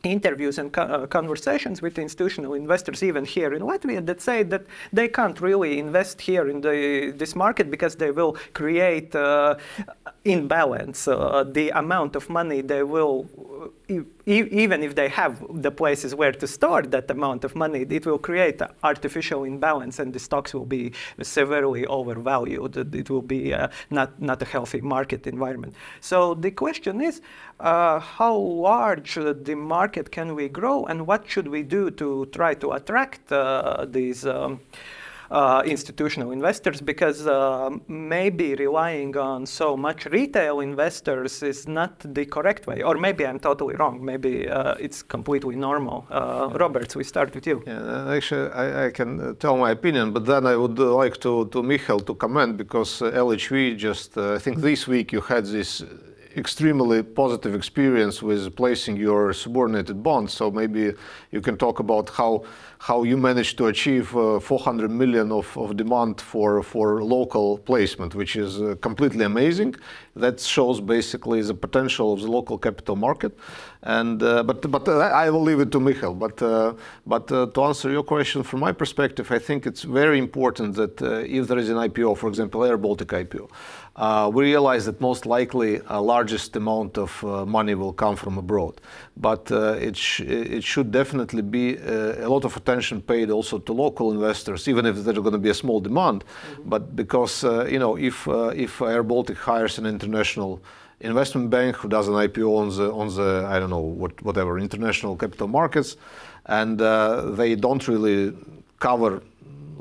interviews 0.03 0.57
and 0.57 0.77
uh, 0.77 1.07
conversations 1.07 1.81
with 1.81 1.97
institutional 1.97 2.53
investors, 2.53 3.01
even 3.01 3.23
here 3.23 3.53
in 3.53 3.61
Latvia, 3.61 4.05
that 4.05 4.19
say 4.21 4.43
that 4.43 4.65
they 4.91 5.07
can't 5.07 5.39
really 5.39 5.79
invest 5.79 6.19
here 6.19 6.49
in 6.49 6.59
the, 6.61 7.13
this 7.15 7.35
market 7.35 7.71
because 7.71 7.95
they 7.95 8.11
will 8.11 8.35
create 8.53 9.15
uh, 9.15 9.55
imbalance. 10.25 11.07
Uh, 11.07 11.45
the 11.49 11.69
amount 11.69 12.15
of 12.15 12.29
money 12.29 12.61
they 12.61 12.83
will 12.83 13.25
even 14.25 14.83
if 14.83 14.95
they 14.95 15.09
have 15.09 15.43
the 15.61 15.71
places 15.71 16.15
where 16.15 16.31
to 16.31 16.47
store 16.47 16.83
that 16.83 17.11
amount 17.11 17.43
of 17.43 17.55
money, 17.55 17.85
it 17.89 18.05
will 18.05 18.17
create 18.17 18.61
artificial 18.83 19.43
imbalance 19.43 19.99
and 19.99 20.13
the 20.13 20.19
stocks 20.19 20.53
will 20.53 20.65
be 20.65 20.93
severely 21.21 21.85
overvalued. 21.87 22.77
It 22.77 23.09
will 23.09 23.21
be 23.21 23.53
uh, 23.53 23.67
not, 23.89 24.21
not 24.21 24.41
a 24.41 24.45
healthy 24.45 24.81
market 24.81 25.27
environment. 25.27 25.75
So 25.99 26.33
the 26.33 26.51
question 26.51 27.01
is, 27.01 27.21
uh, 27.59 27.99
how 27.99 28.35
large 28.35 29.15
the 29.15 29.55
market 29.55 30.11
can 30.11 30.35
we 30.35 30.47
grow 30.49 30.85
and 30.85 31.05
what 31.05 31.29
should 31.29 31.47
we 31.47 31.63
do 31.63 31.91
to 31.91 32.27
try 32.27 32.53
to 32.55 32.71
attract 32.71 33.31
uh, 33.31 33.85
these 33.89 34.25
um, 34.25 34.61
uh, 35.33 35.63
institutional 35.65 36.31
investors 36.31 36.79
because 36.79 37.25
uh, 37.25 37.69
maybe 37.87 38.53
relying 38.55 39.17
on 39.17 39.45
so 39.45 39.75
much 39.75 40.05
retail 40.05 40.59
investors 40.59 41.41
is 41.41 41.67
not 41.67 41.99
the 42.13 42.25
correct 42.25 42.67
way. 42.67 42.83
Or 42.83 42.95
maybe 42.95 43.25
I'm 43.25 43.39
totally 43.39 43.75
wrong. 43.75 44.05
Maybe 44.05 44.47
uh, 44.47 44.75
it's 44.79 45.01
completely 45.01 45.55
normal. 45.55 46.05
Uh, 46.11 46.49
Roberts, 46.53 46.95
we 46.95 47.03
start 47.03 47.33
with 47.33 47.47
you. 47.47 47.63
Yeah, 47.65 48.13
actually, 48.13 48.51
I, 48.51 48.85
I, 48.85 48.91
can 48.91 49.35
tell 49.37 49.57
my 49.57 49.71
opinion, 49.71 50.13
but 50.13 50.25
then 50.25 50.45
I 50.45 50.55
would 50.55 50.77
like 50.77 51.17
to, 51.21 51.47
to 51.47 51.63
Mikkel 51.63 52.05
to 52.05 52.13
comment 52.13 52.57
because 52.57 52.99
LHV 52.99 53.75
just, 53.77 54.15
I 54.17 54.37
think 54.37 54.59
this 54.59 54.87
week 54.87 55.11
you 55.11 55.21
had 55.21 55.45
this 55.45 55.83
extremely 56.35 57.03
positive 57.03 57.55
experience 57.55 58.21
with 58.21 58.55
placing 58.55 58.97
your 58.97 59.33
subordinated 59.33 60.01
bonds. 60.01 60.33
So 60.33 60.51
maybe 60.51 60.93
you 61.31 61.41
can 61.41 61.57
talk 61.57 61.79
about 61.79 62.09
how 62.09 62.43
how 62.79 63.03
you 63.03 63.15
managed 63.15 63.57
to 63.57 63.67
achieve 63.67 64.13
uh, 64.17 64.41
400 64.41 64.91
million 64.91 65.31
of, 65.31 65.57
of 65.57 65.77
demand 65.77 66.19
for 66.19 66.61
for 66.61 67.03
local 67.03 67.57
placement, 67.59 68.13
which 68.13 68.35
is 68.35 68.61
uh, 68.61 68.75
completely 68.81 69.23
amazing. 69.23 69.75
That 70.15 70.39
shows 70.39 70.81
basically 70.81 71.41
the 71.41 71.53
potential 71.53 72.11
of 72.13 72.19
the 72.21 72.27
local 72.27 72.57
capital 72.57 72.95
market. 72.95 73.31
And 73.83 74.21
uh, 74.21 74.43
but 74.43 74.69
but 74.69 74.87
uh, 74.87 74.99
I 74.99 75.29
will 75.29 75.43
leave 75.43 75.61
it 75.61 75.71
to 75.71 75.79
Mikkel. 75.79 76.17
But 76.17 76.41
uh, 76.41 76.73
but 77.05 77.31
uh, 77.31 77.45
to 77.53 77.63
answer 77.63 77.89
your 77.91 78.03
question, 78.03 78.43
from 78.43 78.59
my 78.59 78.71
perspective, 78.73 79.31
I 79.31 79.39
think 79.39 79.65
it's 79.65 79.83
very 79.83 80.19
important 80.19 80.75
that 80.75 81.01
if 81.37 81.47
there 81.47 81.57
is 81.57 81.69
an 81.69 81.77
IPO, 81.77 82.17
for 82.17 82.27
example, 82.29 82.63
Air 82.63 82.77
Baltic 82.77 83.09
IPO 83.09 83.49
we 84.33 84.43
realize 84.43 84.85
that 84.85 84.99
most 84.99 85.25
likely 85.25 85.81
a 85.87 86.01
largest 86.01 86.55
amount 86.55 86.97
of 86.97 87.23
uh, 87.23 87.45
money 87.45 87.75
will 87.75 87.93
come 87.93 88.15
from 88.15 88.37
abroad. 88.37 88.81
But 89.15 89.51
uh, 89.51 89.73
it, 89.73 89.95
sh- 89.95 90.21
it 90.21 90.63
should 90.63 90.91
definitely 90.91 91.43
be 91.43 91.77
uh, 91.77 92.25
a 92.25 92.29
lot 92.29 92.43
of 92.45 92.57
attention 92.57 93.01
paid 93.01 93.29
also 93.29 93.59
to 93.59 93.73
local 93.73 94.11
investors, 94.11 94.67
even 94.67 94.85
if 94.85 94.95
there's 95.03 95.17
going 95.19 95.33
to 95.33 95.37
be 95.37 95.49
a 95.49 95.53
small 95.53 95.79
demand. 95.79 96.23
Mm-hmm. 96.23 96.69
But 96.69 96.95
because 96.95 97.43
uh, 97.43 97.65
you 97.65 97.79
know, 97.79 97.95
if 97.95 98.27
uh, 98.27 98.47
if 98.55 98.81
Air 98.81 99.03
Baltic 99.03 99.37
hires 99.37 99.77
an 99.77 99.85
international 99.85 100.61
investment 100.99 101.49
bank 101.49 101.75
who 101.75 101.89
does 101.89 102.07
an 102.07 102.13
IPO 102.13 102.57
on 102.57 102.69
the 102.75 102.91
on 102.91 103.07
the 103.15 103.45
I 103.47 103.59
don't 103.59 103.69
know 103.69 103.85
what 104.01 104.19
whatever 104.23 104.57
international 104.57 105.15
capital 105.15 105.47
markets, 105.47 105.97
and 106.45 106.79
they 107.37 107.55
don't 107.55 107.87
really 107.87 108.33
cover 108.79 109.21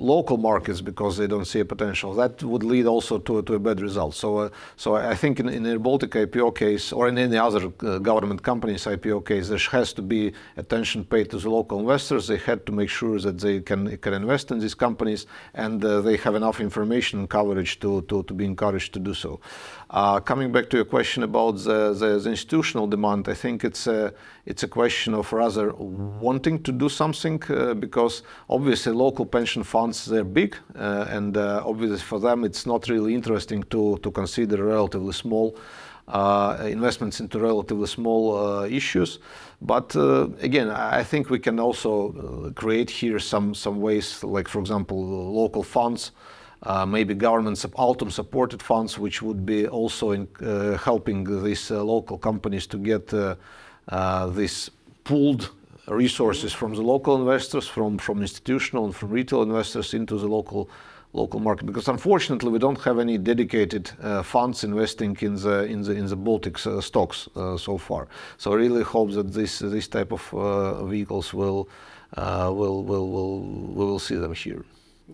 local 0.03 0.37
markets 0.37 0.81
because 0.81 1.17
they 1.17 1.27
don't 1.27 1.45
see 1.45 1.61
a 1.61 1.65
potential. 1.65 2.13
That 2.15 2.43
would 2.43 2.65
lead 2.65 2.87
also 2.87 3.19
to, 3.19 3.43
to 3.43 3.55
a 3.55 3.59
bad 3.59 3.81
result. 3.81 4.15
So, 4.15 4.39
uh, 4.39 4.49
so 4.77 4.97
I 4.97 5.15
think 5.15 5.41
in, 5.41 5.49
in 5.49 5.65
a 5.67 5.79
Baltic 5.79 6.11
IPO 6.11 6.57
case 6.57 6.93
or 6.93 7.09
in 7.09 7.17
any 7.17 7.39
other 7.39 7.73
uh, 7.81 7.99
government 7.99 8.43
company's 8.43 8.85
IPO 8.85 9.25
case, 9.27 9.49
there 9.49 9.59
has 9.71 9.93
to 9.95 10.03
be 10.03 10.33
attention 10.57 11.05
paid 11.05 11.31
to 11.31 11.39
the 11.39 11.49
local 11.49 11.79
investors. 11.79 12.27
They 12.27 12.39
had 12.39 12.67
to 12.67 12.73
make 12.73 12.89
sure 12.89 13.19
that 13.21 13.39
they 13.39 13.61
can, 13.61 13.97
can 13.99 14.15
invest 14.15 14.51
in 14.51 14.59
these 14.59 14.75
companies 14.75 15.27
and 15.55 15.85
uh, 15.85 16.01
they 16.01 16.17
have 16.19 16.35
enough 16.35 16.61
information 16.61 17.21
and 17.21 17.31
coverage 17.31 17.79
to, 17.81 18.03
to, 18.03 18.23
to 18.25 18.35
be 18.35 18.45
encouraged 18.45 18.93
to 18.95 18.99
do 18.99 19.15
so. 19.15 19.41
Uh, 19.93 20.19
coming 20.21 20.51
back 20.51 20.71
to 20.71 20.79
your 20.79 20.87
question 20.87 21.23
about 21.23 21.59
the, 21.59 22.23
institutional 22.27 22.87
demand, 22.87 23.29
I 23.29 23.35
think 23.35 23.63
it's 23.63 23.87
a, 23.87 24.15
it's 24.47 24.63
a 24.63 24.69
question 24.69 25.13
of 25.13 25.31
rather 25.35 25.75
wanting 25.75 26.63
to 26.63 26.73
do 26.73 26.89
something 26.89 27.43
uh, 27.51 27.75
because 27.75 28.23
obviously 28.49 28.95
local 28.95 29.27
pension 29.27 29.63
funds 29.63 30.07
they're 30.07 30.25
big, 30.25 30.57
uh, 30.75 31.05
and 31.11 31.37
uh, 31.37 31.63
obviously 31.67 31.99
for 31.99 32.19
them 32.19 32.43
it's 32.43 32.65
not 32.65 32.89
really 32.89 33.15
interesting 33.15 33.65
to 33.65 33.99
consider 34.15 34.65
relatively 34.65 35.13
small 35.13 35.59
uh, 36.09 36.57
investments 36.63 37.21
into 37.21 37.39
relatively 37.39 37.87
small 37.87 38.63
issues. 38.65 39.19
But 39.61 39.95
again, 40.41 40.71
I 40.71 41.05
think 41.05 41.29
we 41.29 41.39
can 41.39 41.61
also 41.61 42.51
create 42.57 42.89
here 42.89 43.19
some 43.19 43.53
ways, 43.65 44.25
like 44.25 44.49
for 44.49 44.59
example, 44.59 45.05
local 45.35 45.63
funds, 45.63 46.13
Uh, 46.65 46.87
maybe 46.87 47.13
government 47.13 47.65
Altum-supported 47.77 48.63
funds, 48.63 48.97
which 48.97 49.21
would 49.21 49.45
be 49.45 49.67
also 49.67 50.13
uh, 50.13 50.79
helping 50.79 51.43
these 51.43 51.73
uh, 51.73 51.83
local 51.83 52.17
companies 52.19 52.69
to 52.69 52.79
get 52.79 53.13
this 54.37 54.71
pooled 55.03 55.51
resources 55.89 56.53
from 56.53 56.75
the 56.75 56.83
local 56.83 57.17
investors, 57.17 57.67
from 57.67 57.99
from 57.99 58.21
institutional 58.23 58.85
and 58.85 58.95
from 58.95 59.11
retail 59.11 59.43
investors 59.43 59.93
into 59.95 60.17
the 60.17 60.29
local 60.29 60.69
local 61.13 61.41
market. 61.41 61.67
Because 61.67 61.89
unfortunately, 61.91 62.51
we 62.53 62.61
don't 62.61 62.81
have 62.85 63.01
any 63.01 63.19
dedicated 63.19 63.91
funds 64.23 64.63
investing 64.63 65.17
in 65.21 65.35
the 65.35 66.17
Baltic 66.17 66.59
stocks 66.59 67.29
so 67.57 67.77
far. 67.77 68.07
So 68.39 68.53
I 68.53 68.57
really 68.57 68.85
hope 68.85 69.11
that 69.15 69.33
this 69.33 69.59
this 69.59 69.89
type 69.89 70.13
of 70.13 70.23
vehicles 70.89 71.35
will 71.35 71.69
will 72.17 72.85
will 72.85 73.09
will 73.11 73.41
we 73.75 73.85
will 73.85 73.99
see 73.99 74.17
them 74.17 74.35
here. 74.35 74.65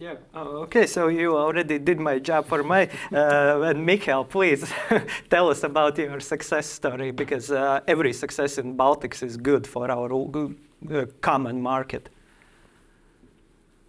Yeah. 0.00 0.14
Oh, 0.32 0.62
okay, 0.62 0.86
So 0.86 1.08
you 1.08 1.36
already 1.36 1.78
did 1.78 1.98
my 1.98 2.20
job 2.20 2.46
for 2.46 2.62
me. 2.62 2.88
Uh, 3.12 3.74
Mihails, 3.74 4.28
please 4.28 4.72
tell 5.30 5.50
us 5.50 5.64
about 5.64 5.98
your 5.98 6.20
success 6.20 6.66
story 6.66 7.10
because 7.10 7.50
uh, 7.50 7.80
every 7.88 8.12
success 8.12 8.58
in 8.58 8.76
Baltics 8.76 9.24
is 9.24 9.36
good 9.36 9.66
for 9.66 9.90
our 9.90 10.12
uh, 10.12 11.06
common 11.20 11.60
market. 11.60 12.10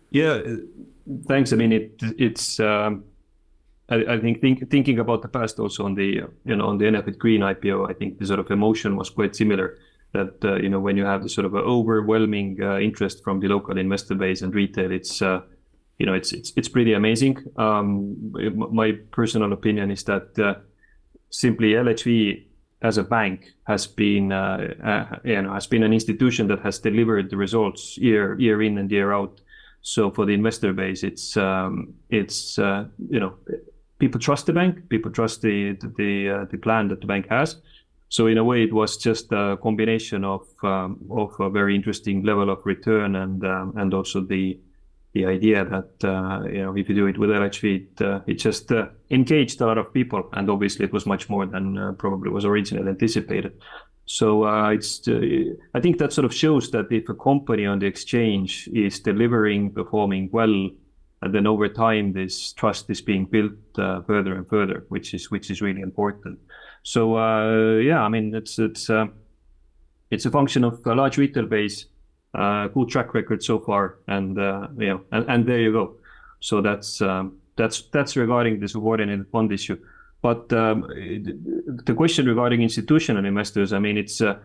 Yeah. 0.10 0.42
Thanks. 1.28 1.54
I 1.54 1.58
mean, 1.58 1.92
it's 2.18 2.60
um, 2.60 3.04
I 3.90 4.18
think 4.18 4.70
thinking 4.70 5.00
about 5.00 5.22
the 5.22 5.28
past 5.28 5.60
also 5.60 5.86
on 5.86 5.94
the, 5.94 6.24
you 6.46 6.56
know, 6.56 6.68
on 6.68 6.80
the 6.80 6.86
Enefit 6.86 7.20
Green 7.20 7.42
IPO, 7.42 7.88
I 7.90 7.94
think 7.94 8.18
the 8.18 8.26
sort 8.26 8.40
of 8.40 8.50
emotion 8.50 8.96
was 8.96 9.12
quite 9.12 9.36
similar 9.36 9.78
that, 10.14 10.60
you 10.64 10.70
know, 10.70 10.80
when 10.80 10.98
you 10.98 11.06
have 11.06 11.22
the 11.22 11.30
sort 11.30 11.46
of 11.46 11.54
overwhelming 11.54 12.58
interest 12.82 13.24
from 13.24 13.40
the 13.40 13.48
local 13.48 13.78
investor 13.78 14.16
base 14.16 14.42
and 14.42 14.56
retail, 14.56 14.92
it's, 14.92 15.22
you 16.00 16.06
know, 16.06 16.14
it's 16.14 16.32
it's, 16.32 16.54
it's 16.56 16.70
pretty 16.70 16.94
amazing. 16.94 17.38
Um, 17.58 18.34
my 18.72 18.94
personal 19.12 19.52
opinion 19.54 19.92
is 19.92 20.04
that 20.06 20.40
uh, 20.40 20.56
simply 21.30 21.74
LHV 21.74 22.46
as 22.82 22.98
a 22.98 23.04
bank 23.04 23.52
has 23.68 23.86
been, 23.86 24.32
uh, 24.32 24.74
uh, 24.82 25.18
you 25.26 25.42
know, 25.42 25.54
has 25.54 25.68
been 25.68 25.84
an 25.84 25.92
institution 25.92 26.48
that 26.48 26.62
has 26.62 26.80
delivered 26.80 27.30
the 27.30 27.36
results 27.36 27.98
year 27.98 28.40
year 28.40 28.62
in 28.62 28.78
and 28.78 28.90
year 28.90 29.14
out. 29.14 29.42
So 29.82 30.10
for 30.10 30.26
the 30.26 30.34
investor 30.34 30.74
base, 30.74 31.04
it's, 31.04 31.38
um, 31.38 31.94
it's 32.10 32.58
you 32.58 33.20
know, 33.20 33.34
people 33.98 34.20
trust 34.20 34.46
the 34.46 34.54
bank, 34.54 34.90
people 34.90 35.12
trust 35.12 35.42
the 35.42 35.76
plan 36.62 36.88
that 36.90 37.02
the 37.02 37.08
bank 37.08 37.28
has. 37.30 37.58
So 38.10 38.28
in 38.28 38.38
a 38.38 38.44
way, 38.44 38.64
it 38.64 38.74
was 38.74 38.98
just 38.98 39.32
a 39.32 39.58
combination 39.62 40.24
of 40.24 40.48
um, 40.64 40.98
of 41.12 41.40
a 41.40 41.50
very 41.50 41.76
interesting 41.76 42.24
level 42.24 42.50
of 42.50 42.66
return 42.66 43.16
and 43.18 43.44
and 43.44 43.94
also 43.94 44.22
the 44.22 44.60
idea 45.16 45.66
that, 45.66 46.08
uh, 46.08 46.44
you 46.48 46.62
know, 46.62 46.78
if 46.78 46.88
you 46.88 46.96
do 46.96 47.08
it 47.08 47.18
with 47.18 47.30
LHV, 47.30 48.02
uh, 48.02 48.22
it 48.28 48.36
just 48.36 48.72
uh, 48.72 48.88
engaged 49.10 49.60
a 49.62 49.66
lot 49.66 49.78
of 49.78 49.92
people, 49.94 50.30
and 50.34 50.50
obviously 50.50 50.86
it 50.86 50.94
was 50.94 51.06
much 51.06 51.30
more 51.30 51.46
than 51.46 51.96
probably 51.98 52.30
was 52.30 52.46
originally 52.46 52.88
anticipated. 52.88 53.54
So 54.06 54.46
it's 54.70 55.08
I 55.08 55.80
think 55.80 56.00
that 56.00 56.14
sort 56.14 56.26
of 56.26 56.34
shows 56.34 56.72
that 56.72 56.92
if 56.92 57.10
a 57.10 57.14
company 57.14 57.66
on 57.66 57.80
the 57.80 57.86
exchange 57.86 58.68
is 58.74 59.00
delivering, 59.00 59.72
performing 59.72 60.30
well, 60.32 60.70
and 61.22 61.36
then 61.36 61.46
over 61.46 61.68
time 61.70 62.14
this 62.14 62.54
trust 62.54 62.90
is 62.90 63.02
being 63.02 63.26
built 63.26 63.54
further 63.76 64.34
and 64.36 64.48
further, 64.48 64.86
which 64.90 65.14
is 65.14 65.30
which 65.30 65.52
is 65.52 65.62
really 65.62 65.82
important. 65.82 66.40
So 66.84 67.18
yeah, 67.80 68.02
I 68.02 68.10
mean, 68.10 68.34
it's 68.34 68.58
it's 68.58 68.90
it's 70.10 70.26
a 70.26 70.32
function 70.32 70.64
of 70.64 70.82
a 70.86 70.96
large 70.96 71.18
retail 71.18 71.46
base, 71.46 71.86
Uh, 72.34 72.68
good 72.68 72.90
track 72.90 73.14
record 73.16 73.44
so 73.44 73.60
far, 73.60 73.96
and 74.08 74.38
uh, 74.38 74.68
you 74.78 75.04
and, 75.12 75.48
there 75.48 75.60
you 75.60 75.72
go. 75.72 75.96
So 76.40 76.62
that's 76.62 77.02
um, 77.02 77.38
that's 77.56 77.82
that's 77.92 78.16
regarding 78.16 78.60
the 78.60 78.68
subordinated 78.68 79.32
bond 79.32 79.52
issue. 79.52 79.78
But 80.22 80.54
um, 80.54 80.82
the 81.86 81.94
question 81.96 82.28
regarding 82.28 82.62
institutional 82.62 83.26
investors, 83.26 83.74
I 83.74 83.80
mean, 83.80 83.98
it's 83.98 84.22
uh, 84.22 84.38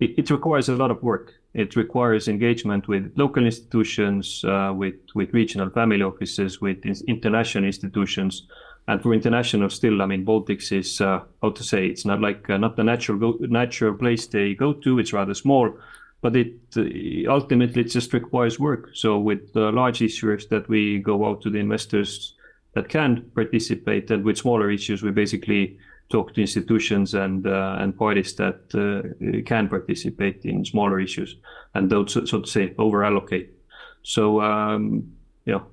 it 0.00 0.28
requires 0.28 0.68
a 0.68 0.74
lot 0.74 0.90
of 0.90 1.02
work. 1.04 1.34
It 1.52 1.76
requires 1.76 2.26
engagement 2.26 2.88
with 2.88 3.12
local 3.16 3.44
institutions, 3.44 4.44
with 4.74 4.96
with 5.14 5.32
regional 5.32 5.70
family 5.70 6.02
offices, 6.02 6.60
with 6.60 6.84
international 7.06 7.64
institutions. 7.64 8.46
And 8.86 9.00
for 9.00 9.14
international 9.14 9.70
still, 9.70 10.02
I 10.02 10.06
mean, 10.06 10.26
Baltics 10.26 10.72
is 10.72 10.98
how 10.98 11.50
to 11.50 11.62
say, 11.62 11.86
it's 11.86 12.04
not 12.04 12.20
like 12.20 12.48
not 12.48 12.76
the 12.76 12.82
natural 12.82 13.18
go- 13.18 13.38
natural 13.40 13.94
place 13.94 14.26
they 14.26 14.54
go 14.54 14.72
to. 14.72 14.98
It's 14.98 15.12
rather 15.12 15.32
small, 15.34 15.78
but 16.24 16.34
it 16.36 16.54
uh, 16.78 17.30
ultimately 17.30 17.84
just 17.84 18.14
requires 18.14 18.58
work. 18.58 18.88
So 18.94 19.18
with 19.18 19.52
the 19.52 19.70
large 19.80 20.00
issuers 20.00 20.48
that 20.48 20.66
we 20.70 20.98
go 20.98 21.26
out 21.26 21.42
to 21.42 21.50
the 21.50 21.58
investors 21.58 22.34
that 22.72 22.88
can 22.88 23.30
participate, 23.34 24.10
and 24.10 24.24
with 24.24 24.38
smaller 24.38 24.70
issues, 24.70 25.02
we 25.02 25.10
basically 25.10 25.76
talk 26.08 26.32
to 26.34 26.40
institutions 26.40 27.14
and 27.14 27.46
uh, 27.46 27.76
and 27.82 27.94
parties 27.98 28.34
that 28.36 28.60
uh, 28.74 29.42
can 29.44 29.68
participate 29.68 30.38
in 30.44 30.64
smaller 30.64 30.98
issues 30.98 31.36
and 31.74 31.90
those, 31.90 32.14
so 32.30 32.40
to 32.40 32.46
say, 32.46 32.74
over-allocate. 32.78 33.48
So 34.02 34.40
um, 34.40 35.12
You 35.46 35.52
know, 35.52 35.66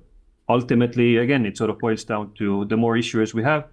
ultimately, 0.48 1.16
again, 1.16 1.46
it 1.46 1.56
sort 1.56 1.70
of 1.70 1.78
boils 1.78 2.04
down 2.04 2.32
to 2.34 2.66
the 2.66 2.76
more 2.76 2.94
issuers 2.96 3.32
we 3.34 3.42
have, 3.42 3.64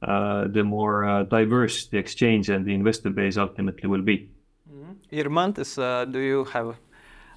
the 0.00 0.62
more 0.64 1.26
diverse 1.28 1.86
the 1.86 1.98
exchange 1.98 2.48
and 2.48 2.64
the 2.64 2.74
investor 2.74 3.10
base 3.10 3.36
ultimately 3.36 3.88
will 3.88 4.02
be. 4.02 4.30
Irmantas, 5.12 5.78
uh, 5.78 6.04
do 6.04 6.18
you 6.18 6.44
have 6.44 6.76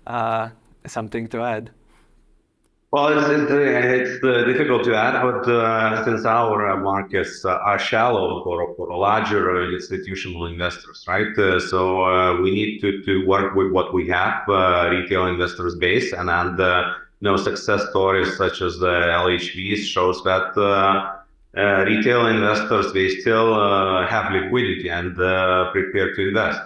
uh, 0.06 0.50
something 0.86 1.28
to 1.28 1.42
add? 1.42 1.72
Well, 2.92 3.10
it's 3.10 4.24
uh, 4.24 4.44
difficult 4.46 4.86
to 4.86 4.96
add, 4.96 5.22
but 5.22 6.06
since 6.06 6.26
our 6.26 6.78
markets 6.78 7.44
are 7.44 7.78
shallow 7.78 8.42
for 8.46 8.74
for 8.76 8.98
larger 8.98 9.74
institutional 9.74 10.46
investors, 10.46 11.04
right? 11.06 11.36
So 11.70 12.42
we 12.42 12.52
need 12.52 12.80
to 12.80 13.04
to 13.04 13.28
work 13.28 13.56
with 13.56 13.74
what 13.74 13.94
we 13.94 14.08
have, 14.08 14.48
retail 14.90 15.28
investors 15.28 15.76
base. 15.76 16.14
You 16.14 17.30
know, 17.32 17.36
success 17.36 17.90
stories 17.90 18.38
such 18.38 18.62
as 18.62 18.80
the 18.80 18.96
LHVs 19.24 19.84
shows 19.94 20.24
that 20.24 20.56
retail 21.86 22.28
investors, 22.28 22.94
they 22.94 23.10
still 23.10 23.50
have 24.08 24.32
liquidity 24.32 24.90
and 24.90 25.14
prepared 25.74 26.16
to 26.16 26.28
invest. 26.30 26.62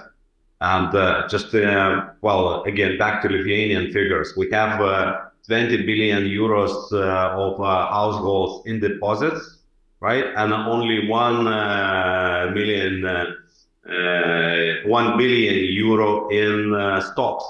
And 0.62 0.94
uh, 0.96 1.28
just, 1.28 1.54
uh, 1.56 2.06
well, 2.22 2.64
again, 2.64 2.98
back 3.00 3.24
to 3.24 3.30
Lithuanian 3.30 3.92
figures. 3.92 4.34
We 4.38 4.48
have 4.52 4.80
uh, 4.80 5.22
20 5.48 5.86
billion 5.88 6.24
euros 6.26 6.94
of 6.94 7.58
households 7.58 8.68
in 8.68 8.80
deposits, 8.80 9.58
right? 10.02 10.26
And 10.36 10.54
only 10.54 11.08
1 11.10 12.54
billion 12.54 13.26
euro 15.74 16.30
in 16.30 17.02
stocks. 17.12 17.44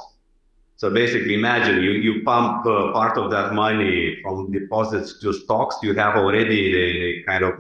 So 0.78 0.90
basically 0.90 1.34
imagine 1.36 1.84
you 1.84 2.24
pump 2.24 2.64
part 2.64 3.18
of 3.18 3.30
that 3.32 3.54
money 3.54 4.20
from 4.24 4.54
deposits 4.54 5.20
to 5.20 5.34
stocks, 5.34 5.76
you 5.84 5.94
have 5.96 6.16
already 6.16 6.72
the 6.72 7.24
kind 7.24 7.44
of 7.44 7.60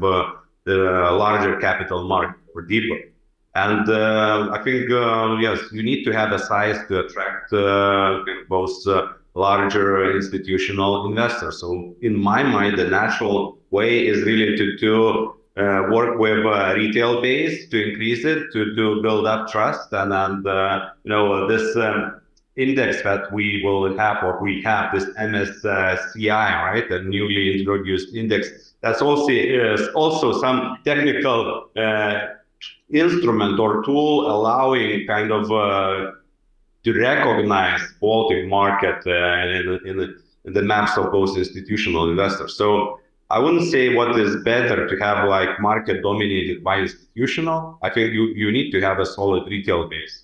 the 0.64 1.12
larger 1.12 1.58
capital 1.60 2.08
market 2.08 2.39
or 2.56 2.62
deeper. 2.62 3.11
Uh, 3.54 4.49
I 4.52 4.62
think 4.64 4.89
uh, 4.89 5.38
yes, 5.39 5.60
you 5.72 5.84
need 5.84 6.06
to 6.06 6.12
have 6.12 6.32
a 6.32 6.39
size 6.39 6.78
to 6.88 7.06
attract 7.06 7.52
uh, 7.52 8.24
both 8.47 8.72
larger 9.34 10.16
institutional 10.16 11.06
investors. 11.06 11.60
So 11.60 11.95
in 12.02 12.18
my 12.18 12.43
mind, 12.43 12.78
the 12.78 12.86
natural 12.86 13.58
way 13.72 14.08
is 14.08 14.24
really 14.24 14.58
to 14.58 14.78
to 14.78 15.36
work 15.91 16.18
with 16.18 16.45
retail 16.76 17.22
base 17.22 17.68
to 17.70 17.89
increase 17.89 18.24
it, 18.24 18.52
to 18.54 18.74
to 18.76 19.02
build 19.02 19.28
up 19.28 19.49
trust. 19.49 19.91
And 19.91 20.14
and 20.14 20.47
uh, 20.47 20.89
you 21.04 21.10
know, 21.10 21.47
this 21.47 21.76
um, 21.76 22.22
index 22.56 23.02
that 23.04 23.32
we 23.34 23.62
will 23.64 23.97
have 23.97 24.24
or 24.24 24.41
we 24.41 24.62
have, 24.62 24.93
this 24.93 25.06
MSCI, 25.18 26.64
right? 26.64 26.88
The 26.89 27.02
newly 27.02 27.60
introduced 27.60 28.14
index. 28.16 28.74
That's 28.82 29.02
also 29.02 30.39
some 30.39 30.78
technical 30.86 31.70
instrument 32.89 33.59
or 33.59 33.84
tool 33.84 34.30
allowing 34.30 35.05
kind 35.07 35.32
of 35.32 35.47
to 36.84 36.93
recognize 36.93 37.82
Baltic 37.99 38.47
market 38.47 39.05
in 39.05 40.53
the 40.53 40.62
maps 40.62 40.97
of 40.97 41.12
those 41.12 41.38
institutional 41.38 42.09
investors. 42.09 42.55
So 42.55 42.99
I 43.30 43.39
wouldn't 43.39 43.70
say 43.72 43.93
what 43.95 44.20
is 44.20 44.43
better 44.43 44.88
to 44.88 44.95
have 44.97 45.28
like 45.30 45.59
market 45.59 46.01
dominated 46.01 46.64
by 46.64 46.80
institutional. 46.80 47.78
I 47.82 47.89
think 47.89 48.14
you 48.14 48.24
you 48.41 48.51
need 48.51 48.72
to 48.72 48.82
have 48.82 48.99
a 48.99 49.05
solid 49.05 49.43
retail 49.47 49.88
base 49.88 50.24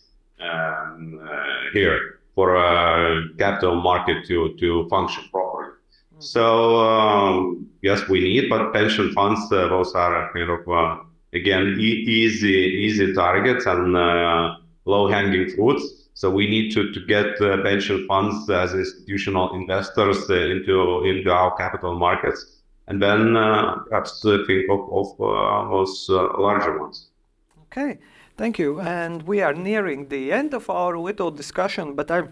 here 1.74 2.20
for 2.36 2.56
a 2.56 3.30
capital 3.38 3.76
market 3.76 4.26
to 4.28 4.56
to 4.62 4.88
function 4.90 5.24
properly. 5.32 5.72
So 6.20 6.46
um, 6.90 7.68
yes, 7.82 8.00
we 8.10 8.20
need, 8.20 8.50
but 8.50 8.74
pension 8.74 9.14
funds 9.14 9.42
uh, 9.52 9.68
those 9.70 9.94
are 9.94 10.32
kind 10.34 10.50
of 10.50 10.68
uh, 10.68 11.04
again 11.34 11.76
e- 11.80 12.04
easy 12.08 12.58
easy 12.86 13.14
targets 13.14 13.66
and 13.66 13.96
uh, 13.96 14.56
low 14.86 15.08
hanging 15.08 15.50
fruits. 15.50 15.84
So 16.14 16.32
we 16.32 16.48
need 16.50 16.72
to 16.74 16.92
to 16.92 17.00
get 17.06 17.40
uh, 17.42 17.62
pension 17.62 18.06
funds 18.08 18.50
as 18.50 18.74
institutional 18.74 19.54
investors 19.54 20.30
uh, 20.30 20.34
into 20.34 21.04
into 21.06 21.32
our 21.32 21.56
capital 21.56 21.96
markets, 21.96 22.62
and 22.88 23.02
then 23.02 23.38
uh, 23.38 23.76
perhaps 23.88 24.26
uh, 24.26 24.40
think 24.48 24.70
of 24.70 24.82
of 24.92 25.08
uh, 25.22 25.70
those 25.70 26.10
uh, 26.10 26.40
larger 26.40 26.80
ones. 26.80 27.10
Okay, 27.66 28.00
thank 28.38 28.58
you. 28.58 28.80
And 28.80 29.24
we 29.24 29.42
are 29.42 29.54
nearing 29.54 30.08
the 30.08 30.32
end 30.32 30.54
of 30.54 30.70
our 30.70 30.98
little 30.98 31.30
discussion, 31.30 31.94
but 31.94 32.10
I 32.10 32.24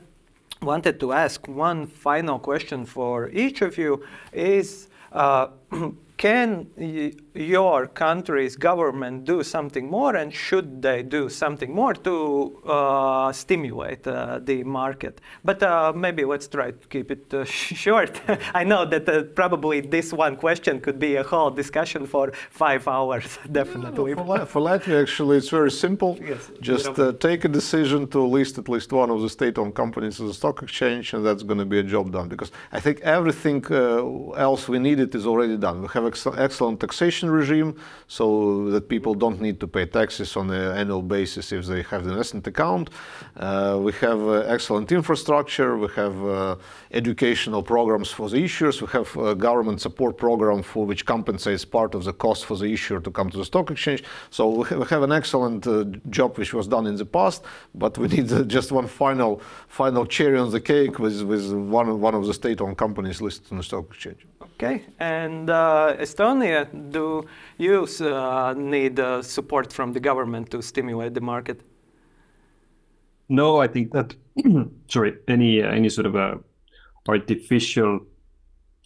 wanted 0.62 1.00
to 1.02 1.12
ask 1.12 1.48
one 1.48 1.86
final 1.88 2.39
question 2.39 2.86
for 2.86 3.30
each 3.30 3.62
of 3.62 3.78
you 3.78 4.04
is 4.34 4.88
uh, 5.12 5.48
can 6.18 6.68
y- 6.78 7.11
your 7.34 7.88
country's 7.88 8.55
government 8.55 9.26
do 9.26 9.43
something 9.43 9.89
more 9.89 10.16
and 10.16 10.34
should 10.34 10.82
they 10.82 11.03
do 11.03 11.28
something 11.30 11.74
more 11.74 11.93
to 11.93 12.61
uh, 12.66 13.32
stimulate 13.32 14.07
uh, 14.07 14.39
the 14.43 14.63
market 14.63 15.20
but 15.43 15.61
uh, 15.61 15.91
maybe 15.95 16.24
let's 16.24 16.47
try 16.47 16.72
to 16.72 16.88
keep 16.88 17.11
it 17.11 17.34
uh, 17.34 17.43
short 17.86 18.22
i 18.53 18.63
know 18.63 18.86
that 18.86 19.07
uh, 19.09 19.24
probably 19.36 19.82
this 19.82 20.13
one 20.13 20.36
question 20.36 20.80
could 20.80 20.99
be 20.99 21.16
a 21.18 21.24
whole 21.24 21.51
discussion 21.51 22.05
for 22.07 22.32
five 22.49 22.88
hours 22.88 23.38
definitely 23.51 24.13
For, 24.13 24.24
La- 24.24 24.45
for 24.45 24.61
Latvia, 24.61 25.01
actually, 25.01 25.38
it's 25.38 25.49
very 25.49 25.72
simple. 25.72 26.18
Yes. 26.22 26.51
Just 26.61 26.97
uh, 26.99 27.11
take 27.13 27.43
a 27.45 27.47
decision 27.47 28.07
to 28.07 28.20
list 28.38 28.57
at 28.57 28.68
least 28.70 28.91
one 28.91 29.09
of 29.09 29.22
the 29.22 29.30
state-owned 29.30 29.76
companies 29.76 30.20
on 30.20 30.28
the 30.28 30.34
stock 30.34 30.61
exchange, 30.63 31.13
and 31.13 31.26
that's 31.26 31.43
going 31.43 31.59
to 31.59 31.66
be 31.66 31.80
a 31.80 31.84
job 31.84 32.11
done. 32.11 32.28
Because 32.28 32.51
I 32.72 32.80
think 32.80 32.99
everything 33.01 33.59
uh, 33.70 34.30
else 34.47 34.68
we 34.70 34.80
needed 34.80 35.13
is 35.16 35.26
already 35.26 35.57
done. 35.57 35.82
We 35.82 35.88
have 35.97 36.05
ex- 36.08 36.28
excellent 36.38 36.80
taxation 36.80 37.30
regime, 37.30 37.76
so 38.08 38.70
that 38.72 38.89
people 38.89 39.14
don't 39.14 39.39
need 39.41 39.60
to 39.60 39.68
pay 39.68 39.86
taxes 39.86 40.36
on 40.36 40.49
an 40.49 40.78
annual 40.78 41.01
basis 41.01 41.51
if 41.51 41.66
they 41.66 41.82
have 41.84 42.03
the 42.03 42.12
investment 42.12 42.45
account. 42.47 42.89
Uh, 43.38 43.80
we 43.82 43.91
have 43.93 44.20
uh, 44.22 44.56
excellent 44.56 44.91
infrastructure. 44.91 45.78
We 45.78 45.89
have 45.95 46.26
uh, 46.26 46.56
educational 46.91 47.64
programs 47.64 48.10
for 48.10 48.30
the 48.30 48.38
issuers. 48.38 48.82
We 48.82 48.88
have 48.88 49.16
a 49.18 49.36
government 49.36 49.82
support 49.82 50.18
program 50.18 50.64
for 50.64 50.86
which 50.86 51.06
compensates 51.06 51.66
part 51.66 51.95
of 51.95 52.03
the 52.03 52.14
cost 52.14 52.45
for 52.45 52.58
the 52.58 52.72
issuer 52.72 52.99
to 53.01 53.12
come 53.12 53.30
to 53.30 53.38
the 53.38 53.45
stock 53.45 53.72
exchange. 53.72 54.03
So 54.30 54.49
we 54.49 54.64
ha- 54.64 54.78
we 54.78 54.86
have 54.86 55.03
an 55.03 55.12
excellent 55.12 55.68
uh, 55.68 55.84
job 56.10 56.38
which 56.38 56.53
was 56.53 56.68
done 56.68 56.86
in 56.88 56.95
the 56.95 57.06
past, 57.06 57.43
but 57.74 57.97
we 57.97 58.08
need 58.16 58.32
uh, 58.32 58.43
just 58.43 58.72
one 58.72 58.88
final 58.88 59.41
final 59.68 60.06
cherry 60.06 60.38
on 60.38 60.51
the 60.51 60.62
cake 60.62 60.99
with, 60.99 61.22
with 61.24 61.51
one, 61.51 61.99
one 61.99 62.16
of 62.16 62.26
the 62.26 62.34
state-owned 62.34 62.78
companies 62.78 63.22
listed 63.22 63.51
on 63.51 63.58
the 63.58 63.64
stock 63.64 63.86
exchange. 63.89 64.26
Okay, 64.41 64.84
and 64.99 65.49
uh, 65.49 65.95
Estonia, 66.00 66.68
do 66.91 67.26
you 67.58 67.88
uh, 68.02 68.54
need 68.58 69.00
uh, 69.00 69.22
support 69.22 69.74
from 69.74 69.93
the 69.93 70.00
government 70.00 70.52
to 70.52 70.62
stimulate 70.62 71.14
the 71.14 71.22
market? 71.22 71.62
No, 73.30 73.62
I 73.62 73.68
think 73.68 73.91
that 73.91 74.16
sorry, 74.88 75.18
any 75.28 75.62
uh, 75.62 75.70
any 75.70 75.89
sort 75.89 76.06
of 76.06 76.16
a 76.16 76.39
artificial 77.08 78.02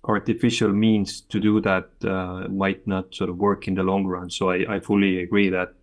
artificial 0.07 0.69
means 0.69 1.21
to 1.21 1.39
do 1.39 1.59
that 1.61 1.89
uh, 2.05 2.47
might 2.49 2.85
not 2.87 3.13
sort 3.13 3.29
of 3.29 3.37
work 3.37 3.67
in 3.67 3.75
the 3.75 3.83
long 3.83 4.05
run. 4.05 4.29
So 4.29 4.49
I, 4.49 4.75
I 4.75 4.79
fully 4.79 5.21
agree 5.21 5.49
that 5.49 5.73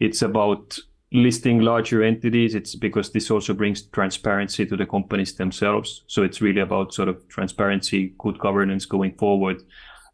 it's 0.00 0.22
about 0.22 0.78
listing 1.12 1.60
larger 1.60 2.02
entities. 2.02 2.54
It's 2.54 2.74
because 2.74 3.12
this 3.12 3.30
also 3.30 3.54
brings 3.54 3.82
transparency 3.82 4.66
to 4.66 4.76
the 4.76 4.84
companies 4.84 5.34
themselves. 5.34 6.02
So 6.08 6.22
it's 6.22 6.42
really 6.42 6.60
about 6.60 6.92
sort 6.92 7.08
of 7.08 7.26
transparency, 7.28 8.14
good 8.18 8.38
governance 8.38 8.84
going 8.84 9.14
forward. 9.14 9.62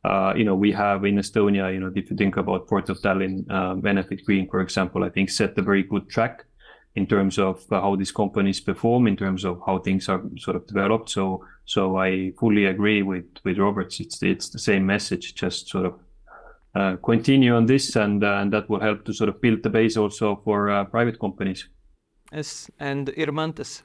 Uh, 0.05 0.32
you 0.34 0.44
know, 0.44 0.55
we 0.55 0.72
have 0.72 1.05
in 1.05 1.16
Estonia, 1.16 1.72
you 1.72 1.80
know, 1.80 1.92
if 1.94 2.11
you 2.11 2.16
think 2.16 2.36
about 2.36 2.66
Port 2.66 2.88
of 2.88 2.98
Tallinn, 3.01 3.44
uh, 3.51 3.74
Enefit 3.74 4.24
Green, 4.24 4.48
for 4.48 4.61
example, 4.61 5.05
I 5.05 5.11
think 5.11 5.28
set 5.30 5.59
a 5.59 5.62
very 5.62 5.82
good 5.82 6.09
track 6.09 6.44
in 6.94 7.07
terms 7.07 7.38
of 7.38 7.64
uh, 7.70 7.80
how 7.80 7.96
these 7.96 8.11
companies 8.11 8.61
perform, 8.61 9.07
in 9.07 9.16
terms 9.16 9.44
of 9.44 9.61
how 9.66 9.78
things 9.78 10.09
are 10.09 10.22
sort 10.38 10.57
of 10.57 10.66
developed. 10.66 11.11
So, 11.11 11.44
so 11.64 11.96
I 11.96 12.32
fully 12.38 12.64
agree 12.64 13.03
with 13.03 13.26
with 13.44 13.59
Roberts. 13.59 14.01
It's 14.01 14.22
it's 14.22 14.48
the 14.48 14.59
same 14.59 14.86
message, 14.86 15.34
just 15.34 15.68
sort 15.68 15.86
of 15.86 16.01
uh, 16.74 16.96
continue 17.05 17.55
on 17.55 17.66
this, 17.66 17.96
and 17.96 18.24
uh, 18.24 18.38
and 18.40 18.53
that 18.53 18.68
will 18.68 18.80
help 18.80 19.05
to 19.05 19.12
sort 19.12 19.28
of 19.28 19.40
build 19.40 19.62
the 19.62 19.70
base 19.70 19.96
also 19.96 20.40
for 20.44 20.70
uh, 20.70 20.84
private 20.84 21.20
companies. 21.20 21.68
Yes, 22.32 22.70
and 22.78 23.09
Irmantas. 23.09 23.82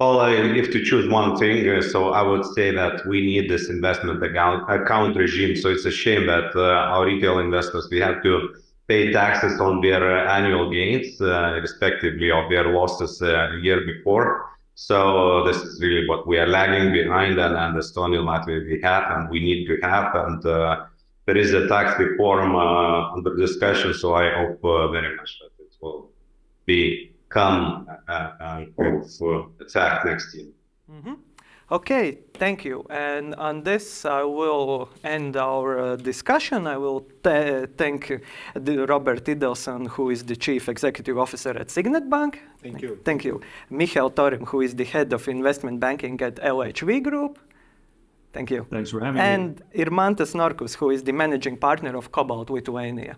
Well, 0.00 0.20
uh, 0.20 0.30
if 0.32 0.70
to 0.72 0.82
choose 0.84 1.08
one 1.08 1.36
thing, 1.36 1.68
uh, 1.68 1.80
so 1.80 2.10
I 2.10 2.22
would 2.22 2.44
say 2.44 2.72
that 2.72 3.06
we 3.06 3.20
need 3.20 3.48
this 3.48 3.68
investment 3.68 4.22
account 4.22 4.68
account 4.68 5.16
regime. 5.16 5.54
So 5.56 5.68
it's 5.68 5.84
a 5.84 5.92
shame 5.92 6.26
that 6.26 6.50
uh, 6.56 6.92
our 6.92 7.06
retail 7.06 7.38
investors 7.38 7.88
we 7.90 8.00
have 8.00 8.22
to 8.24 8.54
pay 8.88 9.12
taxes 9.12 9.60
on 9.60 9.80
their 9.80 10.02
uh, 10.02 10.32
annual 10.36 10.70
gains, 10.70 11.20
uh, 11.20 11.58
respectively 11.62 12.30
of 12.32 12.50
their 12.50 12.72
losses 12.72 13.22
uh, 13.22 13.50
a 13.52 13.58
year 13.60 13.80
before. 13.86 14.50
So 14.74 15.44
this 15.46 15.58
is 15.62 15.80
really 15.80 16.08
what 16.08 16.26
we 16.26 16.38
are 16.38 16.48
lagging 16.48 16.92
behind, 16.92 17.38
and, 17.38 17.54
and 17.56 17.76
Estonia, 17.76 18.20
Latvia, 18.30 18.64
we 18.66 18.80
have, 18.82 19.04
and 19.16 19.30
we 19.30 19.38
need 19.40 19.66
to 19.66 19.76
have, 19.86 20.14
and 20.14 20.44
uh, 20.44 20.86
there 21.26 21.36
is 21.36 21.52
a 21.52 21.68
tax 21.68 21.98
reform 22.00 22.56
uh, 22.56 23.12
under 23.12 23.36
discussion. 23.36 23.94
So 23.94 24.14
I 24.14 24.30
hope 24.34 24.64
uh, 24.64 24.88
very 24.88 25.14
much 25.16 25.38
that 25.40 25.62
it 25.64 25.72
will 25.80 26.10
become 26.66 27.86
uh, 27.88 27.91
uh, 27.91 27.91
of 28.08 29.52
attack 29.60 30.04
next 30.04 30.34
year. 30.34 30.48
Okay, 31.70 32.18
thank 32.34 32.66
you. 32.66 32.84
And 32.90 33.34
on 33.36 33.62
this, 33.62 34.04
I 34.04 34.24
will 34.24 34.90
end 35.04 35.38
our 35.38 35.78
uh, 35.78 35.96
discussion. 35.96 36.66
I 36.66 36.76
will 36.76 37.00
th- 37.24 37.70
thank 37.78 38.10
uh, 38.10 38.18
the 38.54 38.84
Robert 38.84 39.24
Idelson, 39.24 39.88
who 39.88 40.10
is 40.10 40.22
the 40.24 40.36
Chief 40.36 40.68
Executive 40.68 41.16
Officer 41.16 41.56
at 41.56 41.70
Signet 41.70 42.10
Bank. 42.10 42.42
Thank 42.62 42.82
you. 42.82 43.00
Thank 43.06 43.24
you. 43.24 43.40
Mikkel 43.70 44.12
Torim, 44.12 44.46
who 44.48 44.60
is 44.60 44.74
the 44.74 44.84
Head 44.84 45.14
of 45.14 45.26
Investment 45.28 45.80
Banking 45.80 46.20
at 46.20 46.34
LHV 46.36 47.02
Group. 47.04 47.38
Thank 48.34 48.50
you. 48.50 48.66
Thanks 48.70 48.90
for 48.90 49.00
having 49.00 49.22
me. 49.22 49.26
And 49.26 49.62
Irmantas 49.74 50.34
Norkus, 50.34 50.74
who 50.74 50.90
is 50.90 51.02
the 51.04 51.12
Managing 51.12 51.56
Partner 51.56 51.96
of 51.96 52.12
Cobalt 52.12 52.50
Lithuania. 52.50 53.16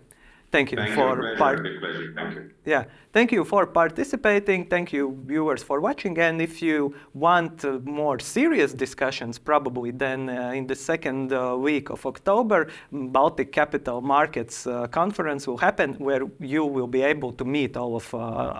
Thank 0.51 0.71
you 0.71 0.77
for 0.93 1.35
part- 1.37 1.63
Big 1.63 1.79
pleasure. 1.79 2.13
Thank 2.15 2.35
you. 2.35 2.49
yeah, 2.65 2.83
thank 3.11 3.31
you 3.31 3.43
for 3.43 3.65
participating. 3.67 4.65
Thank 4.67 4.93
you, 4.93 5.17
viewers, 5.25 5.61
for 5.63 5.81
watching. 5.81 6.17
And 6.19 6.41
if 6.41 6.61
you 6.61 6.95
want 7.13 7.65
uh, 7.65 7.79
more 7.83 8.19
serious 8.19 8.71
discussions, 8.73 9.37
probably 9.37 9.91
then 9.91 10.29
uh, 10.29 10.51
in 10.59 10.65
the 10.67 10.75
second 10.75 11.33
uh, 11.33 11.57
week 11.57 11.89
of 11.89 12.05
October, 12.05 12.67
mm, 12.93 13.11
Baltic 13.11 13.51
Capital 13.51 14.01
Markets 14.01 14.65
uh, 14.67 14.87
Conference 14.87 15.45
will 15.47 15.57
happen, 15.57 15.93
where 15.95 16.21
you 16.39 16.63
will 16.65 16.87
be 16.87 17.01
able 17.01 17.33
to 17.33 17.43
meet 17.45 17.75
all 17.75 17.95
of 17.95 18.13
uh, 18.13 18.17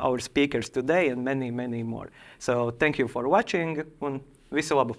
our 0.08 0.20
speakers 0.20 0.70
today 0.70 1.10
and 1.10 1.24
many, 1.24 1.50
many 1.52 1.84
more. 1.84 2.10
So 2.40 2.72
thank 2.72 3.00
you 3.00 3.08
for 3.08 3.28
watching. 3.30 3.84
Visu 4.52 4.76
labu! 4.76 4.96